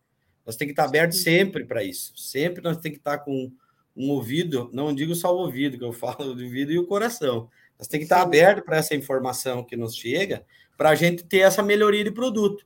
Nós 0.47 0.55
temos 0.55 0.72
que 0.72 0.80
estar 0.80 0.84
aberto 0.84 1.12
sempre 1.12 1.64
para 1.64 1.82
isso. 1.82 2.16
Sempre 2.16 2.62
nós 2.62 2.76
temos 2.76 2.97
que 2.97 3.01
estar 3.01 3.18
com 3.18 3.51
um 3.97 4.11
ouvido, 4.11 4.70
não 4.72 4.94
digo 4.94 5.14
só 5.14 5.34
o 5.34 5.38
ouvido, 5.40 5.76
que 5.76 5.84
eu 5.84 5.92
falo 5.92 6.34
do 6.34 6.42
ouvido 6.42 6.70
e 6.70 6.78
o 6.78 6.86
coração. 6.86 7.51
Nós 7.78 7.88
temos 7.88 8.07
que 8.07 8.12
estar 8.12 8.22
aberto 8.22 8.64
para 8.64 8.76
essa 8.76 8.94
informação 8.94 9.64
que 9.64 9.76
nos 9.76 9.97
chega, 9.97 10.47
para 10.76 10.90
a 10.90 10.94
gente 10.94 11.24
ter 11.24 11.38
essa 11.38 11.62
melhoria 11.62 12.05
de 12.05 12.11
produto. 12.11 12.64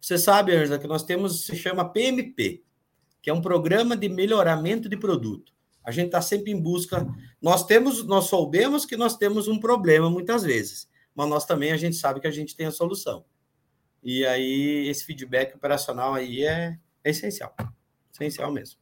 Você 0.00 0.18
sabe, 0.18 0.52
Angela, 0.54 0.78
que 0.78 0.86
nós 0.86 1.04
temos, 1.04 1.44
se 1.44 1.54
chama 1.54 1.88
PMP, 1.88 2.62
que 3.22 3.30
é 3.30 3.32
um 3.32 3.42
programa 3.42 3.96
de 3.96 4.08
melhoramento 4.08 4.88
de 4.88 4.96
produto. 4.96 5.52
A 5.84 5.90
gente 5.90 6.06
está 6.06 6.20
sempre 6.22 6.50
em 6.50 6.60
busca. 6.60 7.06
Nós 7.40 7.64
temos, 7.64 8.04
nós 8.06 8.26
soubemos 8.26 8.84
que 8.84 8.96
nós 8.96 9.16
temos 9.16 9.46
um 9.46 9.58
problema 9.58 10.10
muitas 10.10 10.42
vezes, 10.42 10.88
mas 11.14 11.28
nós 11.28 11.44
também 11.44 11.72
a 11.72 11.76
gente 11.76 11.96
sabe 11.96 12.20
que 12.20 12.26
a 12.26 12.30
gente 12.30 12.56
tem 12.56 12.66
a 12.66 12.70
solução. 12.70 13.24
E 14.02 14.24
aí 14.24 14.88
esse 14.88 15.04
feedback 15.04 15.54
operacional 15.54 16.14
aí 16.14 16.44
é, 16.44 16.78
é 17.04 17.10
essencial. 17.10 17.54
Essencial 18.12 18.52
mesmo. 18.52 18.78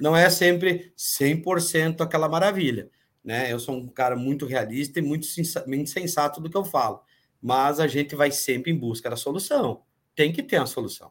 Não 0.00 0.16
é 0.16 0.28
sempre 0.28 0.92
100% 0.96 2.00
aquela 2.00 2.28
maravilha. 2.28 2.90
Né? 3.24 3.52
Eu 3.52 3.58
sou 3.58 3.76
um 3.76 3.88
cara 3.88 4.14
muito 4.14 4.46
realista 4.46 4.98
e 4.98 5.02
muito, 5.02 5.26
muito 5.66 5.90
sensato 5.90 6.40
do 6.40 6.50
que 6.50 6.56
eu 6.56 6.64
falo. 6.64 7.02
Mas 7.40 7.80
a 7.80 7.86
gente 7.86 8.14
vai 8.14 8.30
sempre 8.30 8.70
em 8.70 8.78
busca 8.78 9.10
da 9.10 9.16
solução. 9.16 9.82
Tem 10.14 10.32
que 10.32 10.42
ter 10.42 10.56
a 10.56 10.66
solução. 10.66 11.10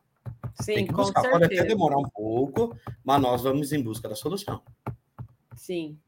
Sim, 0.61 0.75
Tem 0.75 0.87
que 0.87 0.93
buscar. 0.93 1.29
Pode 1.29 1.45
até 1.45 1.63
demorar 1.63 1.97
um 1.97 2.09
pouco, 2.09 2.75
mas 3.03 3.21
nós 3.21 3.43
vamos 3.43 3.73
em 3.73 3.81
busca 3.81 4.07
da 4.07 4.15
solução. 4.15 4.61
Sim, 5.55 5.99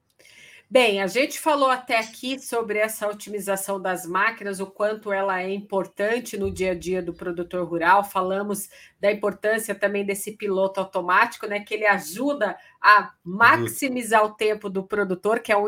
Bem, 0.70 1.01
a 1.01 1.07
gente 1.07 1.39
falou 1.39 1.70
até 1.70 1.97
aqui 1.97 2.38
sobre 2.39 2.78
essa 2.78 3.07
otimização 3.07 3.82
das 3.82 4.05
máquinas, 4.05 4.59
o 4.59 4.68
quanto 4.68 5.13
ela 5.13 5.41
é 5.41 5.49
importante 5.49 6.38
no 6.38 6.51
dia 6.51 6.72
a 6.72 6.76
dia 6.76 7.01
do 7.01 7.13
produtor 7.13 7.65
rural. 7.65 8.03
Falamos 8.03 8.70
da 8.99 9.09
importância 9.09 9.74
também 9.74 10.05
desse 10.05 10.34
piloto 10.34 10.82
automático, 10.82 11.47
né? 11.47 11.61
Que 11.61 11.74
ele 11.74 11.86
ajuda 11.86 12.57
a 12.82 13.13
maximizar 13.24 14.26
o 14.26 14.34
tempo 14.34 14.70
do 14.70 14.84
produtor, 14.84 15.39
que 15.39 15.53
é 15.53 15.57
um 15.57 15.68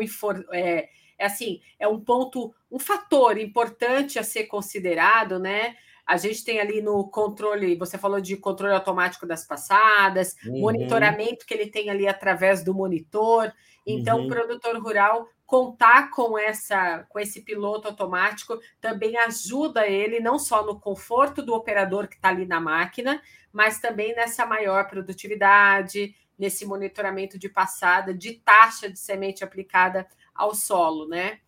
é, 0.52 0.90
é 1.18 1.24
assim, 1.24 1.62
é 1.78 1.88
um 1.88 1.98
ponto, 1.98 2.54
um 2.70 2.78
fator 2.78 3.38
importante 3.38 4.18
a 4.18 4.22
ser 4.22 4.44
considerado, 4.48 5.38
né? 5.38 5.76
A 6.06 6.18
gente 6.18 6.44
tem 6.44 6.60
ali 6.60 6.82
no 6.82 7.08
controle, 7.08 7.74
você 7.76 7.96
falou 7.96 8.20
de 8.20 8.36
controle 8.36 8.74
automático 8.74 9.26
das 9.26 9.46
passadas, 9.46 10.36
uhum. 10.44 10.60
monitoramento 10.60 11.46
que 11.46 11.54
ele 11.54 11.70
tem 11.70 11.88
ali 11.88 12.06
através 12.06 12.62
do 12.62 12.74
monitor. 12.74 13.50
Então, 13.94 14.20
uhum. 14.20 14.26
o 14.26 14.28
produtor 14.28 14.76
rural 14.78 15.28
contar 15.46 16.10
com 16.10 16.38
essa 16.38 17.04
com 17.08 17.18
esse 17.18 17.42
piloto 17.42 17.88
automático 17.88 18.56
também 18.80 19.16
ajuda 19.16 19.84
ele 19.84 20.20
não 20.20 20.38
só 20.38 20.64
no 20.64 20.78
conforto 20.78 21.42
do 21.42 21.54
operador 21.54 22.06
que 22.06 22.14
está 22.14 22.28
ali 22.28 22.46
na 22.46 22.60
máquina, 22.60 23.20
mas 23.52 23.80
também 23.80 24.14
nessa 24.14 24.46
maior 24.46 24.88
produtividade, 24.88 26.14
nesse 26.38 26.64
monitoramento 26.64 27.38
de 27.38 27.48
passada, 27.48 28.14
de 28.14 28.34
taxa 28.34 28.88
de 28.88 28.98
semente 28.98 29.42
aplicada 29.42 30.06
ao 30.34 30.54
solo, 30.54 31.08
né? 31.08 31.40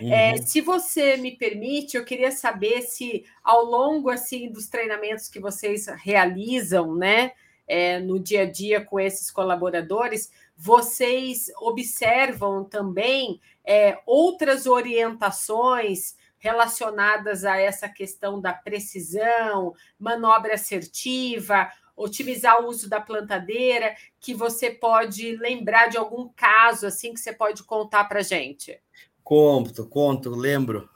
É, 0.00 0.04
uhum. 0.04 0.12
É, 0.12 0.36
se 0.36 0.60
você 0.60 1.16
me 1.16 1.36
permite, 1.36 1.96
eu 1.96 2.04
queria 2.04 2.30
saber 2.30 2.82
se 2.82 3.24
ao 3.42 3.64
longo 3.64 4.10
assim 4.10 4.50
dos 4.50 4.68
treinamentos 4.68 5.28
que 5.28 5.40
vocês 5.40 5.86
realizam, 5.86 6.94
né, 6.94 7.32
é, 7.66 7.98
no 7.98 8.20
dia 8.20 8.42
a 8.42 8.50
dia 8.50 8.80
com 8.80 9.00
esses 9.00 9.30
colaboradores, 9.30 10.30
vocês 10.56 11.50
observam 11.60 12.64
também 12.64 13.40
é, 13.64 13.98
outras 14.06 14.66
orientações 14.66 16.16
relacionadas 16.38 17.44
a 17.44 17.58
essa 17.58 17.88
questão 17.88 18.40
da 18.40 18.52
precisão, 18.52 19.74
manobra 19.98 20.54
assertiva, 20.54 21.70
otimizar 21.96 22.62
o 22.62 22.68
uso 22.68 22.88
da 22.88 23.00
plantadeira, 23.00 23.94
que 24.20 24.34
você 24.34 24.70
pode 24.70 25.36
lembrar 25.36 25.88
de 25.88 25.96
algum 25.96 26.28
caso 26.28 26.86
assim 26.86 27.12
que 27.12 27.20
você 27.20 27.32
pode 27.32 27.64
contar 27.64 28.04
para 28.04 28.22
gente? 28.22 28.78
Conto, 29.24 29.86
conto, 29.88 30.30
lembro. 30.30 30.88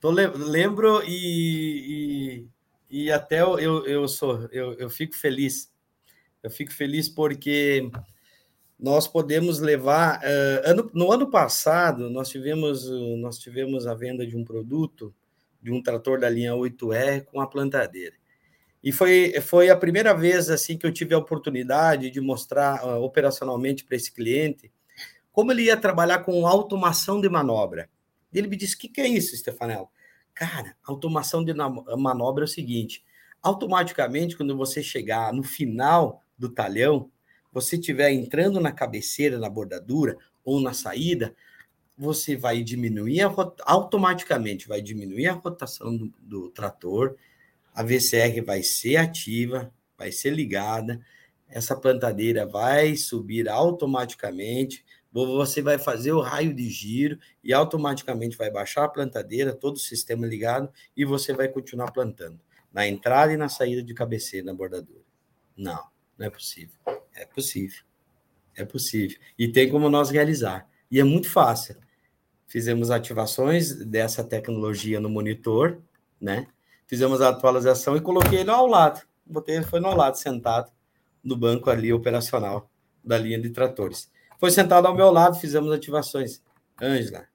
Tô, 0.00 0.10
lembro 0.10 1.02
e, 1.04 2.48
e, 2.90 3.04
e 3.04 3.12
até 3.12 3.42
eu, 3.42 3.86
eu, 3.86 4.08
sou, 4.08 4.48
eu, 4.50 4.74
eu 4.74 4.90
fico 4.90 5.14
feliz. 5.14 5.72
Eu 6.42 6.50
fico 6.50 6.72
feliz 6.72 7.08
porque 7.08 7.90
nós 8.78 9.08
podemos 9.08 9.58
levar. 9.58 10.20
Uh, 10.20 10.70
ano, 10.70 10.90
no 10.92 11.10
ano 11.10 11.30
passado, 11.30 12.10
nós 12.10 12.28
tivemos, 12.28 12.88
uh, 12.88 13.16
nós 13.16 13.38
tivemos 13.38 13.86
a 13.86 13.94
venda 13.94 14.26
de 14.26 14.36
um 14.36 14.44
produto, 14.44 15.14
de 15.62 15.72
um 15.72 15.82
trator 15.82 16.20
da 16.20 16.28
linha 16.28 16.52
8R 16.52 17.24
com 17.24 17.40
a 17.40 17.46
plantadeira. 17.46 18.14
E 18.82 18.92
foi, 18.92 19.40
foi 19.40 19.70
a 19.70 19.76
primeira 19.76 20.14
vez 20.14 20.48
assim 20.50 20.76
que 20.78 20.86
eu 20.86 20.92
tive 20.92 21.14
a 21.14 21.18
oportunidade 21.18 22.10
de 22.10 22.20
mostrar 22.20 22.84
uh, 22.84 23.02
operacionalmente 23.02 23.84
para 23.84 23.96
esse 23.96 24.12
cliente 24.12 24.70
como 25.32 25.52
ele 25.52 25.64
ia 25.64 25.76
trabalhar 25.76 26.20
com 26.20 26.46
automação 26.46 27.20
de 27.20 27.28
manobra. 27.28 27.90
Ele 28.32 28.48
me 28.48 28.56
disse: 28.56 28.74
o 28.74 28.78
que, 28.78 28.88
que 28.88 29.00
é 29.00 29.08
isso, 29.08 29.36
Stefanel? 29.36 29.90
Cara, 30.34 30.76
automação 30.84 31.44
de 31.44 31.52
manobra 31.54 32.44
é 32.44 32.46
o 32.46 32.48
seguinte: 32.48 33.04
automaticamente, 33.42 34.36
quando 34.36 34.56
você 34.56 34.82
chegar 34.82 35.32
no 35.32 35.42
final 35.42 36.22
do 36.38 36.48
talhão, 36.48 37.10
você 37.56 37.76
estiver 37.76 38.10
entrando 38.10 38.60
na 38.60 38.70
cabeceira, 38.70 39.38
na 39.38 39.48
bordadura 39.48 40.18
ou 40.44 40.60
na 40.60 40.74
saída, 40.74 41.34
você 41.96 42.36
vai 42.36 42.62
diminuir 42.62 43.22
a 43.22 43.34
automaticamente 43.64 44.68
vai 44.68 44.82
diminuir 44.82 45.28
a 45.28 45.32
rotação 45.32 45.96
do, 45.96 46.12
do 46.20 46.50
trator, 46.50 47.16
a 47.74 47.82
VCR 47.82 48.44
vai 48.44 48.62
ser 48.62 48.96
ativa, 48.96 49.72
vai 49.96 50.12
ser 50.12 50.34
ligada, 50.34 51.00
essa 51.48 51.74
plantadeira 51.74 52.44
vai 52.44 52.94
subir 52.94 53.48
automaticamente, 53.48 54.84
você 55.10 55.62
vai 55.62 55.78
fazer 55.78 56.12
o 56.12 56.20
raio 56.20 56.52
de 56.52 56.68
giro 56.68 57.18
e 57.42 57.54
automaticamente 57.54 58.36
vai 58.36 58.50
baixar 58.50 58.84
a 58.84 58.88
plantadeira, 58.88 59.54
todo 59.54 59.76
o 59.76 59.80
sistema 59.80 60.26
ligado, 60.26 60.70
e 60.94 61.06
você 61.06 61.32
vai 61.32 61.48
continuar 61.48 61.90
plantando 61.90 62.38
na 62.70 62.86
entrada 62.86 63.32
e 63.32 63.36
na 63.38 63.48
saída 63.48 63.82
de 63.82 63.94
cabeceira 63.94 64.44
na 64.44 64.52
bordadura. 64.52 65.00
Não, 65.56 65.82
não 66.18 66.26
é 66.26 66.30
possível. 66.30 66.78
É 67.14 67.24
possível. 67.24 67.82
É 68.54 68.64
possível. 68.64 69.18
E 69.38 69.48
tem 69.48 69.68
como 69.68 69.88
nós 69.88 70.10
realizar. 70.10 70.68
E 70.90 70.98
é 70.98 71.04
muito 71.04 71.30
fácil. 71.30 71.76
Fizemos 72.46 72.90
ativações 72.90 73.74
dessa 73.74 74.22
tecnologia 74.22 75.00
no 75.00 75.10
monitor, 75.10 75.82
né? 76.20 76.46
Fizemos 76.86 77.20
a 77.20 77.30
atualização 77.30 77.96
e 77.96 78.00
coloquei 78.00 78.40
ele 78.40 78.50
ao 78.50 78.66
lado. 78.66 79.02
Botei 79.24 79.56
ele 79.56 79.64
foi 79.64 79.80
no 79.80 79.94
lado, 79.94 80.16
sentado 80.16 80.70
no 81.22 81.36
banco 81.36 81.68
ali 81.68 81.92
operacional 81.92 82.70
da 83.02 83.18
linha 83.18 83.40
de 83.40 83.50
tratores. 83.50 84.10
Foi 84.38 84.50
sentado 84.50 84.86
ao 84.86 84.94
meu 84.94 85.10
lado, 85.10 85.38
fizemos 85.38 85.72
ativações. 85.72 86.40
Ângela, 86.80 87.26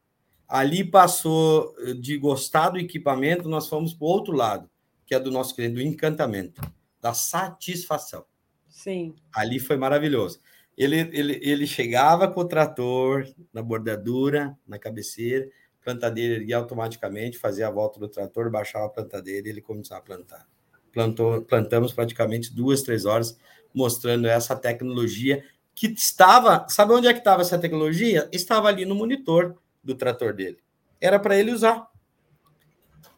ali 0.47 0.83
passou 0.83 1.75
de 1.99 2.17
gostar 2.17 2.69
do 2.69 2.79
equipamento, 2.79 3.49
nós 3.49 3.67
fomos 3.67 3.93
para 3.93 4.05
o 4.05 4.09
outro 4.09 4.33
lado, 4.33 4.69
que 5.05 5.13
é 5.13 5.19
do 5.19 5.31
nosso 5.31 5.53
cliente, 5.53 5.75
do 5.75 5.81
encantamento, 5.81 6.61
da 7.01 7.13
satisfação. 7.13 8.23
Sim. 8.81 9.13
Ali 9.31 9.59
foi 9.59 9.77
maravilhoso. 9.77 10.41
Ele, 10.75 11.01
ele, 11.13 11.39
ele 11.43 11.67
chegava 11.67 12.27
com 12.27 12.41
o 12.41 12.47
trator 12.47 13.27
na 13.53 13.61
bordadura, 13.61 14.57
na 14.67 14.79
cabeceira, 14.79 15.47
plantadeira 15.83 16.43
e 16.43 16.51
automaticamente 16.51 17.37
fazia 17.37 17.67
a 17.67 17.71
volta 17.71 17.99
do 17.99 18.07
trator, 18.07 18.49
baixava 18.49 18.87
a 18.87 18.89
plantadeira 18.89 19.47
e 19.47 19.51
ele 19.51 19.61
começava 19.61 20.01
a 20.01 20.03
plantar. 20.03 20.47
Plantou, 20.91 21.43
plantamos 21.43 21.93
praticamente 21.93 22.55
duas, 22.55 22.81
três 22.81 23.05
horas 23.05 23.37
mostrando 23.71 24.27
essa 24.27 24.55
tecnologia 24.55 25.43
que 25.75 25.85
estava. 25.85 26.65
Sabe 26.67 26.93
onde 26.93 27.07
é 27.07 27.13
que 27.13 27.19
estava 27.19 27.43
essa 27.43 27.59
tecnologia? 27.59 28.27
Estava 28.31 28.67
ali 28.67 28.83
no 28.83 28.95
monitor 28.95 29.57
do 29.83 29.93
trator 29.93 30.33
dele. 30.33 30.57
Era 30.99 31.19
para 31.19 31.37
ele 31.37 31.51
usar. 31.51 31.87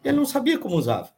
Ele 0.03 0.17
não 0.17 0.25
sabia 0.25 0.59
como 0.59 0.75
usava. 0.75 1.09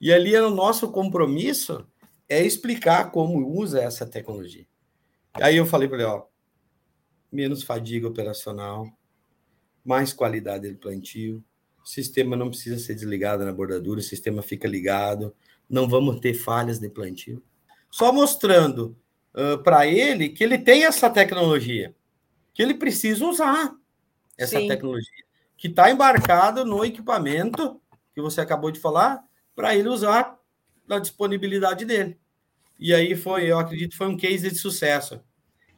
E 0.00 0.12
ali 0.12 0.34
era 0.34 0.46
o 0.46 0.54
nosso 0.54 0.90
compromisso 0.90 1.86
é 2.34 2.44
explicar 2.44 3.10
como 3.10 3.48
usa 3.48 3.80
essa 3.80 4.04
tecnologia. 4.06 4.66
Aí 5.34 5.56
eu 5.56 5.66
falei 5.66 5.88
para 5.88 5.98
ele, 5.98 6.06
ó, 6.06 6.24
menos 7.30 7.62
fadiga 7.62 8.08
operacional, 8.08 8.88
mais 9.84 10.12
qualidade 10.12 10.70
do 10.70 10.78
plantio, 10.78 11.42
o 11.82 11.86
sistema 11.86 12.36
não 12.36 12.48
precisa 12.48 12.78
ser 12.78 12.94
desligado 12.94 13.44
na 13.44 13.52
bordadura, 13.52 14.00
o 14.00 14.02
sistema 14.02 14.42
fica 14.42 14.66
ligado, 14.66 15.34
não 15.68 15.88
vamos 15.88 16.20
ter 16.20 16.34
falhas 16.34 16.78
de 16.78 16.88
plantio. 16.88 17.42
Só 17.90 18.12
mostrando 18.12 18.96
uh, 19.34 19.62
para 19.62 19.86
ele 19.86 20.28
que 20.28 20.42
ele 20.42 20.58
tem 20.58 20.84
essa 20.84 21.10
tecnologia, 21.10 21.94
que 22.52 22.62
ele 22.62 22.74
precisa 22.74 23.24
usar 23.26 23.74
essa 24.36 24.58
Sim. 24.58 24.68
tecnologia, 24.68 25.24
que 25.56 25.68
está 25.68 25.90
embarcado 25.90 26.64
no 26.64 26.84
equipamento 26.84 27.80
que 28.14 28.20
você 28.20 28.40
acabou 28.40 28.70
de 28.70 28.80
falar, 28.80 29.24
para 29.54 29.74
ele 29.74 29.88
usar 29.88 30.38
na 30.86 30.98
disponibilidade 30.98 31.84
dele. 31.84 32.18
E 32.78 32.94
aí 32.94 33.14
foi, 33.14 33.50
eu 33.50 33.58
acredito, 33.58 33.96
foi 33.96 34.08
um 34.08 34.16
case 34.16 34.50
de 34.50 34.58
sucesso. 34.58 35.20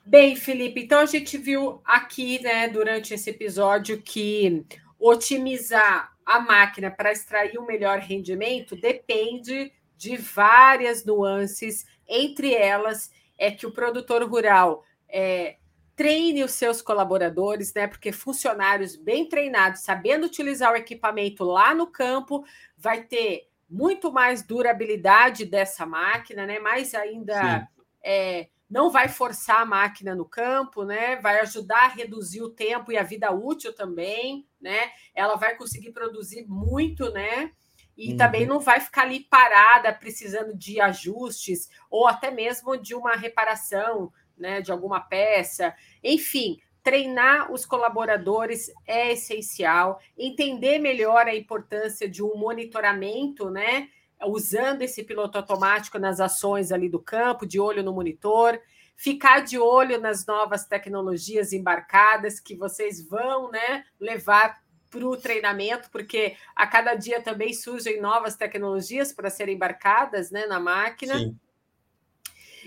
Bem, 0.05 0.37
Felipe, 0.37 0.83
então 0.83 1.01
a 1.01 1.07
gente 1.07 1.37
viu 1.37 1.81
aqui, 1.85 2.41
né, 2.41 2.69
durante 2.69 3.13
esse 3.13 3.31
episódio, 3.31 4.01
que 4.01 4.65
otimizar 4.99 6.13
a 6.25 6.41
máquina 6.41 6.91
para 6.91 7.13
extrair 7.13 7.59
um 7.59 7.67
melhor 7.67 7.99
rendimento 7.99 8.75
depende 8.75 9.73
de 9.97 10.17
várias 10.17 11.05
nuances, 11.05 11.87
entre 12.09 12.53
elas 12.55 13.11
é 13.39 13.51
que 13.51 13.67
o 13.67 13.73
produtor 13.73 14.23
rural 14.25 14.85
é, 15.09 15.57
treine 15.95 16.45
os 16.45 16.53
seus 16.53 16.83
colaboradores, 16.83 17.73
né? 17.73 17.87
Porque 17.87 18.13
funcionários 18.13 18.97
bem 18.97 19.29
treinados, 19.29 19.81
sabendo 19.81 20.27
utilizar 20.27 20.73
o 20.73 20.77
equipamento 20.77 21.45
lá 21.45 21.75
no 21.75 21.87
campo, 21.87 22.45
vai 22.77 23.03
ter 23.03 23.49
muito 23.69 24.13
mais 24.13 24.43
durabilidade 24.43 25.45
dessa 25.45 25.85
máquina, 25.85 26.47
né? 26.47 26.59
Mais 26.59 26.95
ainda 26.95 27.69
é, 28.05 28.49
não 28.69 28.91
vai 28.91 29.09
forçar 29.09 29.61
a 29.61 29.67
máquina 29.67 30.15
no 30.15 30.25
campo, 30.25 30.85
né? 30.85 31.17
Vai 31.17 31.41
ajudar 31.41 31.85
a 31.85 31.89
reduzir 31.89 32.43
o 32.43 32.51
tempo 32.51 32.91
e 32.91 32.99
a 32.99 33.03
vida 33.03 33.31
útil 33.31 33.75
também, 33.75 34.47
né? 34.61 34.91
Ela 35.15 35.37
vai 35.37 35.57
conseguir 35.57 35.93
produzir 35.93 36.47
muito, 36.49 37.11
né? 37.13 37.53
E 37.97 38.13
uhum. 38.13 38.17
também 38.17 38.45
não 38.45 38.61
vai 38.61 38.81
ficar 38.81 39.03
ali 39.03 39.21
parada, 39.21 39.93
precisando 39.93 40.55
de 40.55 40.81
ajustes 40.81 41.69
ou 41.91 42.07
até 42.07 42.31
mesmo 42.31 42.77
de 42.77 42.95
uma 42.95 43.17
reparação, 43.17 44.13
né? 44.37 44.61
De 44.61 44.71
alguma 44.71 45.01
peça. 45.01 45.75
Enfim, 46.03 46.59
treinar 46.87 47.51
os 47.51 47.67
colaboradores 47.67 48.71
é 48.87 49.11
essencial, 49.11 50.01
entender 50.17 50.79
melhor 50.79 51.27
a 51.27 51.35
importância 51.35 52.09
de 52.09 52.23
um 52.23 52.37
monitoramento, 52.37 53.51
né? 53.51 53.89
Usando 54.25 54.83
esse 54.83 55.03
piloto 55.03 55.37
automático 55.37 55.99
nas 55.99 56.21
ações 56.21 56.71
ali 56.71 56.89
do 56.89 57.01
campo, 57.01 57.45
de 57.45 57.59
olho 57.59 57.83
no 57.83 57.93
monitor, 57.93 58.61
ficar 58.95 59.41
de 59.41 59.59
olho 59.59 60.01
nas 60.01 60.25
novas 60.27 60.65
tecnologias 60.65 61.53
embarcadas 61.53 62.39
que 62.39 62.55
vocês 62.55 63.05
vão 63.05 63.51
né, 63.51 63.85
levar 63.99 64.63
para 64.89 65.05
o 65.05 65.17
treinamento, 65.17 65.91
porque 65.91 66.37
a 66.55 66.69
cada 66.69 66.95
dia 66.95 67.21
também 67.21 67.53
surgem 67.53 68.01
novas 68.01 68.37
tecnologias 68.37 69.13
para 69.13 69.29
serem 69.29 69.57
embarcadas 69.57 70.31
né, 70.31 70.47
na 70.47 70.61
máquina. 70.61 71.19
Sim. 71.19 71.37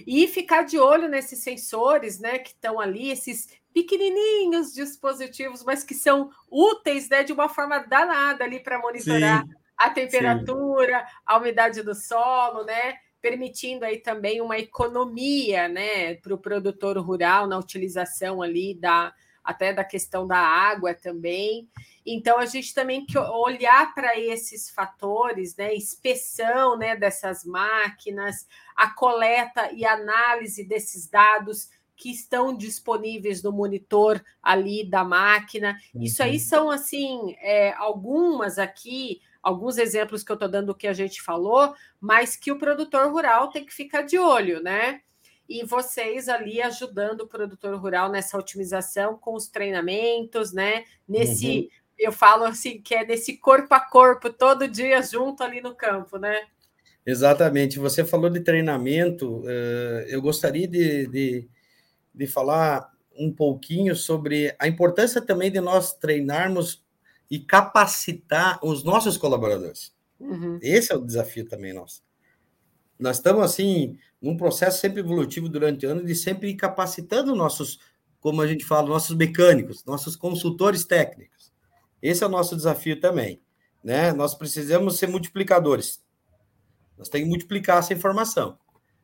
E 0.05 0.27
ficar 0.27 0.63
de 0.63 0.77
olho 0.77 1.07
nesses 1.07 1.39
sensores 1.39 2.19
né, 2.19 2.39
que 2.39 2.49
estão 2.49 2.79
ali, 2.79 3.11
esses 3.11 3.58
pequenininhos 3.73 4.73
dispositivos, 4.73 5.63
mas 5.63 5.83
que 5.83 5.93
são 5.93 6.29
úteis 6.49 7.09
né, 7.09 7.23
de 7.23 7.33
uma 7.33 7.49
forma 7.49 7.79
danada 7.79 8.43
ali 8.43 8.59
para 8.59 8.79
monitorar 8.79 9.45
sim, 9.45 9.53
a 9.77 9.89
temperatura, 9.89 10.99
sim. 10.99 11.15
a 11.25 11.37
umidade 11.37 11.83
do 11.83 11.93
solo, 11.93 12.63
né? 12.63 12.97
Permitindo 13.21 13.83
aí 13.85 13.97
também 13.97 14.41
uma 14.41 14.57
economia 14.57 15.67
né, 15.67 16.15
para 16.15 16.33
o 16.33 16.37
produtor 16.37 16.97
rural 16.97 17.47
na 17.47 17.57
utilização 17.57 18.41
ali 18.41 18.73
da 18.73 19.13
até 19.43 19.73
da 19.73 19.83
questão 19.83 20.27
da 20.27 20.37
água 20.37 20.93
também. 20.93 21.67
Então 22.05 22.37
a 22.37 22.45
gente 22.45 22.73
também 22.73 23.05
que 23.05 23.17
olhar 23.17 23.93
para 23.95 24.17
esses 24.19 24.69
fatores, 24.69 25.55
né, 25.55 25.73
inspeção 25.75 26.77
né, 26.77 26.95
dessas 26.95 27.43
máquinas, 27.43 28.47
a 28.75 28.89
coleta 28.91 29.71
e 29.71 29.85
análise 29.85 30.63
desses 30.63 31.07
dados 31.09 31.69
que 31.99 32.09
estão 32.09 32.55
disponíveis 32.55 33.43
no 33.43 33.51
monitor 33.51 34.23
ali 34.41 34.89
da 34.89 35.03
máquina. 35.03 35.77
Uhum. 35.93 36.03
Isso 36.03 36.23
aí 36.23 36.35
uhum. 36.35 36.39
são, 36.39 36.71
assim, 36.71 37.35
é, 37.41 37.73
algumas 37.73 38.57
aqui, 38.57 39.19
alguns 39.43 39.77
exemplos 39.77 40.23
que 40.23 40.31
eu 40.31 40.35
estou 40.35 40.47
dando 40.47 40.67
do 40.67 40.75
que 40.75 40.87
a 40.87 40.93
gente 40.93 41.21
falou, 41.21 41.75
mas 41.99 42.37
que 42.37 42.53
o 42.53 42.57
produtor 42.57 43.11
rural 43.11 43.49
tem 43.49 43.65
que 43.65 43.73
ficar 43.73 44.03
de 44.03 44.17
olho, 44.17 44.63
né? 44.63 45.01
E 45.47 45.65
vocês 45.65 46.29
ali 46.29 46.61
ajudando 46.61 47.21
o 47.21 47.27
produtor 47.27 47.75
rural 47.75 48.09
nessa 48.09 48.37
otimização 48.37 49.17
com 49.17 49.35
os 49.35 49.49
treinamentos, 49.49 50.53
né? 50.53 50.85
Nesse, 51.05 51.47
uhum. 51.47 51.67
eu 51.97 52.11
falo 52.13 52.45
assim, 52.45 52.81
que 52.81 52.95
é 52.95 53.05
nesse 53.05 53.35
corpo 53.35 53.73
a 53.73 53.79
corpo, 53.81 54.31
todo 54.31 54.69
dia 54.69 55.01
junto 55.01 55.43
ali 55.43 55.59
no 55.59 55.75
campo, 55.75 56.17
né? 56.17 56.43
Exatamente. 57.05 57.77
Você 57.77 58.05
falou 58.05 58.29
de 58.29 58.39
treinamento, 58.39 59.39
uh, 59.39 60.05
eu 60.07 60.21
gostaria 60.21 60.67
de, 60.67 61.07
de 61.07 61.49
de 62.13 62.27
falar 62.27 62.91
um 63.17 63.31
pouquinho 63.31 63.95
sobre 63.95 64.55
a 64.57 64.67
importância 64.67 65.21
também 65.21 65.51
de 65.51 65.59
nós 65.59 65.93
treinarmos 65.93 66.83
e 67.29 67.39
capacitar 67.39 68.59
os 68.63 68.83
nossos 68.83 69.17
colaboradores. 69.17 69.93
Uhum. 70.19 70.57
Esse 70.61 70.91
é 70.91 70.95
o 70.95 71.05
desafio 71.05 71.47
também 71.47 71.73
nosso. 71.73 72.01
Nós 72.97 73.17
estamos, 73.17 73.43
assim, 73.43 73.97
num 74.21 74.35
processo 74.35 74.79
sempre 74.79 74.99
evolutivo 74.99 75.47
durante 75.47 75.85
o 75.85 75.89
ano 75.89 76.03
de 76.03 76.15
sempre 76.15 76.53
capacitando 76.55 77.35
nossos, 77.35 77.79
como 78.19 78.41
a 78.41 78.47
gente 78.47 78.65
fala, 78.65 78.89
nossos 78.89 79.15
mecânicos, 79.15 79.85
nossos 79.85 80.15
consultores 80.15 80.83
técnicos. 80.83 81.53
Esse 82.01 82.23
é 82.23 82.27
o 82.27 82.29
nosso 82.29 82.55
desafio 82.55 82.99
também. 82.99 83.41
Né? 83.83 84.11
Nós 84.11 84.35
precisamos 84.35 84.97
ser 84.97 85.07
multiplicadores. 85.07 86.03
Nós 86.97 87.07
temos 87.07 87.25
que 87.25 87.29
multiplicar 87.29 87.79
essa 87.79 87.93
informação. 87.93 88.57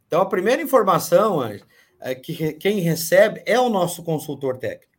Então, 0.07 0.21
a 0.21 0.25
primeira 0.25 0.61
informação, 0.61 1.39
Anjo, 1.39 1.65
é 1.99 2.13
que 2.13 2.53
quem 2.53 2.79
recebe 2.79 3.41
é 3.45 3.59
o 3.59 3.69
nosso 3.69 4.03
consultor 4.03 4.57
técnico. 4.57 4.93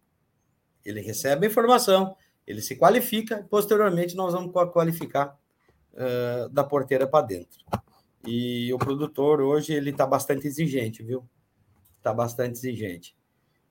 Ele 0.85 1.01
recebe 1.01 1.47
a 1.47 1.51
informação, 1.51 2.17
ele 2.47 2.63
se 2.63 2.77
qualifica, 2.77 3.47
posteriormente 3.51 4.15
nós 4.15 4.33
vamos 4.33 4.53
qualificar 4.73 5.39
uh, 5.95 6.49
da 6.49 6.63
porteira 6.63 7.07
para 7.07 7.27
dentro. 7.27 7.59
E 8.27 8.73
o 8.73 8.79
produtor 8.79 9.41
hoje 9.41 9.73
ele 9.73 9.91
está 9.91 10.07
bastante 10.07 10.47
exigente, 10.47 11.03
viu? 11.03 11.25
Está 11.99 12.13
bastante 12.13 12.53
exigente. 12.53 13.17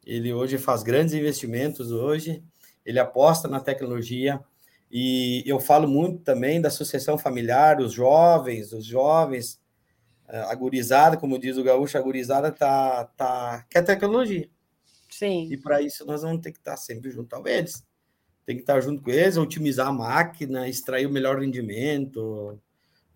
Ele 0.05 0.33
hoje 0.33 0.57
faz 0.57 0.83
grandes 0.83 1.13
investimentos 1.13 1.91
hoje, 1.91 2.43
ele 2.85 2.99
aposta 2.99 3.47
na 3.47 3.59
tecnologia 3.59 4.39
e 4.91 5.43
eu 5.45 5.59
falo 5.59 5.87
muito 5.87 6.23
também 6.23 6.61
da 6.61 6.69
sucessão 6.69 7.17
familiar, 7.17 7.79
os 7.79 7.93
jovens, 7.93 8.71
os 8.71 8.85
jovens 8.85 9.59
a 10.27 10.55
gurizada, 10.55 11.17
como 11.17 11.37
diz 11.37 11.57
o 11.57 11.63
gaúcho, 11.63 11.97
a 11.97 12.01
gurizada 12.01 12.51
tá, 12.51 13.05
tá, 13.15 13.65
quer 13.69 13.83
tecnologia. 13.83 14.49
Sim. 15.09 15.47
E 15.51 15.57
para 15.57 15.81
isso 15.81 16.05
nós 16.05 16.23
vamos 16.23 16.41
ter 16.41 16.51
que 16.51 16.57
estar 16.57 16.75
sempre 16.77 17.11
junto 17.11 17.35
a 17.35 17.41
eles. 17.45 17.85
Tem 18.45 18.55
que 18.55 18.61
estar 18.61 18.79
junto 18.81 19.01
com 19.01 19.09
eles, 19.09 19.37
otimizar 19.37 19.87
a 19.87 19.93
máquina, 19.93 20.67
extrair 20.67 21.05
o 21.05 21.11
melhor 21.11 21.39
rendimento. 21.39 22.59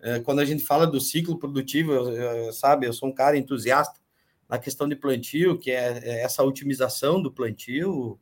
É, 0.00 0.18
quando 0.20 0.40
a 0.40 0.44
gente 0.44 0.64
fala 0.64 0.86
do 0.86 1.00
ciclo 1.00 1.38
produtivo, 1.38 1.92
eu, 1.92 2.10
eu, 2.12 2.52
sabe, 2.52 2.86
eu 2.86 2.92
sou 2.92 3.08
um 3.08 3.14
cara 3.14 3.36
entusiasta 3.36 4.00
na 4.48 4.58
questão 4.58 4.88
de 4.88 4.96
plantio, 4.96 5.58
que 5.58 5.70
é, 5.70 5.98
é 6.02 6.22
essa 6.22 6.42
otimização 6.42 7.20
do 7.22 7.30
plantio. 7.30 8.18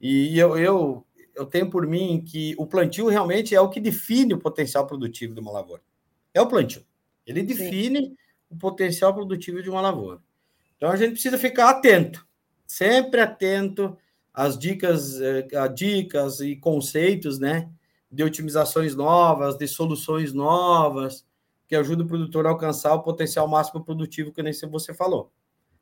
E 0.00 0.38
eu, 0.38 0.58
eu, 0.58 1.06
eu 1.34 1.46
tenho 1.46 1.70
por 1.70 1.86
mim 1.86 2.22
que 2.26 2.54
o 2.58 2.66
plantio 2.66 3.08
realmente 3.08 3.54
é 3.54 3.60
o 3.60 3.70
que 3.70 3.80
define 3.80 4.34
o 4.34 4.38
potencial 4.38 4.86
produtivo 4.86 5.34
de 5.34 5.40
uma 5.40 5.52
lavoura. 5.52 5.82
É 6.34 6.42
o 6.42 6.48
plantio. 6.48 6.84
Ele 7.26 7.42
define 7.42 8.00
Sim. 8.00 8.16
o 8.50 8.56
potencial 8.56 9.14
produtivo 9.14 9.62
de 9.62 9.70
uma 9.70 9.80
lavoura. 9.80 10.20
Então 10.76 10.90
a 10.90 10.96
gente 10.96 11.12
precisa 11.12 11.38
ficar 11.38 11.70
atento, 11.70 12.26
sempre 12.66 13.20
atento 13.20 13.96
às 14.32 14.58
dicas, 14.58 15.20
eh, 15.20 15.46
a 15.54 15.66
dicas 15.66 16.40
e 16.40 16.56
conceitos, 16.56 17.38
né, 17.38 17.70
de 18.10 18.22
otimizações 18.22 18.94
novas, 18.94 19.56
de 19.56 19.66
soluções 19.66 20.32
novas, 20.32 21.24
que 21.66 21.74
ajudam 21.74 22.04
o 22.04 22.08
produtor 22.08 22.46
a 22.46 22.50
alcançar 22.50 22.94
o 22.94 23.02
potencial 23.02 23.48
máximo 23.48 23.84
produtivo 23.84 24.32
que 24.32 24.42
nem 24.42 24.52
você 24.70 24.92
falou. 24.92 25.32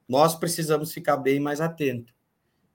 Nós 0.09 0.34
precisamos 0.34 0.93
ficar 0.93 1.16
bem 1.16 1.40
mais 1.40 1.61
atento. 1.61 2.14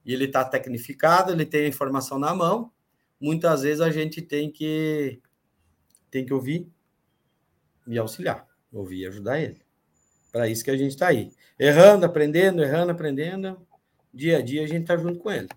E 0.05 0.13
ele 0.13 0.25
está 0.25 0.43
tecnificado, 0.43 1.31
ele 1.31 1.45
tem 1.45 1.65
a 1.65 1.67
informação 1.67 2.17
na 2.17 2.33
mão. 2.33 2.71
Muitas 3.19 3.61
vezes 3.63 3.81
a 3.81 3.89
gente 3.89 4.21
tem 4.21 4.51
que 4.51 5.19
tem 6.09 6.25
que 6.25 6.33
ouvir 6.33 6.71
e 7.85 7.97
auxiliar, 7.97 8.47
ouvir 8.79 9.01
e 9.01 9.07
ajudar 9.07 9.39
ele. 9.39 9.61
Para 10.31 10.47
isso 10.47 10.63
que 10.63 10.71
a 10.71 10.77
gente 10.77 10.91
está 10.91 11.07
aí. 11.07 11.31
Errando, 11.59 12.05
aprendendo, 12.05 12.63
errando, 12.63 12.91
aprendendo. 12.91 13.65
Dia 14.13 14.37
a 14.37 14.41
dia 14.41 14.63
a 14.63 14.67
gente 14.67 14.81
está 14.81 14.97
junto 14.97 15.19
com 15.19 15.31
ele. 15.31 15.49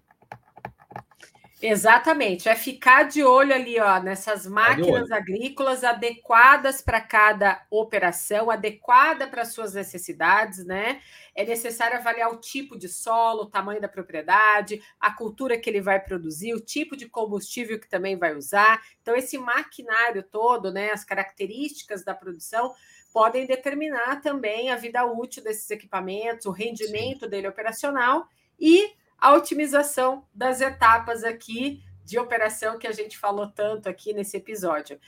Exatamente, 1.62 2.49
é 2.49 2.57
ficar 2.57 3.03
de 3.03 3.23
olho 3.23 3.53
ali, 3.53 3.79
ó, 3.79 4.01
nessas 4.03 4.47
máquinas 4.47 5.11
agrícolas 5.11 5.85
adequadas 5.85 6.81
para 6.81 7.03
cada 7.03 7.66
operação, 7.71 8.51
adequada 8.51 9.29
para 9.29 9.45
suas 9.45 9.75
necessidades, 9.75 10.64
né? 10.64 11.03
É 11.35 11.45
necessário 11.45 11.99
avaliar 11.99 12.33
o 12.33 12.41
tipo 12.41 12.79
de 12.79 12.89
solo, 12.89 13.43
o 13.43 13.51
tamanho 13.51 13.79
da 13.79 13.89
propriedade, 13.89 14.83
a 14.99 15.12
cultura 15.12 15.59
que 15.59 15.68
ele 15.68 15.83
vai 15.83 16.01
produzir, 16.01 16.55
o 16.55 16.61
tipo 16.61 16.97
de 16.97 17.07
combustível 17.07 17.79
que 17.79 17.91
também 17.91 18.16
vai 18.16 18.35
usar. 18.35 18.81
Então, 19.03 19.14
esse 19.14 19.37
maquinário 19.37 20.23
todo, 20.23 20.73
né, 20.73 20.93
as 20.93 21.05
características 21.05 22.03
da 22.03 22.14
produção 22.14 22.73
podem 23.13 23.47
determinar 23.47 24.21
também 24.21 24.71
a 24.71 24.77
vida 24.77 25.05
útil 25.05 25.43
desses 25.43 25.71
equipamentos, 25.71 26.47
o 26.47 26.51
rendimento 26.51 27.25
Sim. 27.25 27.31
dele 27.31 27.49
operacional 27.49 28.27
e 28.59 28.93
a 29.19 29.33
otimização 29.35 30.25
das 30.35 30.61
etapas 30.61 31.25
aqui 31.25 31.83
de 32.05 32.19
operação 32.19 32.79
que 32.79 32.87
a 32.87 32.93
gente 32.93 33.19
falou 33.19 33.49
tanto 33.49 33.89
aqui 33.89 34.13
nesse 34.13 34.37
episódio. 34.37 34.99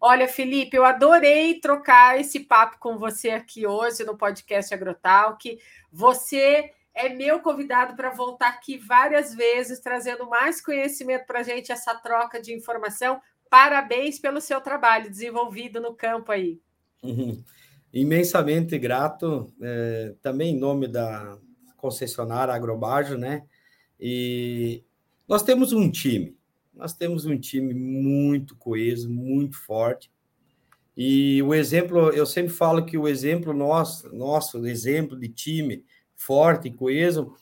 Olha, 0.00 0.26
Felipe, 0.26 0.76
eu 0.76 0.84
adorei 0.84 1.60
trocar 1.60 2.20
esse 2.20 2.40
papo 2.40 2.78
com 2.78 2.98
você 2.98 3.30
aqui 3.30 3.66
hoje 3.66 4.04
no 4.04 4.16
podcast 4.16 4.74
Agrotalk. 4.74 5.58
Você 5.92 6.72
é 6.92 7.08
meu 7.08 7.40
convidado 7.40 7.94
para 7.94 8.10
voltar 8.10 8.48
aqui 8.48 8.76
várias 8.76 9.34
vezes, 9.34 9.80
trazendo 9.80 10.28
mais 10.28 10.60
conhecimento 10.60 11.24
para 11.24 11.40
a 11.40 11.42
gente, 11.42 11.70
essa 11.70 11.94
troca 11.94 12.40
de 12.40 12.52
informação. 12.52 13.20
Parabéns 13.48 14.18
pelo 14.18 14.40
seu 14.40 14.60
trabalho 14.60 15.08
desenvolvido 15.08 15.80
no 15.80 15.94
campo 15.94 16.32
aí. 16.32 16.60
Imensamente 17.92 18.78
grato, 18.78 19.52
é, 19.60 20.14
também 20.22 20.54
em 20.54 20.58
nome 20.58 20.88
da 20.88 21.38
concessionária 21.76 22.54
Agrobajo, 22.54 23.18
né? 23.18 23.44
E 24.00 24.82
nós 25.28 25.42
temos 25.42 25.72
um 25.72 25.90
time, 25.90 26.36
nós 26.74 26.94
temos 26.94 27.26
um 27.26 27.38
time 27.38 27.74
muito 27.74 28.56
coeso, 28.56 29.10
muito 29.10 29.56
forte. 29.56 30.10
E 30.96 31.42
o 31.42 31.54
exemplo, 31.54 32.10
eu 32.10 32.26
sempre 32.26 32.52
falo 32.52 32.84
que 32.84 32.96
o 32.98 33.08
exemplo 33.08 33.52
nosso, 33.52 34.14
nosso 34.14 34.66
exemplo 34.66 35.18
de 35.18 35.28
time 35.28 35.84
forte 36.14 36.68
e 36.68 36.72
coeso, 36.72 37.34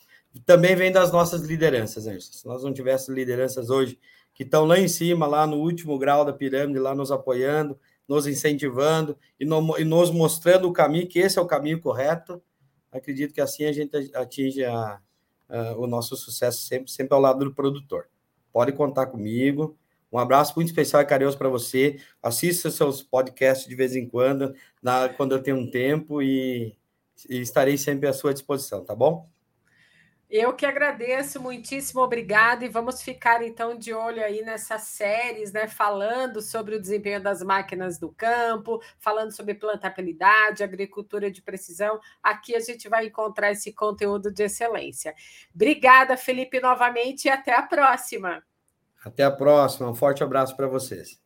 também 0.47 0.77
vem 0.77 0.93
das 0.93 1.13
nossas 1.13 1.43
lideranças, 1.43 2.07
né? 2.07 2.19
Se 2.21 2.47
nós 2.47 2.63
não 2.63 2.73
tivéssemos 2.73 3.19
lideranças 3.19 3.69
hoje 3.69 3.99
que 4.33 4.45
estão 4.45 4.65
lá 4.65 4.79
em 4.79 4.89
cima, 4.89 5.27
lá 5.27 5.47
no 5.47 5.57
último 5.57 5.99
grau 5.99 6.25
da 6.25 6.33
pirâmide, 6.33 6.79
lá 6.79 6.95
nos 6.95 7.11
apoiando, 7.11 7.79
nos 8.11 8.27
incentivando 8.27 9.17
e, 9.39 9.45
no, 9.45 9.79
e 9.79 9.85
nos 9.85 10.11
mostrando 10.11 10.69
o 10.69 10.73
caminho, 10.73 11.07
que 11.07 11.21
esse 11.21 11.39
é 11.39 11.41
o 11.41 11.47
caminho 11.47 11.81
correto, 11.81 12.43
acredito 12.91 13.33
que 13.33 13.41
assim 13.41 13.67
a 13.67 13.73
gente 13.73 13.97
atinge 14.17 14.65
a, 14.65 15.01
uh, 15.49 15.81
o 15.81 15.87
nosso 15.87 16.17
sucesso 16.17 16.61
sempre, 16.63 16.91
sempre 16.91 17.15
ao 17.15 17.21
lado 17.21 17.45
do 17.45 17.55
produtor. 17.55 18.09
Pode 18.53 18.73
contar 18.73 19.07
comigo. 19.07 19.79
Um 20.11 20.19
abraço 20.19 20.55
muito 20.57 20.67
especial 20.67 21.01
e 21.01 21.07
carinhoso 21.07 21.39
para 21.39 21.49
você. 21.49 22.01
Assista 22.21 22.69
seus 22.69 23.01
podcasts 23.01 23.69
de 23.69 23.77
vez 23.77 23.95
em 23.95 24.09
quando, 24.09 24.57
na, 24.83 25.09
quando 25.11 25.37
eu 25.37 25.41
tenho 25.41 25.59
um 25.59 25.71
tempo, 25.71 26.21
e, 26.21 26.77
e 27.29 27.39
estarei 27.41 27.79
sempre 27.79 28.09
à 28.09 28.13
sua 28.13 28.35
disposição, 28.35 28.85
tá 28.85 28.93
bom? 28.93 29.29
Eu 30.31 30.53
que 30.53 30.64
agradeço, 30.64 31.43
muitíssimo 31.43 32.01
obrigado. 32.01 32.62
E 32.62 32.68
vamos 32.68 33.03
ficar 33.03 33.43
então 33.43 33.76
de 33.76 33.93
olho 33.93 34.22
aí 34.22 34.43
nessas 34.43 34.83
séries, 34.83 35.51
né? 35.51 35.66
Falando 35.66 36.41
sobre 36.41 36.76
o 36.76 36.81
desempenho 36.81 37.20
das 37.20 37.43
máquinas 37.43 37.99
do 37.99 38.12
campo, 38.12 38.81
falando 39.01 39.33
sobre 39.33 39.55
plantabilidade, 39.55 40.62
agricultura 40.62 41.33
de 41.33 41.43
precisão. 41.43 41.99
Aqui 42.22 42.55
a 42.55 42.61
gente 42.61 42.89
vai 42.89 43.07
encontrar 43.07 43.51
esse 43.51 43.72
conteúdo 43.72 44.31
de 44.31 44.45
excelência. 44.45 45.16
Obrigada, 45.53 46.16
Felipe, 46.16 46.61
novamente, 46.61 47.24
e 47.24 47.28
até 47.28 47.53
a 47.53 47.62
próxima. 47.62 48.41
Até 49.05 49.24
a 49.24 49.33
próxima. 49.33 49.91
Um 49.91 49.95
forte 49.97 50.22
abraço 50.22 50.57
para 50.57 50.68
vocês. 50.68 51.20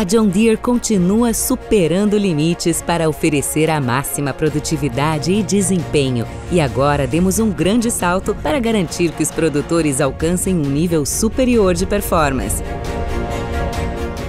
A 0.00 0.04
John 0.04 0.28
Deere 0.28 0.56
continua 0.56 1.34
superando 1.34 2.16
limites 2.16 2.80
para 2.80 3.06
oferecer 3.06 3.68
a 3.68 3.78
máxima 3.78 4.32
produtividade 4.32 5.30
e 5.30 5.42
desempenho. 5.42 6.26
E 6.50 6.58
agora 6.58 7.06
demos 7.06 7.38
um 7.38 7.50
grande 7.50 7.90
salto 7.90 8.34
para 8.34 8.58
garantir 8.58 9.12
que 9.12 9.22
os 9.22 9.30
produtores 9.30 10.00
alcancem 10.00 10.54
um 10.54 10.62
nível 10.62 11.04
superior 11.04 11.74
de 11.74 11.84
performance. 11.84 12.62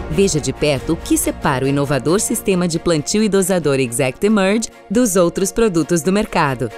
Veja 0.10 0.42
de 0.42 0.52
perto 0.52 0.92
o 0.92 0.98
que 0.98 1.18
separa 1.18 1.64
o 1.64 1.68
inovador 1.70 2.20
sistema 2.20 2.68
de 2.68 2.78
plantio 2.78 3.24
e 3.24 3.30
dosador 3.30 3.80
Exact 3.80 4.26
Emerge 4.26 4.70
dos 4.90 5.16
outros 5.16 5.54
produtos 5.54 6.02
do 6.02 6.12
mercado. 6.12 6.70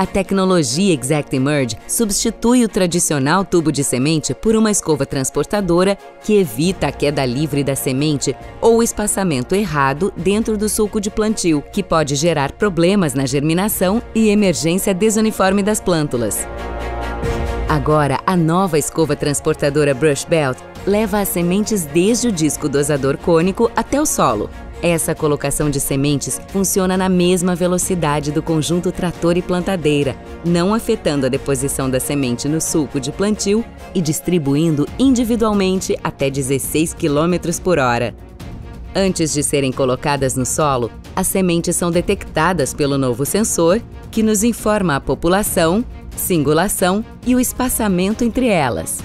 A 0.00 0.06
tecnologia 0.06 0.94
Exact 0.94 1.36
Emerge 1.36 1.76
substitui 1.86 2.64
o 2.64 2.68
tradicional 2.70 3.44
tubo 3.44 3.70
de 3.70 3.84
semente 3.84 4.32
por 4.32 4.56
uma 4.56 4.70
escova 4.70 5.04
transportadora 5.04 5.94
que 6.24 6.38
evita 6.38 6.86
a 6.86 6.90
queda 6.90 7.22
livre 7.26 7.62
da 7.62 7.76
semente 7.76 8.34
ou 8.62 8.78
o 8.78 8.82
espaçamento 8.82 9.54
errado 9.54 10.10
dentro 10.16 10.56
do 10.56 10.70
sulco 10.70 11.02
de 11.02 11.10
plantio, 11.10 11.62
que 11.70 11.82
pode 11.82 12.14
gerar 12.16 12.52
problemas 12.52 13.12
na 13.12 13.26
germinação 13.26 14.02
e 14.14 14.30
emergência 14.30 14.94
desuniforme 14.94 15.62
das 15.62 15.80
plântulas. 15.80 16.48
Agora, 17.68 18.20
a 18.26 18.34
nova 18.34 18.78
escova 18.78 19.14
transportadora 19.14 19.92
Brush 19.92 20.24
Belt 20.24 20.56
leva 20.86 21.20
as 21.20 21.28
sementes 21.28 21.84
desde 21.84 22.28
o 22.28 22.32
disco 22.32 22.70
dosador 22.70 23.18
cônico 23.18 23.70
até 23.76 24.00
o 24.00 24.06
solo, 24.06 24.48
essa 24.82 25.14
colocação 25.14 25.68
de 25.68 25.78
sementes 25.78 26.40
funciona 26.48 26.96
na 26.96 27.08
mesma 27.08 27.54
velocidade 27.54 28.32
do 28.32 28.42
conjunto 28.42 28.90
trator 28.90 29.36
e 29.36 29.42
plantadeira, 29.42 30.16
não 30.44 30.72
afetando 30.72 31.26
a 31.26 31.28
deposição 31.28 31.90
da 31.90 32.00
semente 32.00 32.48
no 32.48 32.60
sulco 32.60 32.98
de 32.98 33.12
plantio 33.12 33.64
e 33.94 34.00
distribuindo 34.00 34.88
individualmente 34.98 35.96
até 36.02 36.30
16 36.30 36.94
km 36.94 37.60
por 37.62 37.78
hora. 37.78 38.14
Antes 38.94 39.32
de 39.32 39.42
serem 39.42 39.70
colocadas 39.70 40.34
no 40.34 40.46
solo, 40.46 40.90
as 41.14 41.26
sementes 41.26 41.76
são 41.76 41.90
detectadas 41.90 42.72
pelo 42.72 42.96
novo 42.96 43.26
sensor, 43.26 43.80
que 44.10 44.22
nos 44.22 44.42
informa 44.42 44.96
a 44.96 45.00
população, 45.00 45.84
singulação 46.16 47.04
e 47.26 47.34
o 47.34 47.40
espaçamento 47.40 48.24
entre 48.24 48.48
elas. 48.48 49.00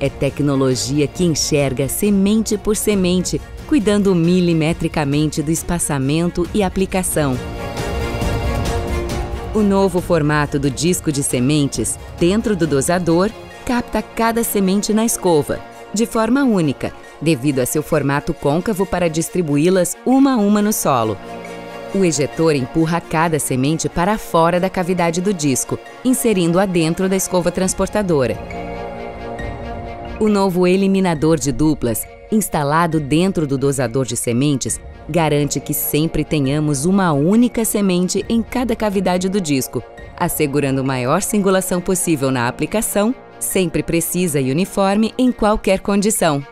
É 0.00 0.08
tecnologia 0.08 1.06
que 1.06 1.24
enxerga 1.24 1.88
semente 1.88 2.56
por 2.56 2.74
semente 2.74 3.40
cuidando 3.70 4.16
milimetricamente 4.16 5.40
do 5.40 5.52
espaçamento 5.52 6.44
e 6.52 6.60
aplicação. 6.60 7.38
O 9.54 9.60
novo 9.60 10.00
formato 10.00 10.58
do 10.58 10.68
disco 10.68 11.12
de 11.12 11.22
sementes, 11.22 11.96
dentro 12.18 12.56
do 12.56 12.66
dosador, 12.66 13.30
capta 13.64 14.02
cada 14.02 14.42
semente 14.42 14.92
na 14.92 15.04
escova, 15.04 15.60
de 15.94 16.04
forma 16.04 16.42
única, 16.42 16.92
devido 17.22 17.60
a 17.60 17.66
seu 17.66 17.80
formato 17.80 18.34
côncavo 18.34 18.84
para 18.84 19.08
distribuí-las 19.08 19.96
uma 20.04 20.32
a 20.32 20.36
uma 20.36 20.60
no 20.60 20.72
solo. 20.72 21.16
O 21.94 22.04
ejetor 22.04 22.56
empurra 22.56 23.00
cada 23.00 23.38
semente 23.38 23.88
para 23.88 24.18
fora 24.18 24.58
da 24.58 24.68
cavidade 24.68 25.20
do 25.20 25.32
disco, 25.32 25.78
inserindo-a 26.04 26.66
dentro 26.66 27.08
da 27.08 27.14
escova 27.14 27.52
transportadora. 27.52 28.36
O 30.18 30.28
novo 30.28 30.66
eliminador 30.66 31.38
de 31.38 31.52
duplas 31.52 32.04
instalado 32.30 33.00
dentro 33.00 33.46
do 33.46 33.58
dosador 33.58 34.06
de 34.06 34.16
sementes, 34.16 34.80
garante 35.08 35.60
que 35.60 35.74
sempre 35.74 36.24
tenhamos 36.24 36.84
uma 36.84 37.12
única 37.12 37.64
semente 37.64 38.24
em 38.28 38.42
cada 38.42 38.76
cavidade 38.76 39.28
do 39.28 39.40
disco, 39.40 39.82
assegurando 40.16 40.84
maior 40.84 41.22
singulação 41.22 41.80
possível 41.80 42.30
na 42.30 42.48
aplicação, 42.48 43.14
sempre 43.38 43.82
precisa 43.82 44.40
e 44.40 44.50
uniforme 44.50 45.14
em 45.18 45.32
qualquer 45.32 45.80
condição. 45.80 46.44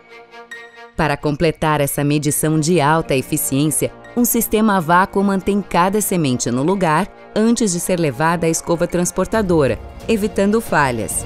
Para 0.96 1.16
completar 1.16 1.80
essa 1.80 2.02
medição 2.02 2.58
de 2.58 2.80
alta 2.80 3.14
eficiência, 3.14 3.92
um 4.16 4.24
sistema 4.24 4.78
a 4.78 4.80
vácuo 4.80 5.22
mantém 5.22 5.62
cada 5.62 6.00
semente 6.00 6.50
no 6.50 6.64
lugar 6.64 7.06
antes 7.36 7.72
de 7.72 7.78
ser 7.78 8.00
levada 8.00 8.46
à 8.46 8.50
escova 8.50 8.86
transportadora, 8.86 9.78
evitando 10.08 10.60
falhas. 10.60 11.24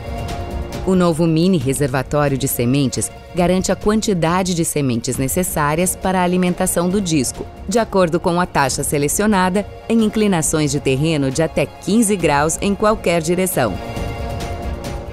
O 0.84 0.96
novo 0.96 1.28
mini 1.28 1.58
reservatório 1.58 2.36
de 2.36 2.48
sementes 2.48 3.08
garante 3.36 3.70
a 3.70 3.76
quantidade 3.76 4.52
de 4.52 4.64
sementes 4.64 5.16
necessárias 5.16 5.94
para 5.94 6.20
a 6.20 6.24
alimentação 6.24 6.88
do 6.88 7.00
disco, 7.00 7.46
de 7.68 7.78
acordo 7.78 8.18
com 8.18 8.40
a 8.40 8.46
taxa 8.46 8.82
selecionada, 8.82 9.64
em 9.88 10.02
inclinações 10.02 10.72
de 10.72 10.80
terreno 10.80 11.30
de 11.30 11.40
até 11.40 11.66
15 11.66 12.16
graus 12.16 12.58
em 12.60 12.74
qualquer 12.74 13.22
direção. 13.22 13.74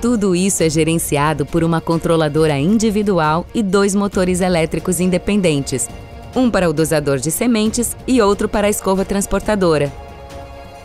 Tudo 0.02 0.36
isso 0.36 0.64
é 0.64 0.70
gerenciado 0.70 1.46
por 1.46 1.64
uma 1.64 1.80
controladora 1.80 2.58
individual 2.58 3.46
e 3.54 3.62
dois 3.62 3.94
motores 3.94 4.42
elétricos 4.42 5.00
independentes, 5.00 5.88
um 6.36 6.50
para 6.50 6.68
o 6.68 6.74
dosador 6.74 7.20
de 7.20 7.30
sementes 7.30 7.96
e 8.08 8.20
outro 8.22 8.50
para 8.50 8.66
a 8.66 8.70
escova 8.72 9.06
transportadora. 9.06 10.09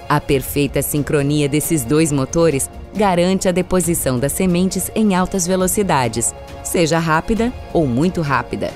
A 0.09 0.21
perfeita 0.21 0.83
sincronia 0.83 1.49
desses 1.49 1.85
dois 1.85 2.13
motores 2.13 2.69
garante 2.95 3.49
a 3.49 3.53
deposição 3.53 4.19
das 4.19 4.33
sementes 4.33 4.91
em 4.95 5.15
altas 5.15 5.47
velocidades, 5.47 6.35
seja 6.63 6.99
rápida 6.99 7.53
ou 7.73 7.87
muito 7.87 8.21
rápida. 8.21 8.71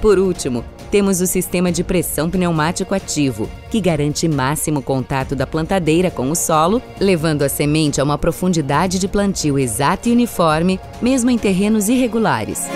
Por 0.00 0.18
último, 0.18 0.64
temos 0.90 1.22
o 1.22 1.26
sistema 1.26 1.72
de 1.72 1.82
pressão 1.82 2.28
pneumático 2.28 2.94
ativo, 2.94 3.48
que 3.70 3.80
garante 3.80 4.28
máximo 4.28 4.82
contato 4.82 5.34
da 5.34 5.46
plantadeira 5.46 6.10
com 6.10 6.30
o 6.30 6.34
solo, 6.34 6.82
levando 7.00 7.42
a 7.42 7.48
semente 7.48 7.98
a 7.98 8.04
uma 8.04 8.18
profundidade 8.18 8.98
de 8.98 9.08
plantio 9.08 9.58
exata 9.58 10.10
e 10.10 10.12
uniforme, 10.12 10.78
mesmo 11.00 11.30
em 11.30 11.38
terrenos 11.38 11.88
irregulares. 11.88 12.66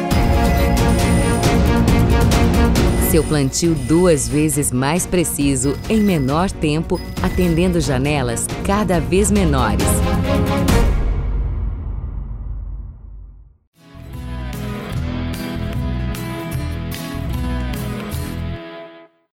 Seu 3.10 3.22
plantio 3.22 3.74
duas 3.74 4.28
vezes 4.28 4.72
mais 4.72 5.06
preciso, 5.06 5.76
em 5.88 6.00
menor 6.00 6.50
tempo, 6.50 7.00
atendendo 7.22 7.80
janelas 7.80 8.46
cada 8.64 8.98
vez 9.00 9.30
menores. 9.30 9.86